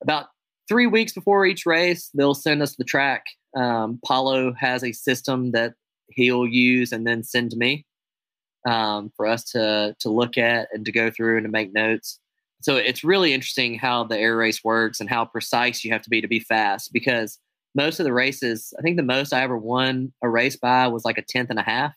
about 0.00 0.26
three 0.68 0.86
weeks 0.86 1.12
before 1.12 1.44
each 1.44 1.66
race, 1.66 2.08
they'll 2.14 2.34
send 2.34 2.62
us 2.62 2.76
the 2.76 2.84
track. 2.84 3.24
Um, 3.56 3.98
Paulo 4.06 4.54
has 4.54 4.84
a 4.84 4.92
system 4.92 5.50
that 5.50 5.74
he'll 6.10 6.46
use 6.46 6.92
and 6.92 7.04
then 7.04 7.24
send 7.24 7.50
to 7.50 7.56
me 7.56 7.84
um, 8.66 9.10
for 9.16 9.26
us 9.26 9.42
to 9.50 9.96
to 9.98 10.08
look 10.08 10.38
at 10.38 10.68
and 10.72 10.86
to 10.86 10.92
go 10.92 11.10
through 11.10 11.38
and 11.38 11.44
to 11.44 11.50
make 11.50 11.74
notes. 11.74 12.20
So 12.62 12.76
it's 12.76 13.02
really 13.02 13.34
interesting 13.34 13.76
how 13.76 14.04
the 14.04 14.18
air 14.18 14.36
race 14.36 14.62
works 14.62 15.00
and 15.00 15.10
how 15.10 15.24
precise 15.24 15.84
you 15.84 15.90
have 15.92 16.02
to 16.02 16.10
be 16.10 16.20
to 16.20 16.28
be 16.28 16.40
fast 16.40 16.92
because 16.92 17.40
most 17.74 18.00
of 18.00 18.04
the 18.04 18.12
races, 18.12 18.74
I 18.78 18.82
think 18.82 18.96
the 18.96 19.02
most 19.02 19.32
I 19.32 19.42
ever 19.42 19.56
won 19.56 20.12
a 20.22 20.28
race 20.28 20.56
by 20.56 20.88
was 20.88 21.04
like 21.04 21.18
a 21.18 21.22
tenth 21.22 21.50
and 21.50 21.58
a 21.58 21.62
half. 21.62 21.92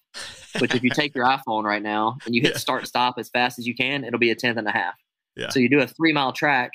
Which, 0.59 0.75
if 0.75 0.83
you 0.83 0.89
take 0.93 1.15
your 1.15 1.25
iPhone 1.25 1.63
right 1.63 1.81
now 1.81 2.17
and 2.25 2.35
you 2.35 2.41
hit 2.41 2.53
Yeah. 2.53 2.57
start 2.59 2.87
stop 2.87 3.15
as 3.17 3.29
fast 3.29 3.57
as 3.59 3.65
you 3.65 3.73
can, 3.75 4.03
it'll 4.03 4.19
be 4.19 4.29
a 4.31 4.35
tenth 4.35 4.57
and 4.57 4.67
a 4.67 4.71
half. 4.71 4.93
Yeah. 5.35 5.49
So 5.49 5.59
you 5.59 5.69
do 5.69 5.79
a 5.79 5.87
three 5.87 6.13
mile 6.13 6.31
track 6.31 6.73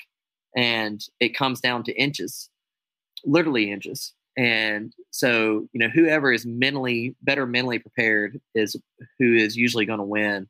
and 0.55 1.01
it 1.19 1.29
comes 1.29 1.61
down 1.61 1.83
to 1.83 1.93
inches, 1.93 2.49
literally 3.23 3.71
inches. 3.71 4.13
And 4.37 4.93
so, 5.11 5.67
you 5.73 5.79
know, 5.79 5.89
whoever 5.89 6.31
is 6.31 6.45
mentally 6.45 7.15
better 7.21 7.45
mentally 7.45 7.79
prepared 7.79 8.39
is 8.55 8.75
who 9.17 9.33
is 9.35 9.55
usually 9.55 9.85
going 9.85 9.99
to 9.99 10.05
win. 10.05 10.47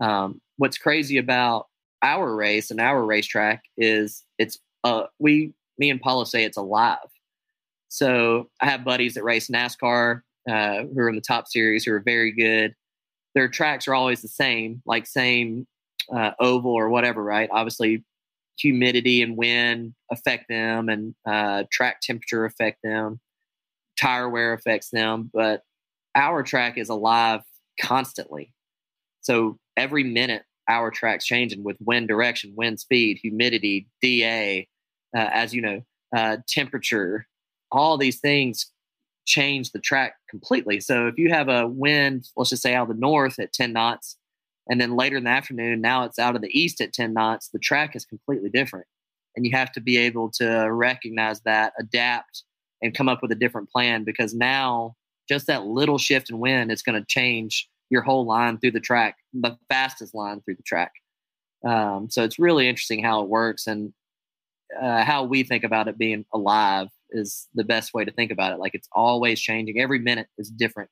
Um, 0.00 0.40
what's 0.56 0.78
crazy 0.78 1.18
about 1.18 1.66
our 2.02 2.34
race 2.34 2.70
and 2.70 2.80
our 2.80 3.02
racetrack 3.04 3.62
is 3.78 4.24
it's 4.38 4.58
uh 4.84 5.04
we 5.18 5.52
me 5.78 5.88
and 5.90 6.00
Paulo 6.00 6.24
say 6.24 6.44
it's 6.44 6.56
alive. 6.58 6.98
So 7.94 8.50
I 8.60 8.66
have 8.66 8.82
buddies 8.84 9.14
that 9.14 9.22
race 9.22 9.48
NASCAR 9.48 10.22
uh, 10.50 10.82
who 10.82 10.98
are 10.98 11.08
in 11.08 11.14
the 11.14 11.20
top 11.20 11.46
series 11.46 11.84
who 11.84 11.92
are 11.92 12.00
very 12.00 12.32
good. 12.32 12.74
Their 13.36 13.48
tracks 13.48 13.86
are 13.86 13.94
always 13.94 14.20
the 14.20 14.26
same, 14.26 14.82
like 14.84 15.06
same 15.06 15.68
uh, 16.12 16.32
oval 16.40 16.72
or 16.72 16.88
whatever, 16.88 17.22
right? 17.22 17.48
Obviously, 17.52 18.02
humidity 18.58 19.22
and 19.22 19.36
wind 19.36 19.94
affect 20.10 20.48
them, 20.48 20.88
and 20.88 21.14
uh, 21.24 21.64
track 21.70 22.00
temperature 22.00 22.44
affect 22.44 22.80
them. 22.82 23.20
Tire 23.96 24.28
wear 24.28 24.54
affects 24.54 24.90
them, 24.90 25.30
but 25.32 25.62
our 26.16 26.42
track 26.42 26.76
is 26.76 26.88
alive 26.88 27.42
constantly. 27.80 28.52
So 29.20 29.56
every 29.76 30.02
minute, 30.02 30.42
our 30.68 30.90
track's 30.90 31.26
changing 31.26 31.62
with 31.62 31.76
wind 31.78 32.08
direction, 32.08 32.54
wind 32.56 32.80
speed, 32.80 33.20
humidity, 33.22 33.86
DA, 34.02 34.66
uh, 35.16 35.30
as 35.32 35.54
you 35.54 35.62
know, 35.62 35.82
uh, 36.16 36.38
temperature. 36.48 37.28
All 37.74 37.98
these 37.98 38.20
things 38.20 38.70
change 39.26 39.72
the 39.72 39.80
track 39.80 40.14
completely. 40.28 40.80
So 40.80 41.06
if 41.06 41.18
you 41.18 41.30
have 41.30 41.48
a 41.48 41.66
wind, 41.66 42.28
let's 42.36 42.50
just 42.50 42.62
say 42.62 42.74
out 42.74 42.88
of 42.88 42.96
the 42.96 43.00
north 43.00 43.38
at 43.38 43.52
10 43.52 43.72
knots, 43.72 44.16
and 44.68 44.80
then 44.80 44.96
later 44.96 45.16
in 45.16 45.24
the 45.24 45.30
afternoon, 45.30 45.80
now 45.80 46.04
it's 46.04 46.18
out 46.18 46.36
of 46.36 46.42
the 46.42 46.58
east 46.58 46.80
at 46.80 46.92
10 46.92 47.12
knots, 47.12 47.48
the 47.48 47.58
track 47.58 47.94
is 47.96 48.04
completely 48.04 48.48
different. 48.48 48.86
And 49.36 49.44
you 49.44 49.52
have 49.52 49.72
to 49.72 49.80
be 49.80 49.96
able 49.96 50.30
to 50.32 50.68
recognize 50.70 51.40
that, 51.40 51.72
adapt, 51.78 52.44
and 52.80 52.94
come 52.94 53.08
up 53.08 53.20
with 53.22 53.32
a 53.32 53.36
different 53.36 53.70
plan 53.70 54.04
because 54.04 54.34
now 54.34 54.94
just 55.28 55.46
that 55.46 55.64
little 55.64 55.98
shift 55.98 56.30
in 56.30 56.38
wind 56.38 56.70
is 56.70 56.82
going 56.82 57.00
to 57.00 57.06
change 57.06 57.68
your 57.90 58.02
whole 58.02 58.26
line 58.26 58.58
through 58.58 58.70
the 58.70 58.80
track, 58.80 59.16
the 59.32 59.56
fastest 59.68 60.14
line 60.14 60.40
through 60.42 60.54
the 60.56 60.62
track. 60.62 60.92
Um, 61.66 62.08
so 62.10 62.22
it's 62.22 62.38
really 62.38 62.68
interesting 62.68 63.02
how 63.02 63.22
it 63.22 63.28
works 63.28 63.66
and 63.66 63.92
uh, 64.80 65.02
how 65.04 65.24
we 65.24 65.42
think 65.42 65.64
about 65.64 65.88
it 65.88 65.98
being 65.98 66.24
alive 66.32 66.88
is 67.10 67.48
the 67.54 67.64
best 67.64 67.94
way 67.94 68.04
to 68.04 68.12
think 68.12 68.30
about 68.30 68.52
it. 68.52 68.58
Like 68.58 68.74
it's 68.74 68.88
always 68.92 69.40
changing. 69.40 69.80
Every 69.80 69.98
minute 69.98 70.28
is 70.38 70.50
different, 70.50 70.90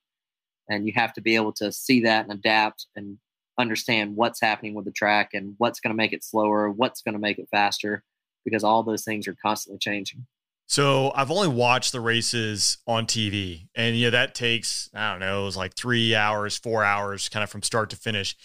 and 0.69 0.85
you 0.85 0.93
have 0.95 1.13
to 1.13 1.21
be 1.21 1.35
able 1.35 1.53
to 1.53 1.71
see 1.71 2.01
that 2.01 2.25
and 2.25 2.33
adapt 2.33 2.87
and 2.95 3.17
understand 3.57 4.15
what's 4.15 4.41
happening 4.41 4.73
with 4.73 4.85
the 4.85 4.91
track 4.91 5.29
and 5.33 5.55
what's 5.57 5.79
going 5.79 5.91
to 5.91 5.97
make 5.97 6.13
it 6.13 6.23
slower, 6.23 6.69
what's 6.69 7.01
going 7.01 7.13
to 7.13 7.19
make 7.19 7.37
it 7.37 7.47
faster, 7.51 8.03
because 8.45 8.63
all 8.63 8.83
those 8.83 9.03
things 9.03 9.27
are 9.27 9.35
constantly 9.41 9.77
changing. 9.79 10.25
So 10.67 11.11
I've 11.13 11.29
only 11.29 11.49
watched 11.49 11.91
the 11.91 12.01
races 12.01 12.77
on 12.87 13.05
TV, 13.05 13.67
and 13.75 13.95
yeah, 13.95 14.09
that 14.11 14.33
takes 14.33 14.89
I 14.93 15.11
don't 15.11 15.19
know, 15.19 15.41
it 15.43 15.45
was 15.45 15.57
like 15.57 15.75
three 15.75 16.15
hours, 16.15 16.57
four 16.57 16.83
hours, 16.83 17.29
kind 17.29 17.43
of 17.43 17.49
from 17.49 17.63
start 17.63 17.89
to 17.91 17.95
finish. 17.95 18.35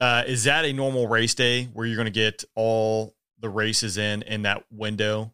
Uh, 0.00 0.24
is 0.26 0.44
that 0.44 0.64
a 0.64 0.72
normal 0.72 1.06
race 1.06 1.34
day 1.34 1.64
where 1.72 1.86
you're 1.86 1.96
going 1.96 2.06
to 2.06 2.10
get 2.10 2.44
all 2.54 3.14
the 3.38 3.48
races 3.48 3.98
in 3.98 4.22
in 4.22 4.42
that 4.42 4.64
window? 4.70 5.32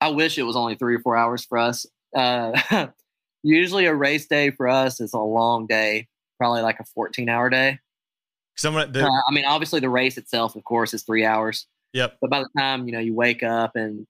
I 0.00 0.08
wish 0.08 0.38
it 0.38 0.42
was 0.42 0.56
only 0.56 0.74
three 0.74 0.96
or 0.96 1.00
four 1.00 1.16
hours 1.16 1.44
for 1.44 1.58
us. 1.58 1.86
Uh, 2.14 2.52
usually, 3.42 3.86
a 3.86 3.94
race 3.94 4.26
day 4.26 4.50
for 4.50 4.68
us 4.68 5.00
is 5.00 5.12
a 5.12 5.18
long 5.18 5.66
day, 5.66 6.08
probably 6.38 6.62
like 6.62 6.80
a 6.80 6.84
14 6.84 7.28
hour 7.28 7.48
day. 7.50 7.78
Someone, 8.56 8.92
the, 8.92 9.04
Uh, 9.04 9.20
I 9.28 9.32
mean, 9.32 9.44
obviously, 9.44 9.80
the 9.80 9.90
race 9.90 10.16
itself, 10.16 10.56
of 10.56 10.64
course, 10.64 10.94
is 10.94 11.02
three 11.02 11.24
hours. 11.24 11.66
yep, 11.92 12.16
But 12.20 12.30
by 12.30 12.40
the 12.40 12.48
time 12.58 12.86
you 12.86 12.92
know 12.92 13.00
you 13.00 13.14
wake 13.14 13.42
up 13.42 13.76
and 13.76 14.06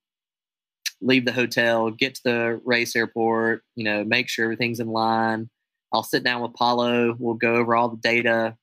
leave 1.01 1.25
the 1.25 1.33
hotel, 1.33 1.91
get 1.91 2.15
to 2.17 2.23
the 2.25 2.61
race 2.65 2.97
airport, 2.97 3.63
you 3.75 3.85
know, 3.85 4.05
make 4.05 4.29
sure 4.29 4.45
everything's 4.45 4.81
in 4.81 4.89
line. 4.89 5.51
I'll 5.93 6.03
sit 6.03 6.25
down 6.25 6.43
with 6.43 6.55
Paulo. 6.55 7.15
We'll 7.19 7.35
go 7.35 7.57
over 7.57 7.75
all 7.77 7.89
the 7.89 7.97
data. 7.97 8.57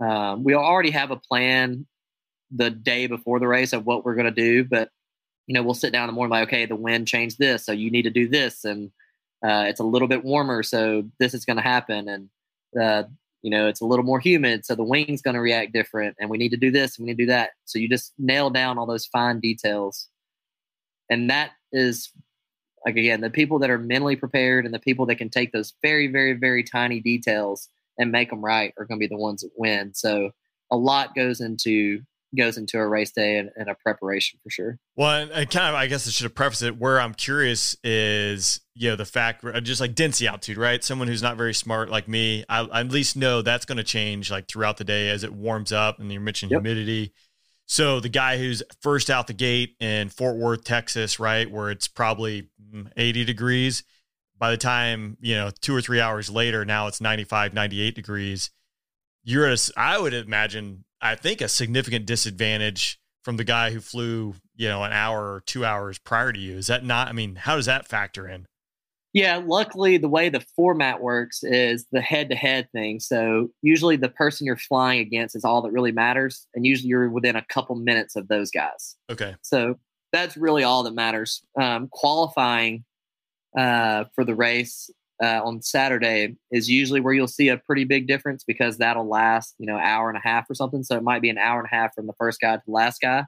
Um, 0.00 0.44
we 0.44 0.54
already 0.54 0.90
have 0.90 1.10
a 1.10 1.16
plan 1.16 1.86
the 2.50 2.70
day 2.70 3.06
before 3.06 3.40
the 3.40 3.48
race 3.48 3.72
of 3.72 3.84
what 3.84 4.04
we're 4.04 4.14
going 4.14 4.32
to 4.32 4.40
do, 4.42 4.64
but 4.64 4.90
you 5.48 5.54
know, 5.54 5.62
we'll 5.62 5.74
sit 5.74 5.92
down 5.92 6.04
in 6.04 6.08
the 6.08 6.12
morning 6.12 6.30
like, 6.30 6.46
okay, 6.46 6.66
the 6.66 6.76
wind 6.76 7.08
changed 7.08 7.38
this, 7.38 7.64
so 7.64 7.72
you 7.72 7.90
need 7.90 8.02
to 8.02 8.10
do 8.10 8.28
this, 8.28 8.64
and 8.64 8.90
uh, 9.42 9.64
it's 9.66 9.80
a 9.80 9.84
little 9.84 10.06
bit 10.06 10.22
warmer, 10.22 10.62
so 10.62 11.02
this 11.18 11.32
is 11.32 11.46
going 11.46 11.56
to 11.56 11.62
happen, 11.62 12.06
and 12.06 12.28
uh, 12.80 13.08
you 13.40 13.50
know, 13.50 13.66
it's 13.66 13.80
a 13.80 13.86
little 13.86 14.04
more 14.04 14.20
humid, 14.20 14.66
so 14.66 14.74
the 14.74 14.84
wing's 14.84 15.22
going 15.22 15.34
to 15.34 15.40
react 15.40 15.72
different, 15.72 16.14
and 16.20 16.28
we 16.28 16.36
need 16.36 16.50
to 16.50 16.58
do 16.58 16.70
this, 16.70 16.98
and 16.98 17.04
we 17.04 17.10
need 17.10 17.16
to 17.16 17.22
do 17.22 17.28
that. 17.28 17.52
So 17.64 17.78
you 17.78 17.88
just 17.88 18.12
nail 18.18 18.50
down 18.50 18.76
all 18.76 18.84
those 18.84 19.06
fine 19.06 19.40
details, 19.40 20.08
and 21.08 21.30
that 21.30 21.52
is 21.72 22.12
like 22.84 22.96
again 22.96 23.20
the 23.20 23.30
people 23.30 23.58
that 23.58 23.70
are 23.70 23.78
mentally 23.78 24.16
prepared 24.16 24.64
and 24.64 24.72
the 24.72 24.78
people 24.78 25.04
that 25.06 25.16
can 25.16 25.30
take 25.30 25.52
those 25.52 25.74
very, 25.82 26.08
very, 26.08 26.34
very 26.34 26.62
tiny 26.62 27.00
details 27.00 27.68
and 27.98 28.12
make 28.12 28.30
them 28.30 28.44
right 28.44 28.74
are 28.78 28.84
going 28.84 29.00
to 29.00 29.08
be 29.08 29.14
the 29.14 29.20
ones 29.20 29.40
that 29.40 29.50
win. 29.56 29.92
So 29.94 30.30
a 30.70 30.76
lot 30.76 31.14
goes 31.14 31.40
into 31.40 32.02
goes 32.36 32.58
into 32.58 32.78
a 32.78 32.86
race 32.86 33.12
day 33.12 33.38
and, 33.38 33.50
and 33.56 33.68
a 33.68 33.74
preparation 33.74 34.38
for 34.42 34.50
sure. 34.50 34.78
Well, 34.96 35.28
and 35.32 35.50
kind 35.50 35.68
of, 35.68 35.74
I 35.74 35.86
guess 35.86 36.06
I 36.06 36.10
should 36.10 36.24
have 36.24 36.34
prefaced 36.34 36.62
it. 36.62 36.78
Where 36.78 37.00
I'm 37.00 37.14
curious 37.14 37.76
is, 37.82 38.60
you 38.74 38.90
know, 38.90 38.96
the 38.96 39.04
fact, 39.04 39.44
just 39.62 39.80
like 39.80 39.94
density 39.94 40.28
altitude, 40.28 40.58
right? 40.58 40.82
Someone 40.82 41.08
who's 41.08 41.22
not 41.22 41.36
very 41.36 41.54
smart 41.54 41.90
like 41.90 42.08
me, 42.08 42.44
I, 42.48 42.60
I 42.60 42.80
at 42.80 42.90
least 42.90 43.16
know 43.16 43.42
that's 43.42 43.64
going 43.64 43.78
to 43.78 43.84
change 43.84 44.30
like 44.30 44.48
throughout 44.48 44.76
the 44.76 44.84
day 44.84 45.08
as 45.08 45.24
it 45.24 45.32
warms 45.32 45.72
up. 45.72 45.98
And 45.98 46.12
you 46.12 46.20
mentioned 46.20 46.52
Yep. 46.52 46.62
humidity. 46.62 47.12
So 47.66 48.00
the 48.00 48.08
guy 48.08 48.38
who's 48.38 48.62
first 48.80 49.10
out 49.10 49.26
the 49.26 49.34
gate 49.34 49.76
in 49.78 50.08
Fort 50.08 50.36
Worth, 50.36 50.64
Texas, 50.64 51.20
right, 51.20 51.50
where 51.50 51.70
it's 51.70 51.86
probably 51.86 52.48
mm, 52.74 52.90
80 52.96 53.24
degrees, 53.24 53.84
by 54.38 54.50
the 54.50 54.56
time, 54.56 55.16
you 55.20 55.34
know, 55.34 55.50
two 55.60 55.74
or 55.74 55.80
three 55.82 56.00
hours 56.00 56.30
later, 56.30 56.64
now 56.64 56.86
it's 56.86 57.00
95, 57.00 57.52
98 57.52 57.94
degrees. 57.94 58.50
You're 59.24 59.46
at, 59.46 59.68
a 59.68 59.72
I 59.76 59.98
would 59.98 60.14
imagine, 60.14 60.84
I 61.00 61.14
think, 61.14 61.40
a 61.40 61.48
significant 61.48 62.06
disadvantage 62.06 62.98
from 63.24 63.36
the 63.36 63.44
guy 63.44 63.72
who 63.72 63.80
flew, 63.80 64.34
you 64.56 64.68
know, 64.68 64.82
an 64.84 64.92
hour 64.92 65.34
or 65.34 65.42
two 65.46 65.64
hours 65.64 65.98
prior 65.98 66.32
to 66.32 66.38
you. 66.38 66.56
Is 66.56 66.68
that 66.68 66.84
not, 66.84 67.08
I 67.08 67.12
mean, 67.12 67.36
how 67.36 67.56
does 67.56 67.66
that 67.66 67.86
factor 67.86 68.28
in? 68.28 68.46
Yeah, 69.14 69.40
luckily 69.44 69.96
the 69.96 70.08
way 70.08 70.28
the 70.28 70.44
format 70.54 71.00
works 71.00 71.42
is 71.42 71.86
the 71.90 72.00
head-to-head 72.00 72.68
thing. 72.72 73.00
So 73.00 73.48
usually 73.62 73.96
the 73.96 74.10
person 74.10 74.46
you're 74.46 74.56
flying 74.56 75.00
against 75.00 75.34
is 75.34 75.44
all 75.44 75.62
that 75.62 75.72
really 75.72 75.92
matters, 75.92 76.46
and 76.54 76.66
usually 76.66 76.90
you're 76.90 77.08
within 77.08 77.34
a 77.34 77.44
couple 77.48 77.74
minutes 77.76 78.16
of 78.16 78.28
those 78.28 78.50
guys. 78.50 78.96
Okay. 79.10 79.34
So 79.42 79.78
that's 80.12 80.36
really 80.36 80.62
all 80.62 80.82
that 80.82 80.94
matters. 80.94 81.42
Um, 81.60 81.88
qualifying 81.90 82.84
uh, 83.56 84.04
for 84.14 84.24
the 84.24 84.34
race 84.34 84.90
uh, 85.22 85.40
on 85.44 85.62
Saturday 85.62 86.36
is 86.52 86.68
usually 86.68 87.00
where 87.00 87.14
you'll 87.14 87.26
see 87.26 87.48
a 87.48 87.56
pretty 87.56 87.84
big 87.84 88.06
difference 88.06 88.44
because 88.44 88.78
that'll 88.78 89.08
last, 89.08 89.54
you 89.58 89.66
know, 89.66 89.76
hour 89.76 90.08
and 90.08 90.16
a 90.16 90.20
half 90.20 90.48
or 90.48 90.54
something. 90.54 90.82
So 90.82 90.96
it 90.96 91.02
might 91.02 91.22
be 91.22 91.30
an 91.30 91.38
hour 91.38 91.58
and 91.58 91.68
a 91.70 91.74
half 91.74 91.94
from 91.94 92.06
the 92.06 92.12
first 92.18 92.40
guy 92.40 92.56
to 92.56 92.62
the 92.64 92.72
last 92.72 93.00
guy. 93.00 93.24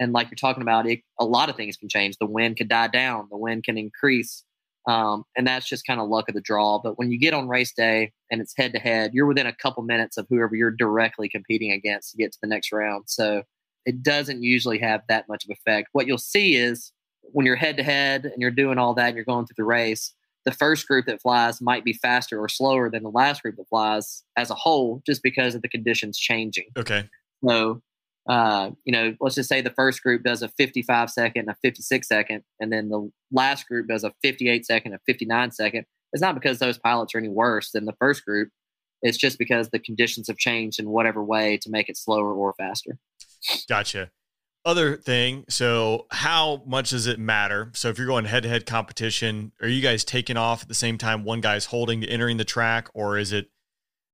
And 0.00 0.12
like 0.12 0.28
you're 0.28 0.36
talking 0.36 0.62
about, 0.62 0.88
it, 0.88 1.00
a 1.20 1.24
lot 1.24 1.48
of 1.48 1.56
things 1.56 1.76
can 1.76 1.88
change. 1.88 2.16
The 2.18 2.26
wind 2.26 2.56
could 2.56 2.68
die 2.68 2.88
down, 2.88 3.28
the 3.30 3.36
wind 3.36 3.64
can 3.64 3.78
increase. 3.78 4.44
Um, 4.86 5.24
and 5.36 5.46
that's 5.46 5.66
just 5.66 5.86
kind 5.86 6.00
of 6.00 6.08
luck 6.08 6.28
of 6.28 6.34
the 6.34 6.42
draw. 6.42 6.78
But 6.78 6.98
when 6.98 7.10
you 7.10 7.18
get 7.18 7.32
on 7.32 7.48
race 7.48 7.72
day 7.72 8.12
and 8.30 8.40
it's 8.40 8.54
head 8.56 8.72
to 8.72 8.78
head, 8.78 9.12
you're 9.14 9.26
within 9.26 9.46
a 9.46 9.54
couple 9.54 9.82
minutes 9.82 10.18
of 10.18 10.26
whoever 10.28 10.54
you're 10.54 10.70
directly 10.70 11.28
competing 11.28 11.72
against 11.72 12.10
to 12.10 12.18
get 12.18 12.32
to 12.32 12.38
the 12.42 12.48
next 12.48 12.70
round. 12.70 13.04
So 13.06 13.44
it 13.86 14.02
doesn't 14.02 14.42
usually 14.42 14.78
have 14.78 15.02
that 15.08 15.28
much 15.28 15.44
of 15.44 15.50
effect. 15.50 15.88
What 15.92 16.06
you'll 16.06 16.18
see 16.18 16.56
is 16.56 16.92
when 17.32 17.46
you're 17.46 17.56
head 17.56 17.76
to 17.78 17.82
head 17.82 18.26
and 18.26 18.40
you're 18.42 18.50
doing 18.50 18.78
all 18.78 18.94
that 18.94 19.08
and 19.08 19.16
you're 19.16 19.24
going 19.24 19.46
through 19.46 19.54
the 19.56 19.64
race, 19.64 20.12
the 20.44 20.52
first 20.52 20.86
group 20.86 21.06
that 21.06 21.22
flies 21.22 21.60
might 21.60 21.84
be 21.84 21.92
faster 21.92 22.40
or 22.40 22.48
slower 22.48 22.90
than 22.90 23.02
the 23.02 23.10
last 23.10 23.42
group 23.42 23.56
that 23.56 23.68
flies 23.68 24.22
as 24.36 24.50
a 24.50 24.54
whole, 24.54 25.02
just 25.06 25.22
because 25.22 25.54
of 25.54 25.62
the 25.62 25.68
conditions 25.68 26.18
changing. 26.18 26.66
Okay. 26.76 27.08
So, 27.46 27.82
uh, 28.28 28.70
you 28.84 28.92
know, 28.92 29.14
let's 29.20 29.34
just 29.34 29.48
say 29.48 29.60
the 29.60 29.70
first 29.70 30.02
group 30.02 30.22
does 30.22 30.42
a 30.42 30.48
55 30.48 31.10
second 31.10 31.40
and 31.40 31.50
a 31.50 31.56
56 31.62 32.06
second, 32.06 32.42
and 32.60 32.72
then 32.72 32.88
the 32.88 33.10
last 33.32 33.66
group 33.66 33.88
does 33.88 34.04
a 34.04 34.12
58 34.22 34.66
second 34.66 34.92
and 34.92 35.00
59 35.06 35.50
second. 35.50 35.86
It's 36.12 36.22
not 36.22 36.34
because 36.34 36.58
those 36.58 36.78
pilots 36.78 37.14
are 37.14 37.18
any 37.18 37.28
worse 37.28 37.70
than 37.72 37.86
the 37.86 37.94
first 37.98 38.24
group. 38.24 38.50
It's 39.02 39.18
just 39.18 39.38
because 39.38 39.70
the 39.70 39.78
conditions 39.78 40.28
have 40.28 40.38
changed 40.38 40.78
in 40.78 40.88
whatever 40.88 41.22
way 41.22 41.58
to 41.58 41.70
make 41.70 41.88
it 41.88 41.96
slower 41.96 42.32
or 42.32 42.54
faster. 42.56 42.98
Gotcha. 43.68 44.10
Other 44.66 44.96
thing, 44.96 45.44
so 45.50 46.06
how 46.10 46.62
much 46.66 46.90
does 46.90 47.06
it 47.06 47.18
matter? 47.18 47.70
So 47.74 47.90
if 47.90 47.98
you're 47.98 48.06
going 48.06 48.24
head 48.24 48.44
to 48.44 48.48
head 48.48 48.64
competition, 48.64 49.52
are 49.60 49.68
you 49.68 49.82
guys 49.82 50.04
taking 50.04 50.38
off 50.38 50.62
at 50.62 50.68
the 50.68 50.74
same 50.74 50.96
time 50.96 51.22
one 51.22 51.42
guy's 51.42 51.66
holding 51.66 52.00
to 52.00 52.06
entering 52.06 52.38
the 52.38 52.46
track, 52.46 52.88
or 52.94 53.18
is 53.18 53.30
it 53.30 53.50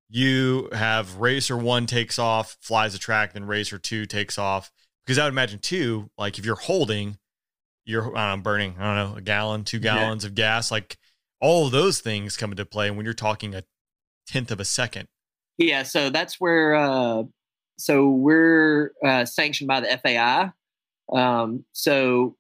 you 0.09 0.69
have 0.73 1.17
racer 1.17 1.57
one 1.57 1.87
takes 1.87 2.19
off, 2.19 2.57
flies 2.61 2.95
the 2.95 2.99
track, 2.99 3.33
then 3.33 3.45
racer 3.45 3.79
two 3.79 4.07
takes 4.07 4.39
off? 4.39 4.73
Because 5.07 5.19
I 5.19 5.25
would 5.25 5.33
imagine 5.33 5.61
two, 5.61 6.11
like 6.19 6.37
if 6.37 6.45
you're 6.45 6.57
holding, 6.57 7.19
you're 7.85 8.17
um, 8.19 8.43
burning, 8.43 8.75
I 8.79 8.97
don't 8.97 9.13
know, 9.13 9.19
a 9.19 9.21
gallon, 9.21 9.63
two 9.63 9.79
gallons 9.79 10.25
yeah. 10.25 10.29
of 10.29 10.35
gas. 10.35 10.73
Like 10.73 10.99
all 11.41 11.67
of 11.67 11.73
those 11.73 12.01
things 12.01 12.37
come 12.37 12.51
into 12.51 12.65
play 12.65 12.91
when 12.91 13.05
you're 13.05 13.15
talking 13.15 13.55
a 13.55 13.63
tenth 14.27 14.51
of 14.51 14.59
a 14.59 14.65
second. 14.65 15.07
Yeah, 15.59 15.85
so 15.85 16.11
that's 16.11 16.41
where 16.41 16.75
uh, 16.75 17.23
so 17.81 18.09
we're 18.09 18.93
uh, 19.05 19.25
sanctioned 19.25 19.69
by 19.69 19.81
the 19.81 19.99
FAI. 20.03 20.53
Um, 21.13 21.65
so 21.73 22.37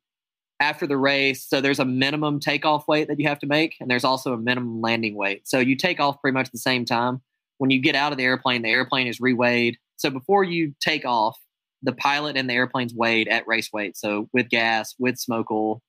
after 0.60 0.86
the 0.86 0.96
race, 0.96 1.46
so 1.48 1.60
there's 1.60 1.78
a 1.78 1.84
minimum 1.84 2.38
takeoff 2.38 2.86
weight 2.86 3.08
that 3.08 3.18
you 3.18 3.26
have 3.26 3.38
to 3.40 3.46
make, 3.46 3.76
and 3.80 3.90
there's 3.90 4.04
also 4.04 4.34
a 4.34 4.38
minimum 4.38 4.80
landing 4.80 5.14
weight. 5.14 5.48
So 5.48 5.58
you 5.58 5.76
take 5.76 6.00
off 6.00 6.20
pretty 6.20 6.34
much 6.34 6.50
the 6.50 6.58
same 6.58 6.84
time. 6.84 7.22
When 7.58 7.70
you 7.70 7.80
get 7.80 7.94
out 7.94 8.12
of 8.12 8.18
the 8.18 8.24
airplane, 8.24 8.62
the 8.62 8.70
airplane 8.70 9.06
is 9.06 9.18
reweighed. 9.18 9.76
So 9.96 10.10
before 10.10 10.44
you 10.44 10.74
take 10.80 11.04
off, 11.04 11.38
the 11.82 11.92
pilot 11.92 12.36
and 12.36 12.48
the 12.48 12.54
airplane's 12.54 12.94
weighed 12.94 13.28
at 13.28 13.46
race 13.46 13.70
weight. 13.72 13.96
So 13.96 14.28
with 14.34 14.50
gas, 14.50 14.94
with 14.98 15.18
smoke 15.18 15.50
oil, 15.50 15.82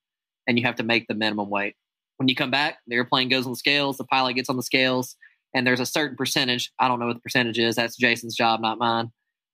and 0.48 0.58
you 0.58 0.66
have 0.66 0.76
to 0.76 0.84
make 0.84 1.08
the 1.08 1.16
minimum 1.16 1.50
weight. 1.50 1.76
When 2.18 2.30
you 2.30 2.36
come 2.36 2.52
back, 2.52 2.78
the 2.88 2.96
airplane 2.96 3.30
goes 3.30 3.46
on 3.46 3.52
the 3.52 3.58
scales, 3.58 3.98
the 3.98 4.06
pilot 4.06 4.36
gets 4.36 4.50
on 4.50 4.56
the 4.56 4.64
scales, 4.64 5.16
and 5.54 5.68
there's 5.68 5.80
a 5.80 5.86
certain 5.86 6.16
percentage. 6.16 6.72
I 6.80 6.88
don't 6.88 7.00
know 7.00 7.08
what 7.08 7.16
the 7.16 7.22
percentage 7.22 7.60
is. 7.60 7.76
That's 7.76 7.98
Jason's 7.98 8.36
job, 8.36 8.62
not 8.62 8.78
mine 8.78 9.12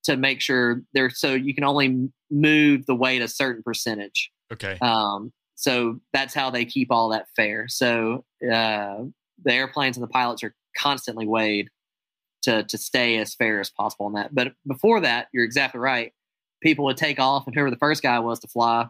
to 0.08 0.18
make 0.18 0.41
sure 0.41 0.82
there 0.93 1.10
so 1.10 1.34
you 1.34 1.53
can 1.53 1.64
only 1.64 2.10
move 2.32 2.86
the 2.86 2.95
weight 2.95 3.22
a 3.22 3.28
certain 3.28 3.64
percentage. 3.64 4.32
Okay. 4.51 4.78
Um, 4.82 5.32
so 5.55 5.99
that's 6.14 6.34
how 6.34 6.49
they 6.49 6.66
keep 6.66 6.91
all 6.91 7.10
that 7.10 7.28
fair. 7.36 7.68
So 7.68 8.26
uh, 8.43 9.03
the 9.43 9.53
airplanes 9.53 9.97
and 9.97 10.03
the 10.03 10.10
pilots 10.10 10.43
are 10.43 10.55
constantly 10.78 11.26
weighed 11.28 11.70
to 12.43 12.64
to 12.64 12.78
stay 12.78 13.18
as 13.18 13.36
fair 13.36 13.60
as 13.60 13.70
possible 13.70 14.05
on 14.05 14.14
that. 14.14 14.34
But 14.34 14.53
before 14.68 15.01
that, 15.01 15.28
you're 15.34 15.43
exactly 15.43 15.80
right. 15.80 16.14
People 16.62 16.86
would 16.86 16.97
take 16.97 17.20
off, 17.20 17.45
and 17.45 17.53
whoever 17.53 17.70
the 17.70 17.78
first 17.78 18.01
guy 18.01 18.20
was 18.20 18.39
to 18.39 18.47
fly 18.47 18.88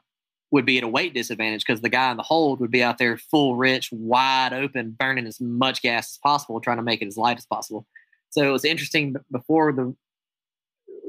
would 0.52 0.66
be 0.66 0.78
at 0.78 0.84
a 0.84 0.88
weight 0.88 1.14
disadvantage 1.14 1.66
because 1.66 1.82
the 1.82 1.90
guy 1.90 2.10
in 2.12 2.18
the 2.18 2.24
hold 2.24 2.62
would 2.62 2.72
be 2.72 2.84
out 2.84 2.98
there 2.98 3.18
full 3.18 3.58
rich, 3.58 3.90
wide 3.92 4.54
open, 4.54 4.96
burning 4.98 5.28
as 5.28 5.42
much 5.42 5.82
gas 5.82 6.14
as 6.14 6.20
possible, 6.24 6.62
trying 6.62 6.78
to 6.78 6.84
make 6.84 7.02
it 7.02 7.08
as 7.08 7.18
light 7.18 7.38
as 7.38 7.46
possible. 7.46 7.86
So 8.30 8.48
it 8.48 8.52
was 8.52 8.64
interesting 8.64 9.16
before 9.32 9.74
the 9.74 9.94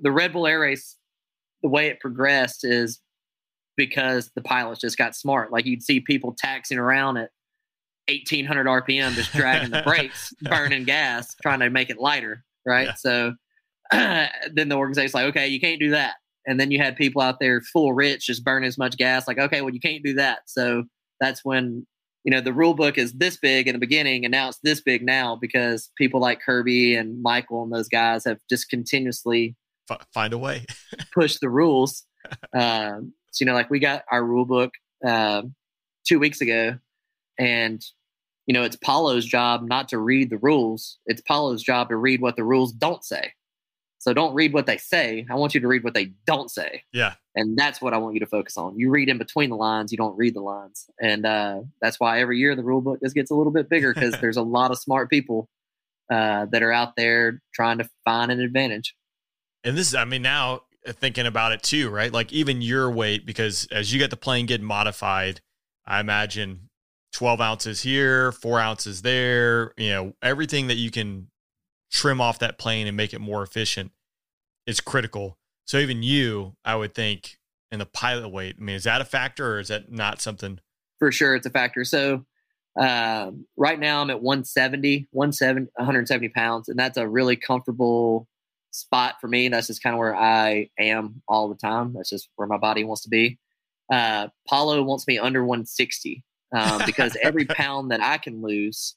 the 0.00 0.12
Red 0.12 0.32
Bull 0.32 0.46
Air 0.46 0.60
Race, 0.60 0.96
the 1.62 1.68
way 1.68 1.88
it 1.88 2.00
progressed 2.00 2.64
is 2.64 3.00
because 3.76 4.30
the 4.34 4.42
pilots 4.42 4.80
just 4.80 4.98
got 4.98 5.14
smart. 5.14 5.52
Like 5.52 5.66
you'd 5.66 5.82
see 5.82 6.00
people 6.00 6.34
taxing 6.36 6.78
around 6.78 7.16
at 7.16 7.30
1800 8.08 8.66
RPM, 8.66 9.12
just 9.12 9.32
dragging 9.32 9.70
the 9.70 9.82
brakes, 9.86 10.32
burning 10.42 10.84
gas, 10.84 11.34
trying 11.42 11.60
to 11.60 11.70
make 11.70 11.90
it 11.90 11.98
lighter. 11.98 12.44
Right. 12.66 12.88
Yeah. 12.88 12.94
So 12.94 13.34
then 13.92 14.68
the 14.68 14.76
organization's 14.76 15.14
like, 15.14 15.26
okay, 15.26 15.48
you 15.48 15.60
can't 15.60 15.80
do 15.80 15.90
that. 15.90 16.14
And 16.46 16.58
then 16.58 16.70
you 16.70 16.78
had 16.78 16.96
people 16.96 17.22
out 17.22 17.40
there 17.40 17.60
full 17.60 17.92
rich, 17.92 18.26
just 18.26 18.44
burning 18.44 18.66
as 18.66 18.78
much 18.78 18.96
gas. 18.96 19.28
Like, 19.28 19.38
okay, 19.38 19.60
well, 19.60 19.72
you 19.72 19.80
can't 19.80 20.02
do 20.02 20.14
that. 20.14 20.40
So 20.46 20.84
that's 21.20 21.44
when 21.44 21.86
you 22.24 22.30
know 22.30 22.40
the 22.40 22.52
rule 22.52 22.74
book 22.74 22.98
is 22.98 23.12
this 23.14 23.36
big 23.36 23.68
in 23.68 23.74
the 23.74 23.78
beginning 23.78 24.24
and 24.24 24.32
now 24.32 24.48
it's 24.48 24.58
this 24.62 24.80
big 24.80 25.02
now 25.02 25.36
because 25.36 25.90
people 25.96 26.20
like 26.20 26.40
kirby 26.44 26.94
and 26.94 27.22
michael 27.22 27.62
and 27.62 27.72
those 27.72 27.88
guys 27.88 28.24
have 28.24 28.38
just 28.50 28.68
continuously 28.68 29.56
F- 29.90 30.06
find 30.12 30.32
a 30.32 30.38
way. 30.38 30.64
push 31.14 31.38
the 31.38 31.48
rules. 31.48 32.04
Um, 32.54 33.12
so 33.32 33.44
you 33.44 33.46
know, 33.46 33.54
like 33.54 33.70
we 33.70 33.78
got 33.78 34.04
our 34.10 34.24
rule 34.24 34.44
book 34.44 34.72
uh, 35.06 35.42
two 36.06 36.18
weeks 36.18 36.40
ago, 36.40 36.78
and 37.38 37.82
you 38.46 38.54
know, 38.54 38.62
it's 38.62 38.76
Paulo's 38.76 39.26
job 39.26 39.62
not 39.62 39.88
to 39.90 39.98
read 39.98 40.30
the 40.30 40.38
rules. 40.38 40.98
It's 41.06 41.20
Paulo's 41.20 41.62
job 41.62 41.90
to 41.90 41.96
read 41.96 42.20
what 42.20 42.36
the 42.36 42.44
rules 42.44 42.72
don't 42.72 43.04
say. 43.04 43.32
So 43.98 44.14
don't 44.14 44.32
read 44.32 44.52
what 44.52 44.66
they 44.66 44.78
say. 44.78 45.26
I 45.28 45.34
want 45.34 45.54
you 45.54 45.60
to 45.60 45.68
read 45.68 45.84
what 45.84 45.92
they 45.92 46.12
don't 46.24 46.50
say. 46.50 46.84
Yeah. 46.92 47.14
And 47.34 47.58
that's 47.58 47.82
what 47.82 47.92
I 47.92 47.98
want 47.98 48.14
you 48.14 48.20
to 48.20 48.26
focus 48.26 48.56
on. 48.56 48.78
You 48.78 48.90
read 48.90 49.08
in 49.08 49.18
between 49.18 49.50
the 49.50 49.56
lines, 49.56 49.92
you 49.92 49.98
don't 49.98 50.16
read 50.16 50.34
the 50.34 50.40
lines. 50.40 50.88
And 51.02 51.26
uh, 51.26 51.62
that's 51.82 51.98
why 51.98 52.20
every 52.20 52.38
year 52.38 52.54
the 52.54 52.64
rule 52.64 52.80
book 52.80 53.00
just 53.02 53.14
gets 53.14 53.30
a 53.30 53.34
little 53.34 53.52
bit 53.52 53.68
bigger 53.68 53.92
because 53.92 54.14
there's 54.20 54.36
a 54.36 54.42
lot 54.42 54.70
of 54.70 54.78
smart 54.78 55.10
people 55.10 55.48
uh, 56.10 56.46
that 56.52 56.62
are 56.62 56.72
out 56.72 56.96
there 56.96 57.42
trying 57.52 57.78
to 57.78 57.90
find 58.04 58.30
an 58.30 58.40
advantage 58.40 58.94
and 59.64 59.76
this 59.76 59.88
is, 59.88 59.94
I 59.94 60.04
mean, 60.04 60.22
now 60.22 60.62
uh, 60.86 60.92
thinking 60.92 61.26
about 61.26 61.52
it 61.52 61.62
too, 61.62 61.90
right? 61.90 62.12
Like 62.12 62.32
even 62.32 62.62
your 62.62 62.90
weight, 62.90 63.26
because 63.26 63.66
as 63.70 63.92
you 63.92 63.98
get 63.98 64.10
the 64.10 64.16
plane 64.16 64.46
get 64.46 64.62
modified, 64.62 65.40
I 65.86 66.00
imagine 66.00 66.68
12 67.12 67.40
ounces 67.40 67.82
here, 67.82 68.32
four 68.32 68.60
ounces 68.60 69.02
there, 69.02 69.72
you 69.76 69.90
know, 69.90 70.12
everything 70.22 70.66
that 70.68 70.76
you 70.76 70.90
can 70.90 71.28
trim 71.90 72.20
off 72.20 72.38
that 72.40 72.58
plane 72.58 72.86
and 72.86 72.96
make 72.96 73.14
it 73.14 73.20
more 73.20 73.42
efficient 73.42 73.92
is 74.66 74.80
critical. 74.80 75.38
So 75.66 75.78
even 75.78 76.02
you, 76.02 76.54
I 76.64 76.76
would 76.76 76.94
think, 76.94 77.38
in 77.70 77.78
the 77.78 77.86
pilot 77.86 78.28
weight, 78.30 78.56
I 78.58 78.62
mean, 78.62 78.76
is 78.76 78.84
that 78.84 79.00
a 79.00 79.04
factor 79.04 79.54
or 79.54 79.58
is 79.60 79.68
that 79.68 79.92
not 79.92 80.20
something? 80.20 80.60
For 80.98 81.12
sure, 81.12 81.34
it's 81.34 81.46
a 81.46 81.50
factor. 81.50 81.84
So 81.84 82.24
uh, 82.80 83.30
right 83.56 83.78
now 83.78 84.00
I'm 84.00 84.10
at 84.10 84.22
170, 84.22 85.08
170, 85.10 85.70
170 85.74 86.28
pounds, 86.30 86.68
and 86.68 86.78
that's 86.78 86.96
a 86.96 87.06
really 87.06 87.36
comfortable 87.36 88.26
spot 88.78 89.16
for 89.20 89.28
me. 89.28 89.48
That's 89.48 89.66
just 89.66 89.82
kind 89.82 89.94
of 89.94 89.98
where 89.98 90.16
I 90.16 90.70
am 90.78 91.22
all 91.28 91.48
the 91.48 91.54
time. 91.54 91.92
That's 91.94 92.10
just 92.10 92.28
where 92.36 92.48
my 92.48 92.58
body 92.58 92.84
wants 92.84 93.02
to 93.02 93.08
be. 93.08 93.38
Uh, 93.92 94.28
Paulo 94.48 94.82
wants 94.82 95.06
me 95.06 95.18
under 95.18 95.44
160 95.44 96.24
um, 96.52 96.82
because 96.86 97.16
every 97.22 97.46
pound 97.46 97.90
that 97.90 98.02
I 98.02 98.18
can 98.18 98.42
lose, 98.42 98.96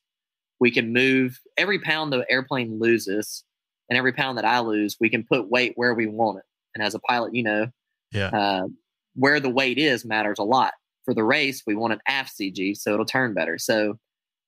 we 0.59 0.71
can 0.71 0.93
move. 0.93 1.39
Every 1.57 1.79
pound 1.79 2.11
the 2.11 2.25
airplane 2.29 2.79
loses, 2.79 3.43
and 3.89 3.97
every 3.97 4.13
pound 4.13 4.37
that 4.37 4.45
I 4.45 4.59
lose, 4.59 4.97
we 4.99 5.09
can 5.09 5.23
put 5.23 5.49
weight 5.49 5.73
where 5.75 5.93
we 5.93 6.07
want 6.07 6.39
it. 6.39 6.45
And 6.75 6.83
as 6.83 6.95
a 6.95 6.99
pilot, 6.99 7.35
you 7.35 7.43
know, 7.43 7.67
yeah, 8.11 8.27
uh, 8.27 8.67
where 9.15 9.39
the 9.39 9.49
weight 9.49 9.77
is 9.77 10.05
matters 10.05 10.39
a 10.39 10.43
lot. 10.43 10.73
For 11.05 11.13
the 11.13 11.23
race, 11.23 11.63
we 11.65 11.75
want 11.75 11.93
an 11.93 12.01
aft 12.07 12.37
CG, 12.37 12.77
so 12.77 12.93
it'll 12.93 13.05
turn 13.05 13.33
better. 13.33 13.57
So 13.57 13.97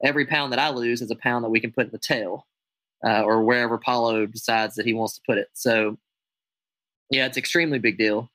every 0.04 0.26
pound 0.26 0.54
that 0.54 0.60
I 0.60 0.70
lose 0.70 1.02
is 1.02 1.10
a 1.10 1.16
pound 1.16 1.44
that 1.44 1.50
we 1.50 1.60
can 1.60 1.72
put 1.72 1.86
in 1.86 1.92
the 1.92 1.98
tail 1.98 2.46
uh, 3.06 3.24
or 3.24 3.44
wherever 3.44 3.78
Paulo 3.78 4.26
decides 4.26 4.76
that 4.76 4.86
he 4.86 4.94
wants 4.94 5.16
to 5.16 5.22
put 5.28 5.38
it. 5.38 5.48
So, 5.54 5.98
yeah, 7.10 7.26
it's 7.26 7.38
extremely 7.38 7.80
big 7.80 7.98
deal. 7.98 8.32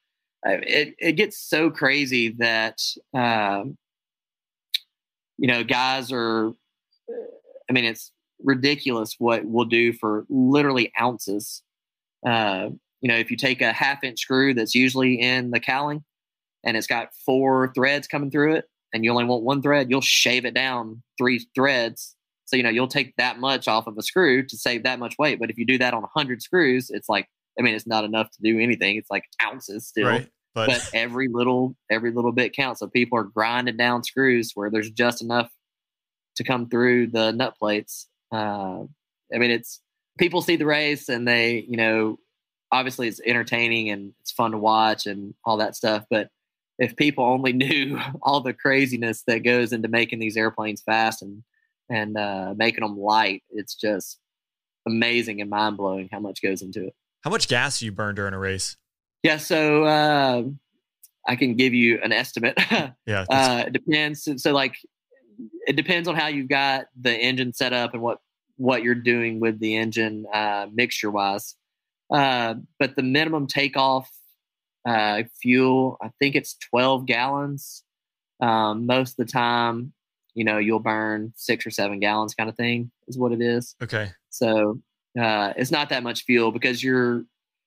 Uh, 0.47 0.59
it 0.63 0.95
it 0.99 1.13
gets 1.13 1.39
so 1.39 1.71
crazy 1.71 2.31
that 2.39 2.81
um, 3.15 3.77
you 5.37 5.49
know 5.49 5.65
guys 5.65 6.13
are. 6.13 6.53
I 7.69 7.73
mean, 7.73 7.85
it's 7.85 8.13
ridiculous 8.43 9.17
what 9.19 9.45
we'll 9.45 9.65
do 9.65 9.93
for 9.93 10.25
literally 10.29 10.93
ounces. 11.01 11.63
Uh, 12.25 12.71
you 13.01 13.09
know, 13.09 13.17
if 13.17 13.31
you 13.31 13.37
take 13.37 13.61
a 13.61 13.73
half 13.73 14.03
inch 14.03 14.21
screw 14.21 14.55
that's 14.55 14.75
usually 14.75 15.21
in 15.21 15.51
the 15.51 15.61
cowling 15.61 16.05
and 16.65 16.77
it's 16.77 16.87
got 16.87 17.11
four 17.27 17.73
threads 17.75 18.09
coming 18.09 18.31
through 18.31 18.55
it, 18.55 18.65
and 18.93 19.05
you 19.05 19.11
only 19.11 19.25
want 19.25 19.43
one 19.43 19.63
thread, 19.63 19.91
you'll 19.91 20.01
shave 20.01 20.45
it 20.45 20.55
down 20.55 21.03
three 21.19 21.47
threads 21.55 22.17
so, 22.49 22.57
you 22.57 22.63
know, 22.63 22.71
you'll 22.71 22.89
take 22.89 23.15
that 23.17 23.39
much 23.39 23.69
off 23.69 23.87
of 23.87 23.99
a 23.99 24.03
screw 24.03 24.43
to 24.43 24.57
save 24.57 24.83
that 24.85 24.99
much 24.99 25.17
weight. 25.19 25.39
But 25.39 25.51
if 25.51 25.59
you 25.59 25.67
do 25.67 25.77
that 25.77 25.93
on 25.93 26.01
100 26.01 26.41
screws, 26.41 26.89
it's 26.89 27.07
like, 27.07 27.29
I 27.59 27.63
mean, 27.63 27.75
it's 27.75 27.87
not 27.87 28.05
enough 28.05 28.31
to 28.31 28.39
do 28.43 28.59
anything. 28.59 28.97
It's 28.97 29.11
like 29.11 29.25
ounces 29.43 29.87
still. 29.87 30.07
Right. 30.09 30.31
But, 30.55 30.69
but 30.69 30.91
every 30.95 31.29
little 31.29 31.77
every 31.91 32.11
little 32.11 32.33
bit 32.33 32.57
counts. 32.57 32.81
So 32.81 32.87
people 32.87 33.19
are 33.19 33.25
grinding 33.25 33.77
down 33.77 34.03
screws 34.03 34.53
where 34.55 34.71
there's 34.71 34.91
just 34.91 35.21
enough 35.21 35.51
to 36.37 36.43
come 36.43 36.71
through 36.71 37.09
the 37.09 37.33
nut 37.33 37.55
plates. 37.59 38.09
Uh, 38.33 38.85
I 39.33 39.37
mean, 39.37 39.51
it's 39.51 39.83
people 40.19 40.41
see 40.41 40.57
the 40.57 40.65
race 40.65 41.11
and 41.11 41.29
they, 41.29 41.67
you 41.69 41.77
know, 41.77 42.19
obviously 42.73 43.09
it's 43.09 43.21
entertaining 43.27 43.91
and 43.91 44.15
it's 44.21 44.33
fun 44.33 44.53
to 44.53 44.59
watch 44.59 45.05
and 45.05 45.35
all 45.45 45.59
that 45.59 45.77
stuff. 45.77 46.07
But 46.09 46.31
if 46.79 46.97
people 46.97 47.25
only 47.25 47.53
knew 47.53 48.01
all 48.23 48.41
the 48.41 48.55
craziness 48.55 49.23
that 49.27 49.45
goes 49.45 49.75
into 49.75 49.89
making 49.89 50.19
these 50.19 50.39
airplanes 50.39 50.81
fast 50.81 51.21
and 51.21 51.43
and 51.89 52.17
uh, 52.17 52.55
making 52.57 52.83
them 52.83 52.99
light. 52.99 53.43
It's 53.51 53.75
just 53.75 54.19
amazing 54.87 55.41
and 55.41 55.51
mind 55.51 55.77
blowing 55.77 56.09
how 56.11 56.21
much 56.21 56.43
goes 56.43 56.63
into 56.63 56.87
it. 56.87 56.95
How 57.23 57.31
much 57.31 57.49
gas 57.49 57.81
do 57.81 57.85
you 57.85 57.93
burn 57.93 58.15
during 58.15 58.35
a 58.35 58.39
race? 58.39 58.77
Yeah, 59.23 59.39
so 59.39 59.85
uh, 59.85 60.43
I 61.27 61.37
can 61.37 61.57
give 61.57 61.75
you 61.75 62.01
an 62.03 62.13
estimate. 62.13 62.59
yeah, 63.07 63.25
uh, 63.29 63.65
it 63.67 63.73
depends. 63.73 64.29
So, 64.37 64.53
like, 64.53 64.77
it 65.67 65.77
depends 65.77 66.09
on 66.09 66.15
how 66.15 66.29
you've 66.29 66.49
got 66.49 66.87
the 67.01 67.13
engine 67.13 67.53
set 67.53 67.73
up 67.73 67.95
and 67.95 68.03
what 68.03 68.19
what 68.57 68.83
you're 68.83 68.95
doing 68.95 69.41
with 69.41 69.61
the 69.61 69.77
engine 69.77 70.27
uh, 70.33 70.67
mixture 70.73 71.11
wise. 71.11 71.55
Uh, 72.13 72.55
but 72.79 72.97
the 72.97 73.03
minimum 73.03 73.47
takeoff 73.47 74.11
uh, 74.87 75.23
fuel, 75.41 75.97
I 76.03 76.11
think 76.19 76.35
it's 76.35 76.57
12 76.71 77.07
gallons. 77.07 77.85
Um, 78.41 78.87
most 78.87 79.19
of 79.19 79.27
the 79.27 79.33
time, 79.33 79.93
you 80.39 80.45
know, 80.45 80.59
you'll 80.59 80.79
burn 80.79 81.33
six 81.35 81.67
or 81.67 81.71
seven 81.71 81.99
gallons 81.99 82.33
kind 82.33 82.49
of 82.49 82.57
thing 82.57 82.93
is 83.09 83.19
what 83.19 83.33
it 83.33 83.41
is. 83.41 83.75
Okay. 83.83 84.13
So 84.31 84.81
uh, 85.21 85.53
it's 85.57 85.73
not 85.73 85.89
that 85.89 86.05
much 86.05 86.23
fuel 86.23 86.53
because 86.53 86.81
you're 86.81 87.25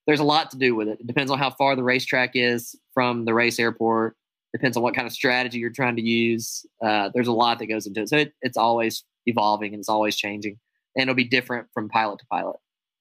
there's 0.07 0.21
a 0.21 0.23
lot 0.23 0.51
to 0.51 0.57
do 0.57 0.73
with 0.73 0.87
it. 0.87 1.01
It 1.01 1.05
depends 1.05 1.29
on 1.31 1.37
how 1.37 1.49
far 1.49 1.75
the 1.75 1.83
racetrack 1.83 2.31
is 2.33 2.73
from 2.93 3.25
the 3.25 3.33
race 3.33 3.59
airport. 3.59 4.15
Depends 4.53 4.77
on 4.77 4.83
what 4.83 4.95
kind 4.95 5.05
of 5.05 5.11
strategy 5.11 5.59
you're 5.59 5.69
trying 5.69 5.97
to 5.97 6.01
use. 6.01 6.65
Uh, 6.81 7.09
there's 7.13 7.27
a 7.27 7.33
lot 7.33 7.59
that 7.59 7.65
goes 7.65 7.85
into 7.87 8.03
it. 8.03 8.09
So 8.09 8.17
it, 8.17 8.33
it's 8.41 8.57
always 8.57 9.03
evolving 9.25 9.73
and 9.73 9.81
it's 9.81 9.89
always 9.89 10.15
changing, 10.15 10.57
and 10.95 11.03
it'll 11.03 11.15
be 11.15 11.25
different 11.25 11.67
from 11.73 11.89
pilot 11.89 12.19
to 12.19 12.25
pilot. 12.31 12.55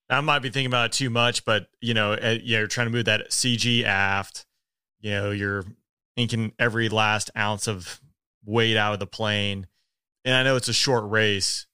I 0.08 0.20
might 0.20 0.40
be 0.40 0.50
thinking 0.50 0.66
about 0.66 0.86
it 0.86 0.92
too 0.92 1.10
much, 1.10 1.44
but 1.44 1.68
you 1.80 1.94
know, 1.94 2.14
uh, 2.14 2.38
you're 2.42 2.66
trying 2.66 2.88
to 2.88 2.92
move 2.92 3.04
that 3.04 3.30
CG 3.30 3.84
aft. 3.84 4.46
You 5.00 5.12
know, 5.12 5.30
you're 5.30 5.64
inking 6.16 6.54
every 6.58 6.88
last 6.88 7.30
ounce 7.36 7.68
of 7.68 8.00
weight 8.44 8.76
out 8.76 8.92
of 8.94 9.00
the 9.00 9.06
plane. 9.06 9.66
And 10.24 10.34
I 10.34 10.42
know 10.42 10.56
it's 10.56 10.68
a 10.68 10.72
short 10.74 11.08
race, 11.10 11.66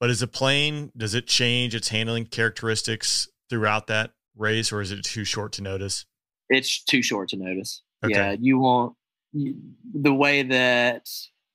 but 0.00 0.10
is 0.10 0.20
the 0.20 0.26
plane 0.26 0.90
does 0.96 1.14
it 1.14 1.26
change 1.26 1.74
its 1.74 1.88
handling 1.88 2.26
characteristics 2.26 3.28
throughout 3.50 3.86
that 3.88 4.12
race, 4.36 4.72
or 4.72 4.80
is 4.80 4.90
it 4.90 5.04
too 5.04 5.24
short 5.24 5.52
to 5.52 5.62
notice? 5.62 6.06
It's 6.48 6.82
too 6.82 7.02
short 7.02 7.28
to 7.30 7.36
notice. 7.36 7.82
Okay. 8.04 8.14
Yeah, 8.14 8.36
you 8.38 8.58
want 8.58 8.94
you, 9.32 9.56
the 9.94 10.12
way 10.12 10.42
that 10.42 11.08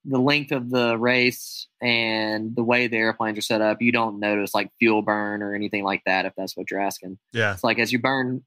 the 0.05 0.17
length 0.19 0.51
of 0.51 0.69
the 0.69 0.97
race 0.97 1.67
and 1.81 2.55
the 2.55 2.63
way 2.63 2.87
the 2.87 2.97
airplanes 2.97 3.37
are 3.37 3.41
set 3.41 3.61
up, 3.61 3.81
you 3.81 3.91
don't 3.91 4.19
notice 4.19 4.53
like 4.53 4.71
fuel 4.79 5.01
burn 5.01 5.41
or 5.43 5.53
anything 5.53 5.83
like 5.83 6.01
that. 6.05 6.25
If 6.25 6.33
that's 6.37 6.55
what 6.55 6.71
you're 6.71 6.79
asking, 6.79 7.19
Yeah. 7.33 7.53
it's 7.53 7.63
like 7.63 7.79
as 7.79 7.91
you 7.91 7.99
burn, 7.99 8.43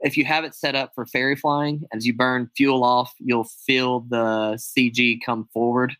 if 0.00 0.16
you 0.16 0.24
have 0.24 0.44
it 0.44 0.54
set 0.54 0.74
up 0.74 0.92
for 0.94 1.06
ferry 1.06 1.36
flying, 1.36 1.84
as 1.92 2.06
you 2.06 2.14
burn 2.14 2.50
fuel 2.56 2.84
off, 2.84 3.14
you'll 3.18 3.48
feel 3.66 4.00
the 4.00 4.58
CG 4.58 5.20
come 5.24 5.48
forward 5.52 5.94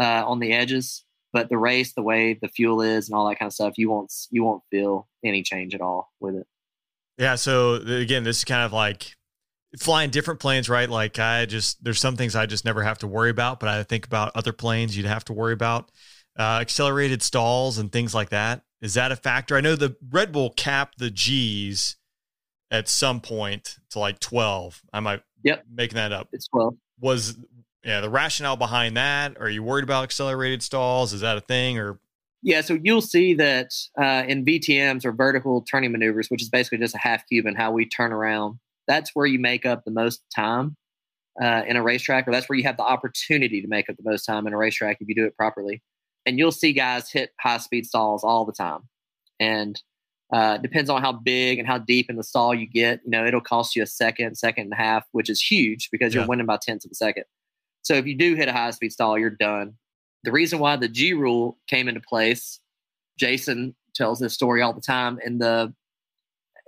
uh, 0.00 0.24
on 0.26 0.38
the 0.38 0.52
edges. 0.52 1.04
But 1.32 1.48
the 1.48 1.58
race, 1.58 1.92
the 1.92 2.02
way 2.02 2.38
the 2.40 2.48
fuel 2.48 2.82
is 2.82 3.08
and 3.08 3.16
all 3.16 3.28
that 3.28 3.38
kind 3.38 3.46
of 3.46 3.52
stuff, 3.52 3.74
you 3.76 3.88
won't 3.88 4.12
you 4.30 4.42
won't 4.42 4.64
feel 4.70 5.08
any 5.24 5.42
change 5.42 5.74
at 5.74 5.80
all 5.80 6.10
with 6.18 6.34
it. 6.34 6.46
Yeah. 7.18 7.36
So 7.36 7.74
again, 7.74 8.24
this 8.24 8.38
is 8.38 8.44
kind 8.44 8.64
of 8.64 8.72
like 8.72 9.14
flying 9.78 10.10
different 10.10 10.40
planes, 10.40 10.68
right? 10.68 10.90
Like 10.90 11.20
I 11.20 11.46
just 11.46 11.84
there's 11.84 12.00
some 12.00 12.16
things 12.16 12.34
I 12.34 12.46
just 12.46 12.64
never 12.64 12.82
have 12.82 12.98
to 12.98 13.06
worry 13.06 13.30
about, 13.30 13.60
but 13.60 13.68
I 13.68 13.84
think 13.84 14.06
about 14.06 14.32
other 14.34 14.52
planes 14.52 14.96
you'd 14.96 15.06
have 15.06 15.24
to 15.26 15.32
worry 15.32 15.52
about. 15.52 15.92
Uh, 16.38 16.58
accelerated 16.60 17.22
stalls 17.22 17.78
and 17.78 17.92
things 17.92 18.14
like 18.14 18.30
that. 18.30 18.62
Is 18.80 18.94
that 18.94 19.12
a 19.12 19.16
factor? 19.16 19.56
I 19.56 19.60
know 19.60 19.76
the 19.76 19.96
Red 20.10 20.32
Bull 20.32 20.50
capped 20.56 20.98
the 20.98 21.10
G's 21.10 21.96
at 22.70 22.88
some 22.88 23.20
point 23.20 23.78
to 23.90 23.98
like 23.98 24.18
12. 24.20 24.82
I 24.92 25.00
might 25.00 25.22
Yep. 25.42 25.64
making 25.72 25.96
that 25.96 26.12
up. 26.12 26.28
It's 26.32 26.48
well, 26.52 26.76
Was 27.00 27.38
yeah, 27.84 28.00
the 28.00 28.10
rationale 28.10 28.56
behind 28.56 28.96
that? 28.96 29.40
Are 29.40 29.48
you 29.48 29.62
worried 29.62 29.84
about 29.84 30.04
accelerated 30.04 30.62
stalls? 30.62 31.12
Is 31.14 31.22
that 31.22 31.36
a 31.38 31.40
thing 31.40 31.78
or 31.78 31.98
Yeah, 32.42 32.60
so 32.60 32.78
you'll 32.82 33.00
see 33.00 33.34
that 33.34 33.72
uh, 34.00 34.24
in 34.28 34.44
VTMs 34.44 35.04
or 35.04 35.12
vertical 35.12 35.62
turning 35.62 35.92
maneuvers, 35.92 36.28
which 36.28 36.42
is 36.42 36.48
basically 36.50 36.78
just 36.78 36.94
a 36.94 36.98
half 36.98 37.26
cube 37.26 37.46
and 37.46 37.56
how 37.56 37.70
we 37.72 37.86
turn 37.86 38.12
around, 38.12 38.58
that's 38.86 39.10
where 39.14 39.26
you 39.26 39.38
make 39.38 39.64
up 39.64 39.84
the 39.84 39.90
most 39.90 40.22
time 40.34 40.76
uh, 41.40 41.62
in 41.66 41.76
a 41.76 41.82
racetrack, 41.82 42.28
or 42.28 42.32
that's 42.32 42.48
where 42.48 42.58
you 42.58 42.64
have 42.64 42.76
the 42.76 42.82
opportunity 42.82 43.62
to 43.62 43.68
make 43.68 43.88
up 43.88 43.96
the 43.96 44.08
most 44.10 44.24
time 44.24 44.46
in 44.46 44.52
a 44.52 44.56
racetrack 44.58 44.98
if 45.00 45.08
you 45.08 45.14
do 45.14 45.24
it 45.24 45.36
properly. 45.36 45.82
And 46.26 46.38
you'll 46.38 46.52
see 46.52 46.72
guys 46.74 47.10
hit 47.10 47.30
high 47.40 47.56
speed 47.58 47.86
stalls 47.86 48.24
all 48.24 48.44
the 48.44 48.52
time. 48.52 48.80
And 49.38 49.80
uh, 50.32 50.58
depends 50.58 50.88
on 50.90 51.02
how 51.02 51.12
big 51.12 51.58
and 51.58 51.66
how 51.66 51.78
deep 51.78 52.08
in 52.08 52.16
the 52.16 52.22
stall 52.22 52.54
you 52.54 52.66
get. 52.66 53.00
You 53.04 53.10
know, 53.10 53.26
it'll 53.26 53.40
cost 53.40 53.74
you 53.74 53.82
a 53.82 53.86
second, 53.86 54.36
second 54.36 54.64
and 54.64 54.72
a 54.72 54.76
half, 54.76 55.04
which 55.12 55.28
is 55.28 55.40
huge 55.42 55.88
because 55.90 56.14
Yeah. 56.14 56.20
you're 56.20 56.28
winning 56.28 56.46
by 56.46 56.58
tenths 56.60 56.84
of 56.84 56.90
a 56.90 56.94
second. 56.94 57.24
So 57.82 57.94
if 57.94 58.06
you 58.06 58.16
do 58.16 58.34
hit 58.34 58.48
a 58.48 58.52
high 58.52 58.70
speed 58.70 58.92
stall, 58.92 59.18
you're 59.18 59.30
done. 59.30 59.74
The 60.22 60.32
reason 60.32 60.58
why 60.58 60.76
the 60.76 60.88
G 60.88 61.14
rule 61.14 61.58
came 61.66 61.88
into 61.88 62.00
place, 62.00 62.60
Jason 63.18 63.74
tells 63.94 64.20
this 64.20 64.34
story 64.34 64.62
all 64.62 64.72
the 64.72 64.80
time. 64.80 65.18
In 65.24 65.38
the, 65.38 65.74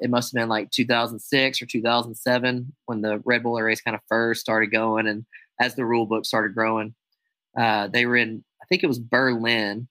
it 0.01 0.11
must 0.11 0.33
have 0.33 0.41
been 0.41 0.49
like 0.49 0.71
2006 0.71 1.63
or 1.63 1.67
2007 1.67 2.75
when 2.87 3.03
the 3.03 3.21
Red 3.25 3.43
Bull 3.43 3.61
race 3.61 3.81
kind 3.81 3.95
of 3.95 4.01
first 4.09 4.41
started 4.41 4.73
going, 4.73 5.07
and 5.07 5.25
as 5.61 5.75
the 5.77 5.85
rule 5.85 6.07
book 6.07 6.25
started 6.25 6.55
growing, 6.55 6.95
uh, 7.57 7.87
they 7.89 8.07
were 8.07 8.17
in, 8.17 8.43
I 8.61 8.65
think 8.67 8.83
it 8.83 8.89
was 8.89 8.99
Berlin, 8.99 9.87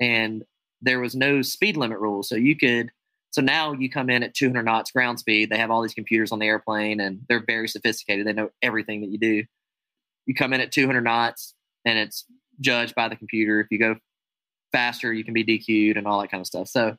and 0.00 0.44
there 0.84 1.00
was 1.00 1.14
no 1.14 1.42
speed 1.42 1.76
limit 1.76 1.98
rule, 1.98 2.22
so 2.22 2.36
you 2.36 2.56
could. 2.56 2.90
So 3.30 3.42
now 3.42 3.72
you 3.72 3.90
come 3.90 4.10
in 4.10 4.22
at 4.22 4.34
200 4.34 4.62
knots 4.62 4.92
ground 4.92 5.18
speed. 5.18 5.50
They 5.50 5.58
have 5.58 5.70
all 5.70 5.82
these 5.82 5.94
computers 5.94 6.30
on 6.30 6.38
the 6.38 6.46
airplane, 6.46 7.00
and 7.00 7.20
they're 7.28 7.44
very 7.44 7.66
sophisticated. 7.68 8.26
They 8.26 8.32
know 8.32 8.50
everything 8.62 9.00
that 9.00 9.10
you 9.10 9.18
do. 9.18 9.44
You 10.26 10.34
come 10.34 10.52
in 10.52 10.60
at 10.60 10.70
200 10.70 11.00
knots, 11.00 11.54
and 11.84 11.98
it's 11.98 12.24
judged 12.60 12.94
by 12.94 13.08
the 13.08 13.16
computer. 13.16 13.60
If 13.60 13.66
you 13.70 13.78
go 13.78 13.96
faster, 14.72 15.12
you 15.12 15.24
can 15.24 15.34
be 15.34 15.44
DQ'd 15.44 15.96
and 15.96 16.06
all 16.06 16.20
that 16.20 16.30
kind 16.30 16.40
of 16.40 16.46
stuff. 16.46 16.68
So, 16.68 16.96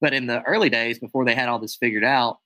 but 0.00 0.12
in 0.12 0.26
the 0.26 0.42
early 0.42 0.70
days, 0.70 0.98
before 0.98 1.24
they 1.24 1.34
had 1.34 1.48
all 1.48 1.58
this 1.58 1.76
figured 1.76 2.04
out, 2.04 2.38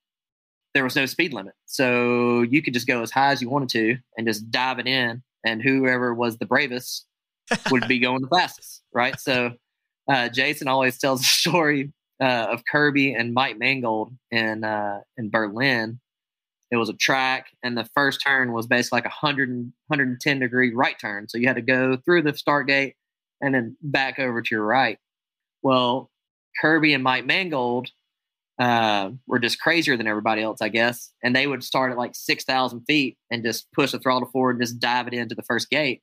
there 0.74 0.84
was 0.84 0.96
no 0.96 1.06
speed 1.06 1.32
limit. 1.32 1.54
So 1.66 2.42
you 2.42 2.60
could 2.60 2.74
just 2.74 2.86
go 2.86 3.00
as 3.00 3.10
high 3.10 3.30
as 3.30 3.40
you 3.40 3.48
wanted 3.48 3.68
to 3.70 3.96
and 4.18 4.26
just 4.26 4.50
dive 4.50 4.80
it 4.80 4.86
in, 4.86 5.22
and 5.44 5.62
whoever 5.62 6.12
was 6.12 6.36
the 6.36 6.46
bravest 6.46 7.06
would 7.70 7.88
be 7.88 7.98
going 8.00 8.22
the 8.22 8.28
fastest, 8.28 8.82
right? 8.92 9.18
So 9.18 9.52
uh, 10.08 10.28
Jason 10.28 10.68
always 10.68 10.98
tells 10.98 11.20
a 11.20 11.24
story 11.24 11.92
uh, 12.20 12.46
of 12.50 12.62
Kirby 12.70 13.14
and 13.14 13.34
Mike 13.34 13.58
Mangold 13.58 14.12
in 14.30 14.64
uh, 14.64 15.00
in 15.16 15.30
Berlin. 15.30 16.00
It 16.70 16.76
was 16.76 16.88
a 16.88 16.94
track, 16.94 17.48
and 17.62 17.76
the 17.76 17.88
first 17.94 18.20
turn 18.22 18.52
was 18.52 18.66
basically 18.66 18.96
like 18.96 19.04
a 19.04 19.08
100, 19.08 19.48
110 19.86 20.38
degree 20.40 20.74
right 20.74 20.98
turn. 20.98 21.28
So 21.28 21.38
you 21.38 21.46
had 21.46 21.56
to 21.56 21.62
go 21.62 21.96
through 22.04 22.22
the 22.22 22.36
start 22.36 22.66
gate 22.66 22.94
and 23.40 23.54
then 23.54 23.76
back 23.82 24.18
over 24.18 24.42
to 24.42 24.54
your 24.54 24.64
right. 24.64 24.98
Well, 25.62 26.10
Kirby 26.60 26.94
and 26.94 27.04
Mike 27.04 27.26
Mangold 27.26 27.90
uh, 28.58 29.10
were 29.26 29.38
just 29.38 29.60
crazier 29.60 29.96
than 29.96 30.06
everybody 30.06 30.42
else, 30.42 30.60
I 30.62 30.68
guess. 30.68 31.12
And 31.22 31.34
they 31.34 31.46
would 31.46 31.64
start 31.64 31.92
at 31.92 31.98
like 31.98 32.14
6,000 32.14 32.80
feet 32.86 33.18
and 33.30 33.44
just 33.44 33.70
push 33.72 33.92
the 33.92 33.98
throttle 33.98 34.28
forward 34.30 34.56
and 34.56 34.62
just 34.62 34.78
dive 34.78 35.06
it 35.06 35.14
into 35.14 35.34
the 35.34 35.42
first 35.42 35.70
gate. 35.70 36.02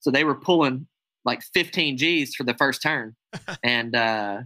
So 0.00 0.10
they 0.10 0.24
were 0.24 0.34
pulling 0.34 0.86
like 1.24 1.42
15 1.54 1.96
G's 1.96 2.34
for 2.34 2.44
the 2.44 2.54
first 2.54 2.82
turn. 2.82 3.14
and 3.62 3.94
uh, 3.94 4.40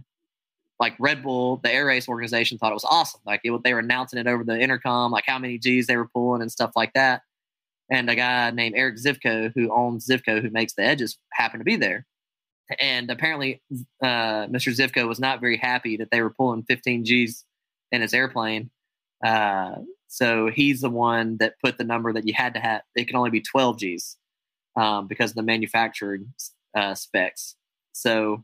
like 0.79 0.95
Red 0.99 1.23
Bull, 1.23 1.59
the 1.63 1.71
air 1.71 1.85
race 1.85 2.07
organization 2.07 2.57
thought 2.57 2.71
it 2.71 2.75
was 2.75 2.85
awesome. 2.85 3.21
Like 3.25 3.41
it, 3.43 3.63
they 3.63 3.73
were 3.73 3.79
announcing 3.79 4.19
it 4.19 4.27
over 4.27 4.43
the 4.43 4.59
intercom, 4.59 5.11
like 5.11 5.25
how 5.25 5.39
many 5.39 5.57
G's 5.57 5.87
they 5.87 5.97
were 5.97 6.07
pulling 6.07 6.41
and 6.41 6.51
stuff 6.51 6.71
like 6.75 6.93
that. 6.93 7.21
And 7.89 8.09
a 8.09 8.15
guy 8.15 8.51
named 8.51 8.75
Eric 8.75 8.97
Zivko, 8.97 9.51
who 9.55 9.71
owns 9.71 10.07
Zivko, 10.07 10.41
who 10.41 10.49
makes 10.49 10.73
the 10.73 10.83
edges, 10.83 11.17
happened 11.31 11.61
to 11.61 11.65
be 11.65 11.77
there. 11.77 12.05
And 12.79 13.09
apparently, 13.09 13.61
uh, 14.03 14.47
Mr. 14.47 14.75
Zivko 14.75 15.07
was 15.07 15.19
not 15.19 15.39
very 15.39 15.55
happy 15.57 15.95
that 15.97 16.11
they 16.11 16.21
were 16.21 16.29
pulling 16.29 16.63
15 16.63 17.05
G's 17.05 17.45
in 17.93 18.01
his 18.01 18.13
airplane. 18.13 18.69
Uh, 19.25 19.75
so 20.07 20.49
he's 20.53 20.81
the 20.81 20.89
one 20.89 21.37
that 21.37 21.55
put 21.63 21.77
the 21.77 21.85
number 21.85 22.11
that 22.11 22.27
you 22.27 22.33
had 22.35 22.53
to 22.55 22.59
have. 22.59 22.81
It 22.95 23.07
can 23.07 23.15
only 23.15 23.29
be 23.29 23.41
12 23.41 23.79
G's 23.79 24.17
um, 24.75 25.07
because 25.07 25.31
of 25.31 25.35
the 25.35 25.43
manufacturing 25.43 26.33
uh, 26.75 26.93
specs. 26.93 27.55
So 27.93 28.43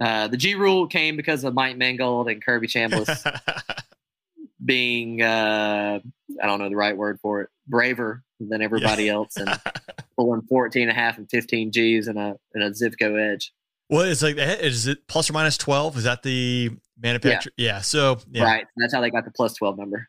uh, 0.00 0.28
the 0.28 0.36
G 0.36 0.54
rule 0.54 0.86
came 0.86 1.16
because 1.16 1.44
of 1.44 1.54
Mike 1.54 1.76
Mangold 1.76 2.28
and 2.28 2.44
Kirby 2.44 2.66
Chambliss 2.66 3.24
being, 4.64 5.22
uh, 5.22 6.00
I 6.42 6.46
don't 6.46 6.58
know 6.58 6.68
the 6.68 6.76
right 6.76 6.96
word 6.96 7.18
for 7.20 7.42
it, 7.42 7.48
braver 7.66 8.22
than 8.40 8.62
everybody 8.62 9.08
else 9.08 9.36
and 9.36 9.48
pulling 10.16 10.42
14 10.42 10.82
and 10.82 10.90
a 10.90 10.94
half 10.94 11.18
and 11.18 11.28
15 11.30 11.72
G's 11.72 12.08
in 12.08 12.16
a, 12.16 12.36
in 12.54 12.62
a 12.62 12.70
Zivko 12.70 13.32
edge. 13.34 13.52
well, 13.88 14.02
it's 14.02 14.22
like 14.22 14.36
eh, 14.36 14.56
is 14.60 14.86
it 14.86 15.06
plus 15.06 15.30
or 15.30 15.32
minus 15.32 15.56
12? 15.58 15.98
Is 15.98 16.04
that 16.04 16.22
the 16.22 16.70
manufacturer? 17.00 17.52
Yeah. 17.56 17.80
So 17.80 18.18
yeah, 18.30 18.44
Right. 18.44 18.66
That's 18.76 18.92
how 18.94 19.00
they 19.00 19.10
got 19.10 19.24
the 19.24 19.30
plus 19.30 19.54
12 19.54 19.78
number. 19.78 20.08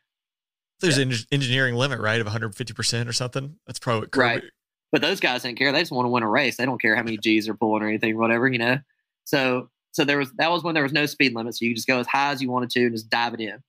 there's 0.80 0.98
an 0.98 1.12
engineering 1.32 1.74
limit, 1.76 2.00
right, 2.00 2.20
of 2.20 2.26
150% 2.26 3.08
or 3.08 3.12
something. 3.12 3.56
That's 3.66 3.78
probably 3.78 4.00
what 4.00 4.10
Kirby, 4.10 4.24
Right. 4.24 4.42
But 4.92 5.02
those 5.02 5.18
guys 5.18 5.42
didn't 5.42 5.58
care. 5.58 5.72
They 5.72 5.80
just 5.80 5.90
want 5.92 6.06
to 6.06 6.10
win 6.10 6.22
a 6.22 6.28
race. 6.28 6.56
They 6.56 6.66
don't 6.66 6.80
care 6.80 6.94
how 6.94 7.02
many 7.02 7.16
G's 7.18 7.46
they're 7.46 7.54
pulling 7.54 7.82
or 7.82 7.88
anything, 7.88 8.16
whatever, 8.16 8.46
you 8.46 8.58
know? 8.58 8.78
So, 9.24 9.70
so 9.94 10.04
there 10.04 10.18
was, 10.18 10.32
that 10.38 10.50
was 10.50 10.64
when 10.64 10.74
there 10.74 10.82
was 10.82 10.92
no 10.92 11.06
speed 11.06 11.36
limit. 11.36 11.54
So 11.54 11.64
you 11.64 11.74
just 11.74 11.86
go 11.86 12.00
as 12.00 12.06
high 12.08 12.32
as 12.32 12.42
you 12.42 12.50
wanted 12.50 12.70
to 12.70 12.80
and 12.80 12.92
just 12.92 13.08
dive 13.08 13.32
it 13.32 13.40
in. 13.40 13.62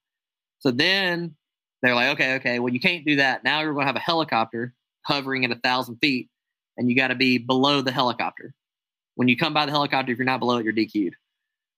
So 0.58 0.72
then 0.72 1.36
they're 1.84 1.94
like, 1.94 2.16
okay, 2.16 2.36
okay, 2.38 2.58
well, 2.58 2.74
you 2.74 2.80
can't 2.80 3.06
do 3.06 3.18
that. 3.18 3.44
Now 3.44 3.62
you're 3.62 3.74
going 3.74 3.84
to 3.84 3.88
have 3.88 3.96
a 3.96 4.00
helicopter 4.00 4.74
hovering 5.04 5.46
at 5.46 5.52
a 5.52 5.60
thousand 5.60 5.98
feet 5.98 6.30
and 6.78 6.90
you 6.90 6.96
got 6.96 7.10
to 7.10 7.16
be 7.16 7.38
below 7.38 7.82
the 7.82 7.92
helicopter. 7.92 8.56
When 9.14 9.28
you 9.28 9.38
come 9.38 9.54
by 9.54 9.68
the 9.68 9.72
helicopter, 9.72 10.12
if 10.12 10.18
you're 10.18 10.26
not 10.26 10.40
below 10.40 10.58
it, 10.58 10.66
you're 10.66 10.74
DQ'd. 10.74 11.16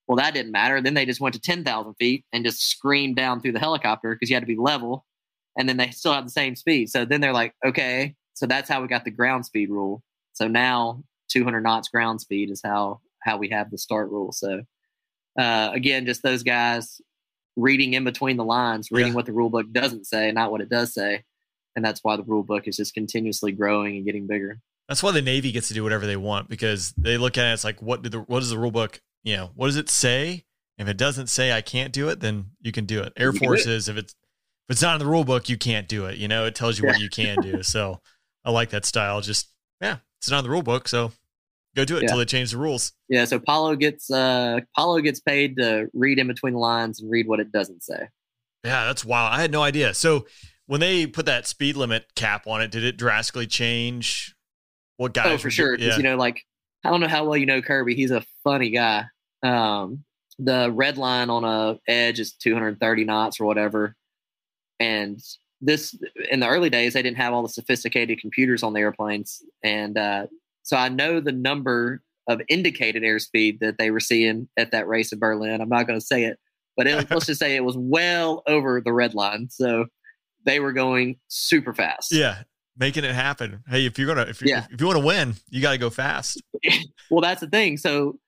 Well, 0.06 0.16
that 0.16 0.32
didn't 0.32 0.52
matter. 0.52 0.80
Then 0.80 0.94
they 0.94 1.04
just 1.04 1.20
went 1.20 1.34
to 1.34 1.40
10,000 1.40 1.94
feet 1.96 2.24
and 2.32 2.42
just 2.42 2.70
screamed 2.70 3.16
down 3.16 3.42
through 3.42 3.52
the 3.52 3.58
helicopter 3.58 4.14
because 4.14 4.30
you 4.30 4.36
had 4.36 4.42
to 4.42 4.46
be 4.46 4.56
level. 4.56 5.04
And 5.58 5.68
then 5.68 5.76
they 5.76 5.90
still 5.90 6.14
had 6.14 6.24
the 6.24 6.30
same 6.30 6.56
speed. 6.56 6.88
So 6.88 7.04
then 7.04 7.20
they're 7.20 7.34
like, 7.34 7.52
okay, 7.66 8.14
so 8.32 8.46
that's 8.46 8.70
how 8.70 8.80
we 8.80 8.88
got 8.88 9.04
the 9.04 9.10
ground 9.10 9.44
speed 9.44 9.68
rule. 9.68 10.02
So 10.32 10.48
now 10.48 11.04
200 11.28 11.60
knots 11.60 11.90
ground 11.90 12.22
speed 12.22 12.50
is 12.50 12.62
how 12.64 13.02
how 13.28 13.36
we 13.38 13.50
have 13.50 13.70
the 13.70 13.78
start 13.78 14.10
rule. 14.10 14.32
So 14.32 14.62
uh, 15.38 15.70
again, 15.72 16.06
just 16.06 16.22
those 16.22 16.42
guys 16.42 17.00
reading 17.56 17.94
in 17.94 18.04
between 18.04 18.36
the 18.36 18.44
lines, 18.44 18.90
reading 18.90 19.12
Yeah. 19.12 19.16
what 19.16 19.26
the 19.26 19.32
rule 19.32 19.50
book 19.50 19.66
doesn't 19.72 20.06
say, 20.06 20.32
not 20.32 20.50
what 20.50 20.60
it 20.60 20.68
does 20.68 20.94
say, 20.94 21.24
and 21.76 21.84
that's 21.84 22.00
why 22.02 22.16
the 22.16 22.22
rule 22.24 22.42
book 22.42 22.66
is 22.66 22.76
just 22.76 22.94
continuously 22.94 23.52
growing 23.52 23.96
and 23.96 24.04
getting 24.06 24.26
bigger. 24.26 24.60
That's 24.88 25.02
why 25.02 25.12
the 25.12 25.22
Navy 25.22 25.52
gets 25.52 25.68
to 25.68 25.74
do 25.74 25.82
whatever 25.82 26.06
they 26.06 26.16
want 26.16 26.48
because 26.48 26.92
they 26.96 27.18
look 27.18 27.36
at 27.36 27.46
it. 27.50 27.52
It's 27.52 27.64
like 27.64 27.82
what 27.82 28.02
did 28.02 28.12
the 28.12 28.20
what 28.20 28.40
does 28.40 28.50
the 28.50 28.58
rule 28.58 28.70
book? 28.70 29.00
You 29.22 29.36
know, 29.36 29.50
what 29.54 29.66
does 29.66 29.76
it 29.76 29.90
say? 29.90 30.44
If 30.78 30.86
it 30.88 30.96
doesn't 30.96 31.26
say 31.26 31.52
I 31.52 31.60
can't 31.60 31.92
do 31.92 32.08
it, 32.08 32.20
then 32.20 32.52
you 32.60 32.70
can 32.72 32.86
do 32.86 33.02
it. 33.02 33.12
Air 33.16 33.32
You 33.32 33.38
do. 33.38 33.46
Forces, 33.46 33.88
if 33.88 33.96
it's 33.96 34.12
if 34.68 34.74
it's 34.74 34.82
not 34.82 34.94
in 34.94 34.98
the 35.00 35.10
rule 35.10 35.24
book, 35.24 35.48
you 35.48 35.58
can't 35.58 35.88
do 35.88 36.06
it. 36.06 36.18
You 36.18 36.28
know, 36.28 36.44
it 36.46 36.54
tells 36.54 36.78
you 36.78 36.86
what 36.86 37.00
you 37.00 37.08
can 37.10 37.40
do. 37.42 37.62
So 37.64 38.00
I 38.44 38.50
like 38.50 38.70
that 38.70 38.84
style. 38.86 39.20
Just 39.20 39.48
yeah, 39.80 39.96
it's 40.20 40.30
not 40.30 40.38
in 40.38 40.44
the 40.44 40.50
rule 40.50 40.62
book, 40.62 40.88
so 40.88 41.12
go 41.78 41.84
do 41.84 41.96
it 41.96 42.00
Yeah. 42.00 42.04
until 42.06 42.18
they 42.18 42.24
change 42.24 42.50
the 42.50 42.58
rules. 42.58 42.92
Yeah, 43.08 43.24
so 43.24 43.38
Paulo 43.38 43.74
gets 43.76 44.10
uh 44.10 44.60
Paulo 44.76 45.00
gets 45.00 45.20
paid 45.20 45.56
to 45.56 45.88
read 45.94 46.18
in 46.18 46.26
between 46.26 46.54
the 46.54 46.58
lines 46.58 47.00
and 47.00 47.10
read 47.10 47.26
what 47.28 47.40
it 47.40 47.50
doesn't 47.52 47.82
say. 47.82 48.08
Yeah, 48.64 48.86
that's 48.86 49.04
wild. 49.04 49.32
I 49.32 49.40
had 49.40 49.52
no 49.52 49.62
idea. 49.62 49.94
So 49.94 50.26
when 50.66 50.80
they 50.80 51.06
put 51.06 51.26
that 51.26 51.46
speed 51.46 51.76
limit 51.76 52.04
cap 52.16 52.46
on 52.46 52.60
it, 52.60 52.70
did 52.70 52.84
it 52.84 52.96
drastically 52.96 53.46
change 53.46 54.34
what 54.96 55.14
guys? 55.14 55.26
oh, 55.26 55.38
for 55.38 55.50
sure. 55.50 55.76
Because 55.76 55.92
Yeah. 55.92 55.96
you 55.96 56.02
know, 56.02 56.16
like 56.16 56.42
I 56.84 56.90
don't 56.90 57.00
know 57.00 57.08
how 57.08 57.24
well 57.24 57.36
you 57.36 57.46
know 57.46 57.62
Kirby. 57.62 57.94
He's 57.94 58.10
a 58.10 58.22
funny 58.44 58.70
guy. 58.70 59.04
Um, 59.42 60.04
the 60.38 60.70
red 60.72 60.98
line 60.98 61.30
on 61.30 61.44
a 61.44 61.78
edge 61.90 62.20
is 62.20 62.32
230 62.34 63.04
knots 63.04 63.40
or 63.40 63.44
whatever, 63.46 63.94
and 64.80 65.20
this 65.60 65.96
in 66.30 66.38
the 66.40 66.46
early 66.48 66.70
days 66.70 66.92
they 66.94 67.02
didn't 67.02 67.16
have 67.16 67.32
all 67.32 67.42
the 67.42 67.48
sophisticated 67.48 68.20
computers 68.20 68.62
on 68.62 68.72
the 68.72 68.80
airplanes, 68.80 69.42
and 69.64 69.96
uh, 69.98 70.26
so 70.68 70.76
I 70.76 70.88
know 70.90 71.18
the 71.20 71.32
number 71.32 72.02
of 72.28 72.42
indicated 72.48 73.02
airspeed 73.02 73.58
that 73.60 73.76
they 73.78 73.90
were 73.90 74.00
seeing 74.00 74.48
at 74.58 74.70
that 74.72 74.86
race 74.86 75.12
in 75.12 75.18
Berlin. 75.18 75.62
I'm 75.62 75.68
not 75.70 75.86
going 75.86 75.98
to 75.98 76.04
say 76.04 76.24
it, 76.24 76.38
but 76.76 76.86
it, 76.86 76.94
let's 77.10 77.24
just 77.26 77.40
say 77.40 77.56
it 77.56 77.64
was 77.64 77.76
well 77.78 78.42
over 78.46 78.82
the 78.84 78.92
red 78.92 79.14
line. 79.14 79.48
So 79.50 79.86
they 80.44 80.60
were 80.60 80.72
going 80.74 81.16
super 81.28 81.72
fast. 81.72 82.12
yeah, 82.14 82.42
making 82.78 83.04
it 83.04 83.14
happen. 83.14 83.64
Hey, 83.66 83.86
if 83.86 83.98
you're 83.98 84.06
gonna 84.06 84.28
if 84.28 84.42
you 84.42 84.48
Yeah. 84.48 84.66
if 84.70 84.78
you 84.80 84.86
want 84.86 84.98
to 85.00 85.04
win, 85.06 85.34
you 85.48 85.62
got 85.62 85.72
to 85.72 85.78
go 85.78 85.88
fast. 85.90 86.42
well, 87.10 87.22
that's 87.22 87.40
the 87.40 87.48
thing. 87.48 87.78
So 87.78 88.18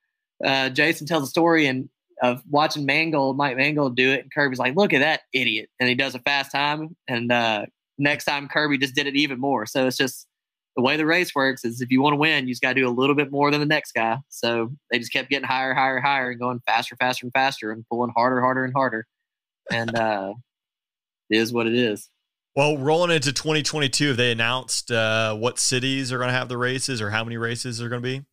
uh, 0.43 0.71
Jason 0.71 1.07
tells 1.07 1.25
a 1.25 1.27
story 1.27 1.67
and 1.67 1.89
of 2.23 2.43
watching 2.51 2.85
Mangold, 2.87 3.37
Mike 3.37 3.57
Mangold 3.57 3.97
do 3.97 4.11
it, 4.13 4.21
and 4.23 4.33
Kirby's 4.35 4.59
like, 4.59 4.77
"Look 4.77 4.93
at 4.95 4.99
that 5.01 5.21
idiot!" 5.33 5.69
And 5.79 5.89
he 5.89 5.95
does 5.95 6.15
a 6.15 6.19
fast 6.21 6.53
time, 6.53 6.97
and 7.07 7.31
uh, 7.33 7.67
next 7.99 8.25
time 8.25 8.49
Kirby 8.49 8.77
just 8.79 8.95
did 8.95 9.07
it 9.07 9.17
even 9.17 9.39
more. 9.41 9.65
So 9.67 9.87
it's 9.87 9.97
just 9.97 10.27
the 10.77 10.83
way 10.83 10.97
the 10.97 11.07
race 11.07 11.35
works 11.35 11.65
is 11.65 11.81
if 11.81 11.91
you 11.91 12.01
want 12.01 12.15
to 12.15 12.19
win, 12.19 12.47
you 12.47 12.53
just 12.53 12.63
got 12.63 12.71
to 12.71 12.81
do 12.81 12.89
a 12.89 12.91
little 12.91 13.15
bit 13.15 13.31
more 13.31 13.51
than 13.51 13.61
the 13.61 13.67
next 13.67 13.93
guy. 13.93 14.19
So 14.29 14.71
they 14.91 14.99
just 14.99 15.13
kept 15.13 15.29
getting 15.29 15.47
higher, 15.47 15.75
higher, 15.75 16.01
higher, 16.01 16.31
and 16.31 16.41
going 16.41 16.61
faster, 16.67 16.97
faster, 16.97 17.27
and 17.27 17.33
faster, 17.33 17.73
and 17.73 17.85
pulling 17.91 18.13
harder, 18.17 18.41
harder, 18.41 18.65
and 18.65 18.73
harder. 18.73 19.07
And 19.71 19.95
uh, 19.97 20.35
it 21.29 21.39
is 21.39 21.53
what 21.53 21.67
it 21.67 21.75
is. 21.75 22.09
Well, 22.57 22.79
rolling 22.79 23.11
into 23.15 23.33
2022, 23.33 24.09
have 24.09 24.17
they 24.17 24.33
announced 24.33 24.91
uh, 24.91 25.35
what 25.37 25.59
cities 25.59 26.13
are 26.13 26.19
going 26.19 26.29
to 26.29 26.35
have 26.35 26.49
the 26.49 26.59
races 26.59 27.01
or 27.01 27.11
how 27.11 27.23
many 27.25 27.37
races 27.37 27.81
are 27.81 27.89
going 27.89 28.03
to 28.03 28.09
be? 28.09 28.25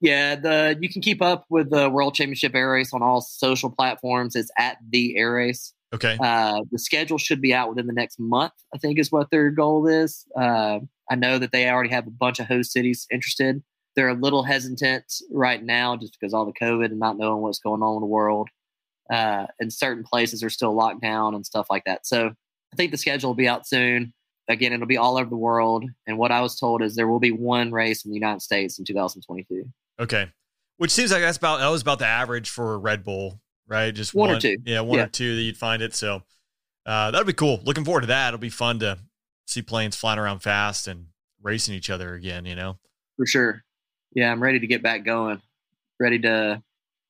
Yeah, 0.00 0.36
the 0.36 0.76
you 0.78 0.90
can 0.90 1.00
keep 1.00 1.22
up 1.22 1.46
with 1.48 1.70
the 1.70 1.88
World 1.88 2.14
Championship 2.14 2.54
Air 2.54 2.70
Race 2.70 2.92
on 2.92 3.02
all 3.02 3.22
social 3.22 3.70
platforms. 3.70 4.36
It's 4.36 4.50
at 4.58 4.76
the 4.90 5.16
Air 5.16 5.32
Race. 5.32 5.72
Okay. 5.94 6.18
Uh, 6.20 6.60
the 6.70 6.78
schedule 6.78 7.16
should 7.16 7.40
be 7.40 7.54
out 7.54 7.70
within 7.70 7.86
the 7.86 7.92
next 7.92 8.18
month. 8.18 8.52
I 8.74 8.78
think 8.78 8.98
is 8.98 9.10
what 9.10 9.30
their 9.30 9.50
goal 9.50 9.86
is. 9.86 10.26
Uh, 10.36 10.80
I 11.10 11.16
know 11.16 11.38
that 11.38 11.52
they 11.52 11.68
already 11.68 11.90
have 11.90 12.06
a 12.06 12.10
bunch 12.10 12.38
of 12.40 12.46
host 12.46 12.72
cities 12.72 13.06
interested. 13.10 13.62
They're 13.96 14.08
a 14.08 14.14
little 14.14 14.42
hesitant 14.42 15.04
right 15.30 15.62
now 15.62 15.96
just 15.96 16.16
because 16.18 16.34
all 16.34 16.46
the 16.46 16.52
COVID 16.52 16.86
and 16.86 16.98
not 16.98 17.16
knowing 17.18 17.42
what's 17.42 17.58
going 17.60 17.82
on 17.82 17.96
in 17.96 18.00
the 18.00 18.06
world. 18.06 18.48
Uh, 19.10 19.46
and 19.60 19.72
certain 19.72 20.02
places 20.02 20.42
are 20.42 20.50
still 20.50 20.74
locked 20.74 21.02
down 21.02 21.34
and 21.34 21.44
stuff 21.44 21.66
like 21.70 21.84
that. 21.84 22.06
So 22.06 22.28
I 22.72 22.76
think 22.76 22.90
the 22.90 22.96
schedule 22.96 23.30
will 23.30 23.34
be 23.34 23.46
out 23.48 23.66
soon. 23.68 24.12
Again, 24.48 24.72
it'll 24.72 24.86
be 24.86 24.96
all 24.96 25.16
over 25.18 25.28
the 25.30 25.36
world. 25.36 25.84
And 26.06 26.18
what 26.18 26.32
I 26.32 26.40
was 26.40 26.58
told 26.58 26.82
is 26.82 26.96
there 26.96 27.06
will 27.06 27.20
be 27.20 27.30
one 27.30 27.70
race 27.70 28.04
in 28.04 28.10
the 28.10 28.14
United 28.16 28.40
States 28.42 28.78
in 28.78 28.84
2022. 28.84 29.64
Okay. 30.00 30.28
Which 30.78 30.90
seems 30.90 31.12
like 31.12 31.20
that's 31.22 31.36
about 31.38 31.60
that 31.60 31.68
was 31.68 31.82
about 31.82 31.98
the 31.98 32.06
average 32.06 32.50
for 32.50 32.78
Red 32.78 33.04
Bull, 33.04 33.40
right? 33.68 33.94
Just 33.94 34.14
One 34.14 34.30
or 34.30 34.40
two. 34.40 34.56
Yeah, 34.64 34.80
one 34.80 34.98
Yeah. 34.98 35.04
or 35.04 35.08
two 35.08 35.36
that 35.36 35.42
you'd 35.42 35.56
find 35.56 35.82
it. 35.82 35.94
So 35.94 36.22
uh, 36.84 37.10
that'll 37.10 37.26
be 37.26 37.32
cool. 37.32 37.60
Looking 37.64 37.84
forward 37.84 38.02
to 38.02 38.06
that. 38.08 38.28
It'll 38.28 38.38
be 38.40 38.50
fun 38.50 38.80
to 38.80 38.98
see 39.46 39.62
planes 39.62 39.96
flying 39.96 40.18
around 40.18 40.40
fast 40.40 40.86
and 40.88 41.06
racing 41.42 41.74
each 41.74 41.90
other 41.90 42.14
again. 42.14 42.44
You 42.46 42.54
know. 42.56 42.78
For 43.16 43.26
sure. 43.26 43.62
Yeah, 44.14 44.30
I'm 44.30 44.42
ready 44.42 44.60
to 44.60 44.66
get 44.66 44.82
back 44.82 45.04
going. 45.04 45.40
Ready 46.00 46.18
to 46.20 46.62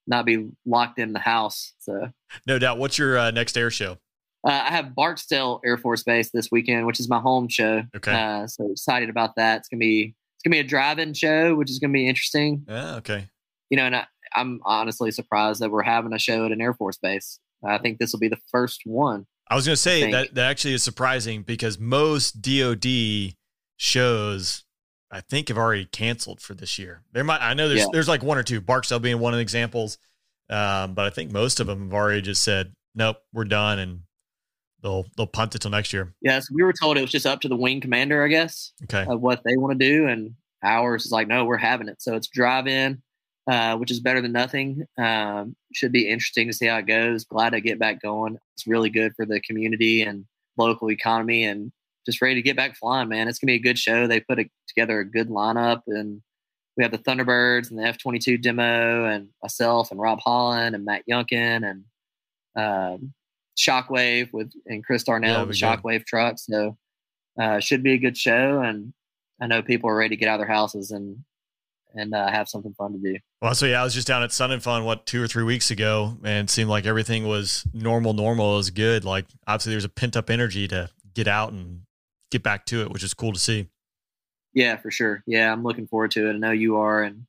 not 0.07 0.26
be 0.26 0.51
locked 0.66 0.99
in 0.99 1.12
the 1.12 1.18
house. 1.18 1.72
So 1.78 2.11
No 2.47 2.59
doubt. 2.59 2.78
What's 2.78 2.99
your 2.99 3.18
uh, 3.18 3.30
next 3.30 3.57
air 3.57 3.70
show? 3.70 3.99
uh, 4.47 4.51
I 4.66 4.70
have 4.70 4.95
Barksdale 4.95 5.61
Air 5.64 5.78
Force 5.78 6.03
Base 6.03 6.30
this 6.30 6.51
weekend, 6.51 6.87
which 6.87 7.01
is 7.01 7.09
my 7.09 7.18
home 7.18 7.49
show. 7.49 7.82
Okay. 7.97 8.12
Uh, 8.12 8.47
so 8.47 8.70
excited 8.70 9.09
about 9.09 9.37
that. 9.37 9.59
It's 9.59 9.68
gonna 9.68 9.80
be 9.80 10.14
it's 10.37 10.43
gonna 10.45 10.55
be 10.55 10.61
a 10.61 10.64
drive-in 10.64 11.14
show, 11.14 11.55
which 11.55 11.70
is 11.70 11.78
gonna 11.78 11.93
be 11.93 12.07
interesting. 12.07 12.64
Yeah. 12.68 12.97
Okay. 12.97 13.28
You 13.70 13.78
know, 13.78 13.85
and 13.85 13.97
I, 13.97 14.07
I'm 14.35 14.61
honestly 14.64 15.11
surprised 15.11 15.61
that 15.61 15.70
we're 15.70 15.82
having 15.82 16.12
a 16.12 16.18
show 16.18 16.45
at 16.45 16.53
an 16.53 16.61
Air 16.61 16.74
Force 16.74 16.99
base. 16.99 17.39
I 17.66 17.78
think 17.78 17.99
this 17.99 18.12
will 18.12 18.20
be 18.20 18.28
the 18.28 18.41
first 18.51 18.82
one. 18.85 19.26
I 19.49 19.55
was 19.55 19.66
going 19.66 19.74
to 19.74 19.80
say 19.80 20.11
that 20.11 20.34
that 20.34 20.51
actually 20.51 20.74
is 20.74 20.82
surprising 20.82 21.42
because 21.42 21.78
most 21.78 22.40
DoD 22.40 23.34
shows, 23.76 24.64
I 25.11 25.20
think, 25.20 25.49
have 25.49 25.59
already 25.59 25.84
canceled 25.86 26.40
for 26.40 26.55
this 26.55 26.78
year. 26.78 27.03
There 27.12 27.24
might, 27.24 27.40
I 27.42 27.55
know 27.55 27.68
there's 27.68 27.80
Yeah. 27.80 27.86
there's 27.92 28.09
like 28.09 28.22
one 28.22 28.38
or 28.38 28.42
two, 28.42 28.61
Barksdale 28.61 29.01
being 29.01 29.18
one 29.18 29.32
of 29.34 29.38
the 29.38 29.42
examples, 29.42 29.99
um, 30.49 30.95
but 30.95 31.05
I 31.05 31.11
think 31.11 31.30
most 31.32 31.61
of 31.61 31.66
them 31.66 31.84
have 31.84 31.92
already 31.95 32.22
just 32.22 32.42
said, 32.42 32.72
nope, 32.95 33.18
we're 33.32 33.45
done, 33.45 33.78
and 33.78 34.01
they'll 34.82 35.05
they'll 35.16 35.26
punt 35.26 35.55
it 35.55 35.61
till 35.61 35.70
next 35.70 35.92
year. 35.92 36.14
Yeah, 36.22 36.40
so 36.40 36.55
we 36.55 36.62
were 36.62 36.72
told 36.72 36.97
it 36.97 37.03
was 37.03 37.11
just 37.11 37.26
up 37.26 37.40
to 37.42 37.49
the 37.49 37.57
wing 37.57 37.80
commander, 37.80 38.24
I 38.24 38.28
guess. 38.28 38.72
Okay, 38.84 39.05
of 39.09 39.20
what 39.20 39.42
they 39.45 39.57
want 39.57 39.78
to 39.78 39.86
do, 39.86 40.07
and 40.09 40.34
ours 40.62 41.05
is 41.07 41.12
like, 41.12 41.28
no, 41.28 41.45
we're 41.45 41.57
having 41.59 41.88
it. 41.88 42.01
So 42.01 42.14
it's 42.14 42.28
drive 42.28 42.66
in, 42.66 43.03
uh, 43.47 43.76
which 43.76 43.90
is 43.90 44.01
better 44.01 44.20
than 44.20 44.32
nothing. 44.32 44.86
Um, 44.99 45.57
should 45.72 45.92
be 45.92 46.09
interesting 46.09 46.47
to 46.49 46.53
see 46.53 46.66
how 46.66 46.78
it 46.78 46.86
goes. 46.86 47.24
Glad 47.24 47.51
to 47.51 47.61
get 47.61 47.78
back 47.78 48.01
going. 48.01 48.38
It's 48.55 48.66
really 48.66 48.90
good 48.90 49.14
for 49.16 49.26
the 49.26 49.40
community 49.40 50.03
and 50.03 50.24
local 50.57 50.90
economy, 50.90 51.45
and 51.45 51.72
just 52.07 52.22
ready 52.22 52.36
to 52.36 52.42
get 52.42 52.57
back 52.57 52.76
flying, 52.76 53.09
man. 53.09 53.28
It's 53.28 53.38
gonna 53.38 53.53
be 53.53 53.57
a 53.57 53.59
good 53.59 53.78
show. 53.78 54.07
They 54.07 54.20
put 54.20 54.38
a, 54.38 54.49
together 54.68 55.01
a 55.01 55.05
good 55.05 55.28
lineup, 55.28 55.82
and 55.86 56.22
we 56.76 56.82
have 56.82 56.92
the 56.92 56.99
Thunderbirds 56.99 57.70
and 57.70 57.78
the 57.78 57.84
F 57.84 57.99
twenty 57.99 58.18
two 58.18 58.38
demo, 58.38 59.05
and 59.07 59.28
myself 59.42 59.90
and 59.90 60.01
Rob 60.01 60.20
Holland 60.20 60.74
and 60.74 60.84
Matt 60.84 61.03
Younkin 61.11 61.68
and 61.68 61.84
um, 62.57 63.14
Shockwave 63.59 64.32
with 64.32 64.53
and 64.66 64.84
Chris 64.84 65.05
Darnell 65.05 65.32
Yeah, 65.32 65.40
with 65.40 65.49
we 65.51 65.61
the 65.61 65.61
good. 65.61 65.82
Shockwave 65.82 66.07
truck. 66.07 66.38
So 66.38 66.76
uh, 67.40 67.61
should 67.61 67.82
be 67.82 67.92
a 67.92 67.99
good 67.99 68.16
show, 68.16 68.61
and 68.61 68.92
I 69.40 69.47
know 69.47 69.62
people 69.62 69.90
are 69.90 69.97
ready 69.97 70.16
to 70.16 70.20
get 70.20 70.28
out 70.28 70.40
of 70.40 70.47
their 70.47 70.55
houses 70.55 70.90
and 70.90 71.24
and 71.95 72.14
uh, 72.14 72.30
have 72.30 72.49
something 72.49 72.74
fun 72.74 72.92
to 72.92 72.99
do. 72.99 73.18
well, 73.40 73.55
so 73.55 73.66
yeah, 73.66 73.80
I 73.80 73.84
was 73.84 73.95
just 73.95 74.07
down 74.07 74.22
at 74.22 74.32
Sun 74.32 74.53
and 74.53 74.62
Fun 74.62 74.84
what 74.84 75.07
two 75.07 75.22
or 75.22 75.26
three 75.26 75.45
weeks 75.45 75.70
ago, 75.70 76.16
and 76.24 76.49
it 76.49 76.51
seemed 76.51 76.70
like 76.70 76.86
everything 76.86 77.26
was 77.26 77.66
normal. 77.72 78.12
Normal 78.12 78.59
is 78.59 78.70
good. 78.70 79.05
Like 79.05 79.26
obviously, 79.47 79.72
there's 79.72 79.84
a 79.84 79.88
pent 79.88 80.16
up 80.16 80.30
energy 80.30 80.68
to 80.68 80.90
get 81.14 81.28
out 81.28 81.53
and 81.53 81.82
get 82.30 82.42
back 82.42 82.66
to 82.66 82.82
it, 82.82 82.90
which 82.90 83.03
is 83.05 83.14
cool 83.14 83.32
to 83.32 83.38
see. 83.38 83.68
Yeah, 84.53 84.76
for 84.76 84.90
sure. 84.90 85.22
Yeah, 85.26 85.53
I'm 85.53 85.62
looking 85.62 85.86
forward 85.86 86.12
to 86.12 86.28
it. 86.28 86.34
I 86.34 86.38
know 86.38 86.53
you 86.53 86.76
are, 86.76 87.03
and 87.03 87.26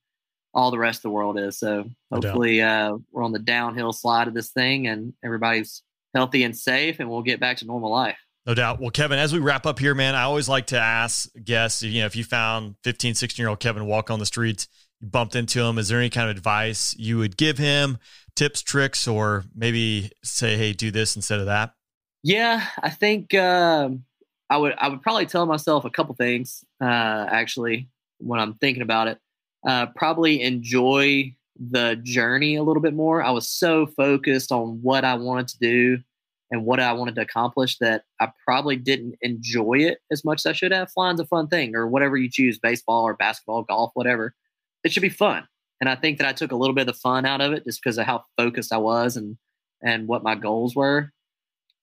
all 0.54 0.72
the 0.72 0.80
rest 0.80 1.00
of 1.00 1.04
the 1.04 1.10
world 1.12 1.38
is. 1.38 1.58
So 1.58 1.86
hopefully, 2.12 2.62
uh, 2.62 2.98
we're 3.12 3.24
on 3.24 3.32
the 3.32 3.40
downhill 3.40 3.94
slide 3.94 4.28
of 4.28 4.34
this 4.34 4.52
thing, 4.52 4.88
and 4.88 5.14
everybody's 5.24 5.84
healthy 6.14 6.44
and 6.44 6.58
safe, 6.58 7.00
and 7.00 7.10
we'll 7.10 7.22
get 7.22 7.40
back 7.40 7.58
to 7.58 7.66
normal 7.66 7.92
life. 7.92 8.18
No 8.46 8.54
doubt. 8.54 8.80
Well, 8.80 8.92
Kevin, 8.92 9.18
as 9.18 9.34
we 9.34 9.40
wrap 9.40 9.66
up 9.66 9.80
here, 9.80 9.96
man, 9.96 10.14
I 10.14 10.24
always 10.24 10.48
like 10.48 10.68
to 10.68 10.80
ask 10.80 11.30
guests, 11.44 11.82
you 11.82 12.02
know, 12.02 12.06
if 12.06 12.16
you 12.16 12.24
found 12.24 12.76
15, 12.84 13.16
16 13.16 13.42
year 13.42 13.50
old 13.50 13.60
Kevin 13.60 13.86
walk 13.86 14.12
on 14.12 14.20
the 14.20 14.26
streets, 14.26 14.68
you 15.02 15.08
bumped 15.08 15.36
into 15.36 15.62
him, 15.62 15.80
is 15.80 15.88
there 15.88 16.00
any 16.00 16.12
kind 16.12 16.30
of 16.30 16.38
advice 16.38 16.96
you 16.98 17.18
would 17.18 17.38
give 17.38 17.58
him, 17.58 17.98
tips, 18.36 18.62
tricks, 18.62 19.08
or 19.08 19.46
maybe 19.56 20.12
say, 20.24 20.58
hey, 20.58 20.74
do 20.74 20.92
this 20.92 21.16
instead 21.16 21.40
of 21.40 21.48
that? 21.48 21.74
Yeah, 22.22 22.66
I 22.82 22.92
think 22.92 23.34
um, 23.34 24.04
I 24.50 24.58
would 24.58 24.74
I 24.78 24.90
would 24.90 25.02
probably 25.02 25.26
tell 25.26 25.46
myself 25.46 25.86
a 25.86 25.90
couple 25.90 26.16
things 26.16 26.64
uh, 26.82 26.86
actually 27.30 27.90
when 28.20 28.40
I'm 28.40 28.56
thinking 28.56 28.84
about 28.84 29.08
it. 29.08 29.20
Uh, 29.68 29.88
probably 29.96 30.42
enjoy 30.44 31.36
the 31.70 31.96
journey 32.04 32.56
a 32.56 32.64
little 32.64 32.82
bit 32.82 32.94
more. 32.94 33.24
I 33.24 33.32
was 33.32 33.48
so 33.48 33.88
focused 33.88 34.52
on 34.52 34.80
what 34.82 35.04
I 35.04 35.16
wanted 35.16 35.48
to 35.50 35.58
do 35.60 36.04
and 36.52 36.66
what 36.66 36.80
I 36.80 36.94
wanted 36.94 37.16
to 37.16 37.22
accomplish 37.22 37.78
that 37.80 38.04
I 38.20 38.30
probably 38.46 38.76
didn't 38.76 39.16
enjoy 39.22 39.80
it 39.80 40.00
as 40.12 40.24
much 40.24 40.42
as 40.42 40.46
I 40.46 40.54
should 40.54 40.72
have. 40.72 40.92
Flying's 40.92 41.20
a 41.20 41.26
fun 41.26 41.48
thing, 41.48 41.76
or 41.76 41.88
whatever 41.88 42.18
you 42.18 42.30
choose, 42.30 42.60
baseball 42.60 43.04
or 43.04 43.16
basketball, 43.16 43.64
golf, 43.64 43.92
whatever. 43.94 44.36
It 44.84 44.92
should 44.92 45.02
be 45.02 45.10
fun. 45.10 45.48
And 45.82 45.90
I 45.90 45.96
think 45.96 46.20
that 46.20 46.28
I 46.28 46.34
took 46.34 46.52
a 46.52 46.56
little 46.56 46.76
bit 46.76 46.88
of 46.88 46.96
the 46.96 47.00
fun 47.00 47.26
out 47.26 47.42
of 47.42 47.52
it 47.52 47.66
just 47.66 47.82
because 47.84 47.98
of 47.98 48.06
how 48.06 48.24
focused 48.38 48.72
I 48.72 48.78
was 48.78 49.18
and 49.18 49.38
and 49.84 50.08
what 50.08 50.24
my 50.24 50.36
goals 50.36 50.76
were. 50.76 51.12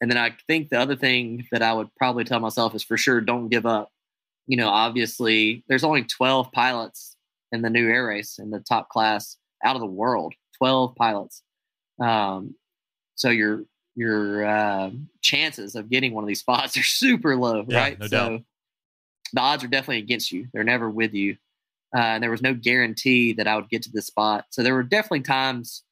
And 0.01 0.11
then 0.11 0.19
I 0.19 0.35
think 0.49 0.71
the 0.71 0.81
other 0.81 0.97
thing 0.97 1.47
that 1.53 1.63
I 1.63 1.73
would 1.73 1.95
probably 1.97 2.25
tell 2.25 2.41
myself 2.41 2.75
is 2.75 2.83
for 2.83 2.97
sure 2.97 3.21
don't 3.21 3.49
give 3.49 3.67
up. 3.67 3.91
You 4.47 4.57
know, 4.57 4.69
obviously 4.69 5.65
there's 5.69 5.85
only 5.85 6.03
12 6.03 6.51
pilots 6.53 7.17
in 7.53 7.63
the 7.63 7.71
new 7.71 7.89
air 7.89 8.07
race 8.07 8.39
in 8.39 8.51
the 8.51 8.61
top 8.61 8.89
class 8.89 9.37
out 9.65 9.77
of 9.77 9.81
the 9.81 9.87
world. 9.87 10.35
12 10.59 10.97
pilots. 10.97 11.43
Um, 12.01 12.57
so 13.15 13.31
your 13.31 13.65
your 13.95 14.45
uh, 14.47 14.91
chances 15.21 15.75
of 15.75 15.91
getting 15.91 16.13
one 16.15 16.25
of 16.25 16.29
these 16.29 16.41
spots 16.41 16.77
are 16.77 16.83
super 16.85 17.37
low, 17.37 17.65
Yeah, 17.69 17.79
right? 17.79 17.99
no 17.99 18.07
so 18.07 18.17
doubt. 18.31 18.41
the 19.33 19.41
odds 19.41 19.65
are 19.65 19.69
definitely 19.69 19.99
against 19.99 20.33
you. 20.33 20.49
They're 20.53 20.65
never 20.65 20.91
with 20.91 21.15
you. 21.15 21.37
Uh, 21.95 22.01
and 22.01 22.23
there 22.23 22.31
was 22.31 22.41
no 22.43 22.55
guarantee 22.55 23.35
that 23.35 23.47
I 23.47 23.57
would 23.57 23.69
get 23.69 23.83
to 23.83 23.91
this 23.93 24.07
spot. 24.07 24.47
So 24.51 24.63
there 24.63 24.75
were 24.75 24.83
definitely 24.83 25.21
times 25.21 25.85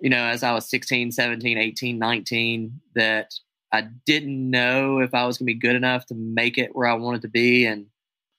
you 0.00 0.08
know, 0.08 0.24
as 0.24 0.42
I 0.42 0.52
was 0.52 0.68
16, 0.70 1.12
17, 1.12 1.58
18, 1.58 1.98
19, 1.98 2.80
that 2.94 3.30
I 3.72 3.88
didn't 4.06 4.50
know 4.50 5.00
if 5.00 5.12
I 5.14 5.26
was 5.26 5.36
going 5.38 5.46
to 5.46 5.52
be 5.54 5.58
good 5.58 5.76
enough 5.76 6.06
to 6.06 6.14
make 6.14 6.58
it 6.58 6.74
where 6.74 6.88
I 6.88 6.94
wanted 6.94 7.22
to 7.22 7.28
be. 7.28 7.66
And 7.66 7.86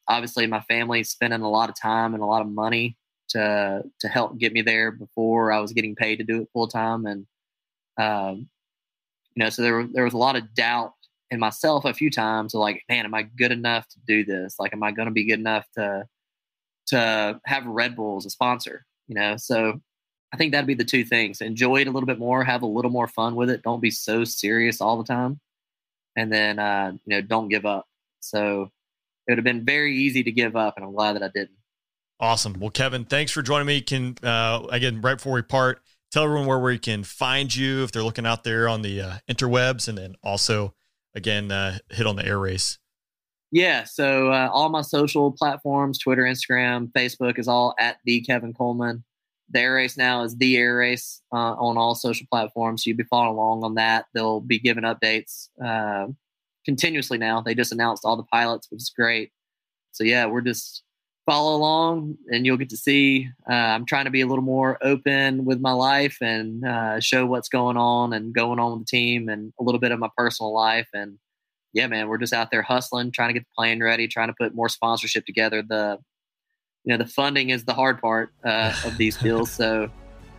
obviously, 0.07 0.47
my 0.47 0.61
family 0.61 1.03
spending 1.03 1.41
a 1.41 1.49
lot 1.49 1.69
of 1.69 1.75
time 1.79 2.13
and 2.13 2.23
a 2.23 2.25
lot 2.25 2.41
of 2.41 2.47
money 2.47 2.97
to 3.29 3.83
to 3.99 4.07
help 4.07 4.37
get 4.39 4.53
me 4.53 4.61
there 4.61 4.91
before 4.91 5.51
I 5.51 5.59
was 5.59 5.71
getting 5.71 5.95
paid 5.95 6.17
to 6.17 6.23
do 6.23 6.41
it 6.41 6.49
full 6.51 6.67
time. 6.67 7.05
And 7.05 7.27
um, 7.99 8.49
you 9.35 9.43
know, 9.43 9.49
so 9.49 9.61
there 9.61 9.87
there 9.91 10.03
was 10.03 10.13
a 10.13 10.17
lot 10.17 10.35
of 10.35 10.53
doubt 10.53 10.93
in 11.29 11.39
myself 11.39 11.85
a 11.85 11.93
few 11.93 12.09
times. 12.09 12.53
like, 12.53 12.83
man, 12.89 13.05
am 13.05 13.13
I 13.13 13.23
good 13.23 13.51
enough 13.51 13.87
to 13.89 13.97
do 14.05 14.25
this? 14.25 14.55
Like, 14.59 14.73
am 14.73 14.83
I 14.83 14.91
going 14.91 15.07
to 15.07 15.13
be 15.13 15.25
good 15.25 15.39
enough 15.39 15.65
to 15.75 16.05
to 16.87 17.39
have 17.45 17.65
Red 17.65 17.95
Bull 17.95 18.17
as 18.17 18.25
a 18.25 18.29
sponsor? 18.29 18.85
You 19.07 19.15
know, 19.15 19.37
so 19.37 19.81
I 20.33 20.37
think 20.37 20.51
that'd 20.51 20.67
be 20.67 20.73
the 20.73 20.85
two 20.85 21.03
things. 21.03 21.41
Enjoy 21.41 21.81
it 21.81 21.87
a 21.87 21.91
little 21.91 22.07
bit 22.07 22.19
more, 22.19 22.43
have 22.43 22.61
a 22.61 22.67
little 22.67 22.91
more 22.91 23.07
fun 23.07 23.35
with 23.35 23.49
it. 23.49 23.63
Don't 23.63 23.81
be 23.81 23.91
so 23.91 24.23
serious 24.23 24.79
all 24.79 24.97
the 24.97 25.03
time. 25.03 25.39
And 26.15 26.31
then, 26.31 26.59
uh, 26.59 26.93
you 27.05 27.15
know, 27.15 27.21
don't 27.21 27.49
give 27.49 27.65
up. 27.65 27.87
So 28.19 28.71
it 29.27 29.31
would 29.31 29.37
have 29.37 29.45
been 29.45 29.65
very 29.65 29.97
easy 29.97 30.23
to 30.23 30.31
give 30.31 30.55
up, 30.55 30.75
and 30.77 30.85
I'm 30.85 30.93
glad 30.93 31.13
that 31.13 31.23
I 31.23 31.29
didn't. 31.33 31.57
Awesome. 32.19 32.53
Well, 32.59 32.69
Kevin, 32.69 33.05
thanks 33.05 33.31
for 33.31 33.41
joining 33.41 33.67
me. 33.67 33.81
Can, 33.81 34.15
uh, 34.23 34.65
again, 34.69 35.01
right 35.01 35.15
before 35.15 35.33
we 35.33 35.41
part, 35.41 35.81
tell 36.11 36.23
everyone 36.23 36.47
where 36.47 36.59
we 36.59 36.77
can 36.77 37.03
find 37.03 37.53
you 37.55 37.83
if 37.83 37.91
they're 37.91 38.03
looking 38.03 38.25
out 38.25 38.43
there 38.43 38.67
on 38.67 38.81
the 38.81 39.01
uh, 39.01 39.13
interwebs, 39.29 39.87
and 39.87 39.97
then 39.97 40.15
also, 40.23 40.73
again, 41.15 41.51
uh, 41.51 41.77
hit 41.89 42.05
on 42.05 42.15
the 42.15 42.25
air 42.25 42.39
race. 42.39 42.77
Yeah, 43.51 43.83
so 43.83 44.31
uh, 44.31 44.49
all 44.51 44.69
my 44.69 44.81
social 44.81 45.31
platforms, 45.31 45.99
Twitter, 45.99 46.23
Instagram, 46.23 46.91
Facebook, 46.93 47.37
is 47.37 47.47
all 47.47 47.75
at 47.77 47.97
the 48.05 48.21
Kevin 48.21 48.53
Coleman 48.53 49.03
the 49.51 49.59
air 49.59 49.73
race 49.75 49.97
now 49.97 50.23
is 50.23 50.35
the 50.37 50.57
air 50.57 50.77
race 50.77 51.21
uh, 51.33 51.53
on 51.53 51.77
all 51.77 51.95
social 51.95 52.25
platforms. 52.31 52.83
So 52.83 52.89
you'll 52.89 52.97
be 52.97 53.03
following 53.03 53.37
along 53.37 53.63
on 53.63 53.75
that. 53.75 54.05
They'll 54.13 54.39
be 54.39 54.59
giving 54.59 54.83
updates 54.83 55.49
uh, 55.63 56.07
continuously 56.65 57.17
now. 57.17 57.41
They 57.41 57.55
just 57.55 57.71
announced 57.71 58.03
all 58.05 58.17
the 58.17 58.23
pilots, 58.23 58.67
which 58.69 58.81
is 58.81 58.91
great. 58.95 59.31
So 59.91 60.03
yeah, 60.03 60.25
we're 60.25 60.41
just 60.41 60.83
follow 61.25 61.55
along, 61.55 62.17
and 62.29 62.45
you'll 62.45 62.57
get 62.57 62.69
to 62.69 62.77
see. 62.77 63.29
Uh, 63.49 63.53
I'm 63.53 63.85
trying 63.85 64.05
to 64.05 64.11
be 64.11 64.21
a 64.21 64.27
little 64.27 64.43
more 64.43 64.77
open 64.81 65.45
with 65.45 65.59
my 65.59 65.71
life 65.71 66.17
and 66.21 66.65
uh, 66.65 66.99
show 66.99 67.25
what's 67.25 67.49
going 67.49 67.77
on 67.77 68.13
and 68.13 68.33
going 68.33 68.59
on 68.59 68.71
with 68.71 68.87
the 68.87 68.97
team, 68.97 69.29
and 69.29 69.53
a 69.59 69.63
little 69.63 69.79
bit 69.79 69.91
of 69.91 69.99
my 69.99 70.09
personal 70.17 70.53
life. 70.53 70.87
And 70.93 71.17
yeah, 71.73 71.87
man, 71.87 72.07
we're 72.07 72.17
just 72.17 72.33
out 72.33 72.51
there 72.51 72.61
hustling, 72.61 73.11
trying 73.11 73.29
to 73.29 73.33
get 73.33 73.43
the 73.43 73.53
plane 73.55 73.81
ready, 73.81 74.07
trying 74.07 74.27
to 74.27 74.35
put 74.39 74.55
more 74.55 74.69
sponsorship 74.69 75.25
together. 75.25 75.61
The 75.61 75.99
you 76.83 76.91
know 76.91 77.03
the 77.03 77.09
funding 77.09 77.51
is 77.51 77.65
the 77.65 77.73
hard 77.73 78.01
part 78.01 78.33
uh, 78.43 78.73
of 78.85 78.97
these 78.97 79.17
deals. 79.23 79.51
So 79.51 79.89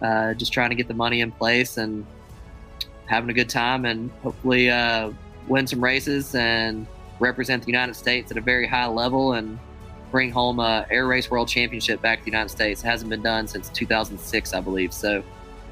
uh, 0.00 0.34
just 0.34 0.52
trying 0.52 0.70
to 0.70 0.76
get 0.76 0.88
the 0.88 0.94
money 0.94 1.20
in 1.20 1.30
place 1.30 1.76
and 1.76 2.04
having 3.06 3.30
a 3.30 3.34
good 3.34 3.48
time, 3.48 3.84
and 3.84 4.10
hopefully 4.22 4.70
uh, 4.70 5.12
win 5.46 5.66
some 5.66 5.82
races 5.82 6.34
and 6.34 6.86
represent 7.20 7.62
the 7.62 7.68
United 7.68 7.94
States 7.94 8.30
at 8.30 8.36
a 8.36 8.40
very 8.40 8.66
high 8.66 8.86
level 8.86 9.34
and 9.34 9.58
bring 10.12 10.30
home 10.30 10.60
a 10.60 10.86
air 10.90 11.06
race 11.06 11.30
world 11.30 11.48
championship 11.48 12.00
back 12.00 12.20
to 12.20 12.24
the 12.24 12.30
United 12.30 12.50
States. 12.50 12.84
It 12.84 12.86
hasn't 12.86 13.10
been 13.10 13.22
done 13.22 13.48
since 13.48 13.68
2006, 13.70 14.54
I 14.54 14.60
believe. 14.60 14.92
So 14.92 15.24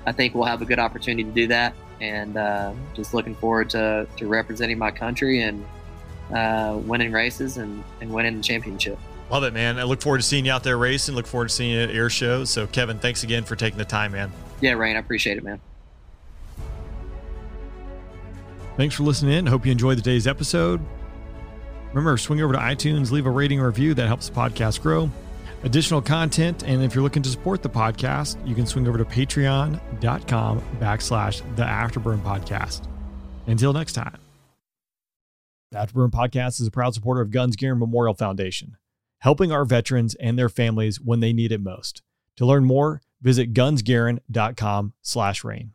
I 0.07 0.13
think 0.13 0.35
we'll 0.35 0.47
have 0.47 0.63
a 0.63 0.65
good 0.65 0.81
opportunity 0.81 1.23
to 1.23 1.31
do 1.31 1.47
that, 1.49 1.75
and 2.01 2.37
uh, 2.37 2.73
just 2.95 3.15
looking 3.15 3.35
forward 3.37 3.71
to, 3.71 4.09
to 4.17 4.27
representing 4.27 4.79
my 4.79 4.91
country 4.91 5.43
and 5.43 5.65
uh, 6.35 6.79
winning 6.83 7.13
races 7.13 7.59
and, 7.59 7.85
and 8.01 8.13
winning 8.13 8.39
the 8.39 8.43
championship. 8.43 8.99
Love 9.31 9.45
it, 9.45 9.53
man. 9.53 9.79
I 9.79 9.85
look 9.85 10.01
forward 10.01 10.19
to 10.19 10.25
seeing 10.25 10.47
you 10.47 10.53
out 10.53 10.65
there 10.65 10.77
racing. 10.79 11.15
Look 11.15 11.27
forward 11.27 11.51
to 11.51 11.55
seeing 11.55 11.71
you 11.73 11.81
at 11.83 11.91
air 11.91 12.11
shows. 12.11 12.51
So, 12.51 12.67
Kevin, 12.67 12.99
thanks 12.99 13.23
again 13.23 13.45
for 13.45 13.55
taking 13.55 13.79
the 13.79 13.85
time, 13.85 14.13
man. 14.13 14.33
Yeah, 14.61 14.73
Rain, 14.73 14.97
I 14.97 14.99
appreciate 14.99 15.39
it, 15.39 15.45
man. 15.45 15.61
Thanks 18.77 18.95
for 18.95 19.03
listening 19.05 19.35
in. 19.35 19.47
Hope 19.47 19.67
you 19.67 19.73
enjoyed 19.73 19.99
today's 19.99 20.27
episode. 20.27 20.81
Remember, 21.93 22.17
swing 22.17 22.41
over 22.41 22.53
to 22.53 22.59
iTunes, 22.59 23.11
leave 23.11 23.27
a 23.27 23.31
rating 23.31 23.61
or 23.61 23.67
review. 23.67 23.95
That 23.95 24.07
helps 24.07 24.29
the 24.29 24.35
podcast 24.35 24.81
grow. 24.81 25.11
Additional 25.63 26.01
content, 26.01 26.63
and 26.65 26.83
if 26.83 26.95
you're 26.95 27.05
looking 27.05 27.23
to 27.23 27.29
support 27.29 27.63
the 27.63 27.69
podcast, 27.69 28.37
you 28.49 28.55
can 28.55 28.67
swing 28.67 28.89
over 28.89 28.97
to 28.97 29.05
patreon.com 29.05 30.63
backslash 30.81 31.57
the 31.57 31.63
Afterburn 31.63 32.23
Podcast. 32.23 32.87
Until 33.47 33.73
next 33.73 33.93
time. 33.93 34.19
The 35.71 35.79
Afterburn 35.79 36.11
Podcast 36.11 36.61
is 36.61 36.67
a 36.67 36.71
proud 36.71 36.95
supporter 36.95 37.21
of 37.21 37.31
Guns 37.31 37.57
Gear 37.57 37.75
Memorial 37.75 38.15
Foundation 38.15 38.77
helping 39.21 39.53
our 39.53 39.65
veterans 39.65 40.15
and 40.17 40.39
their 40.39 40.49
families 40.49 41.01
when 41.01 41.21
they 41.21 41.33
need 41.33 41.53
it 41.53 41.61
most. 41.61 42.03
To 42.37 42.47
learn 42.47 42.65
more, 42.65 43.01
visit 43.23 43.55
gunsgarin.com 43.55 44.95
slash 45.03 45.45
rain. 45.45 45.73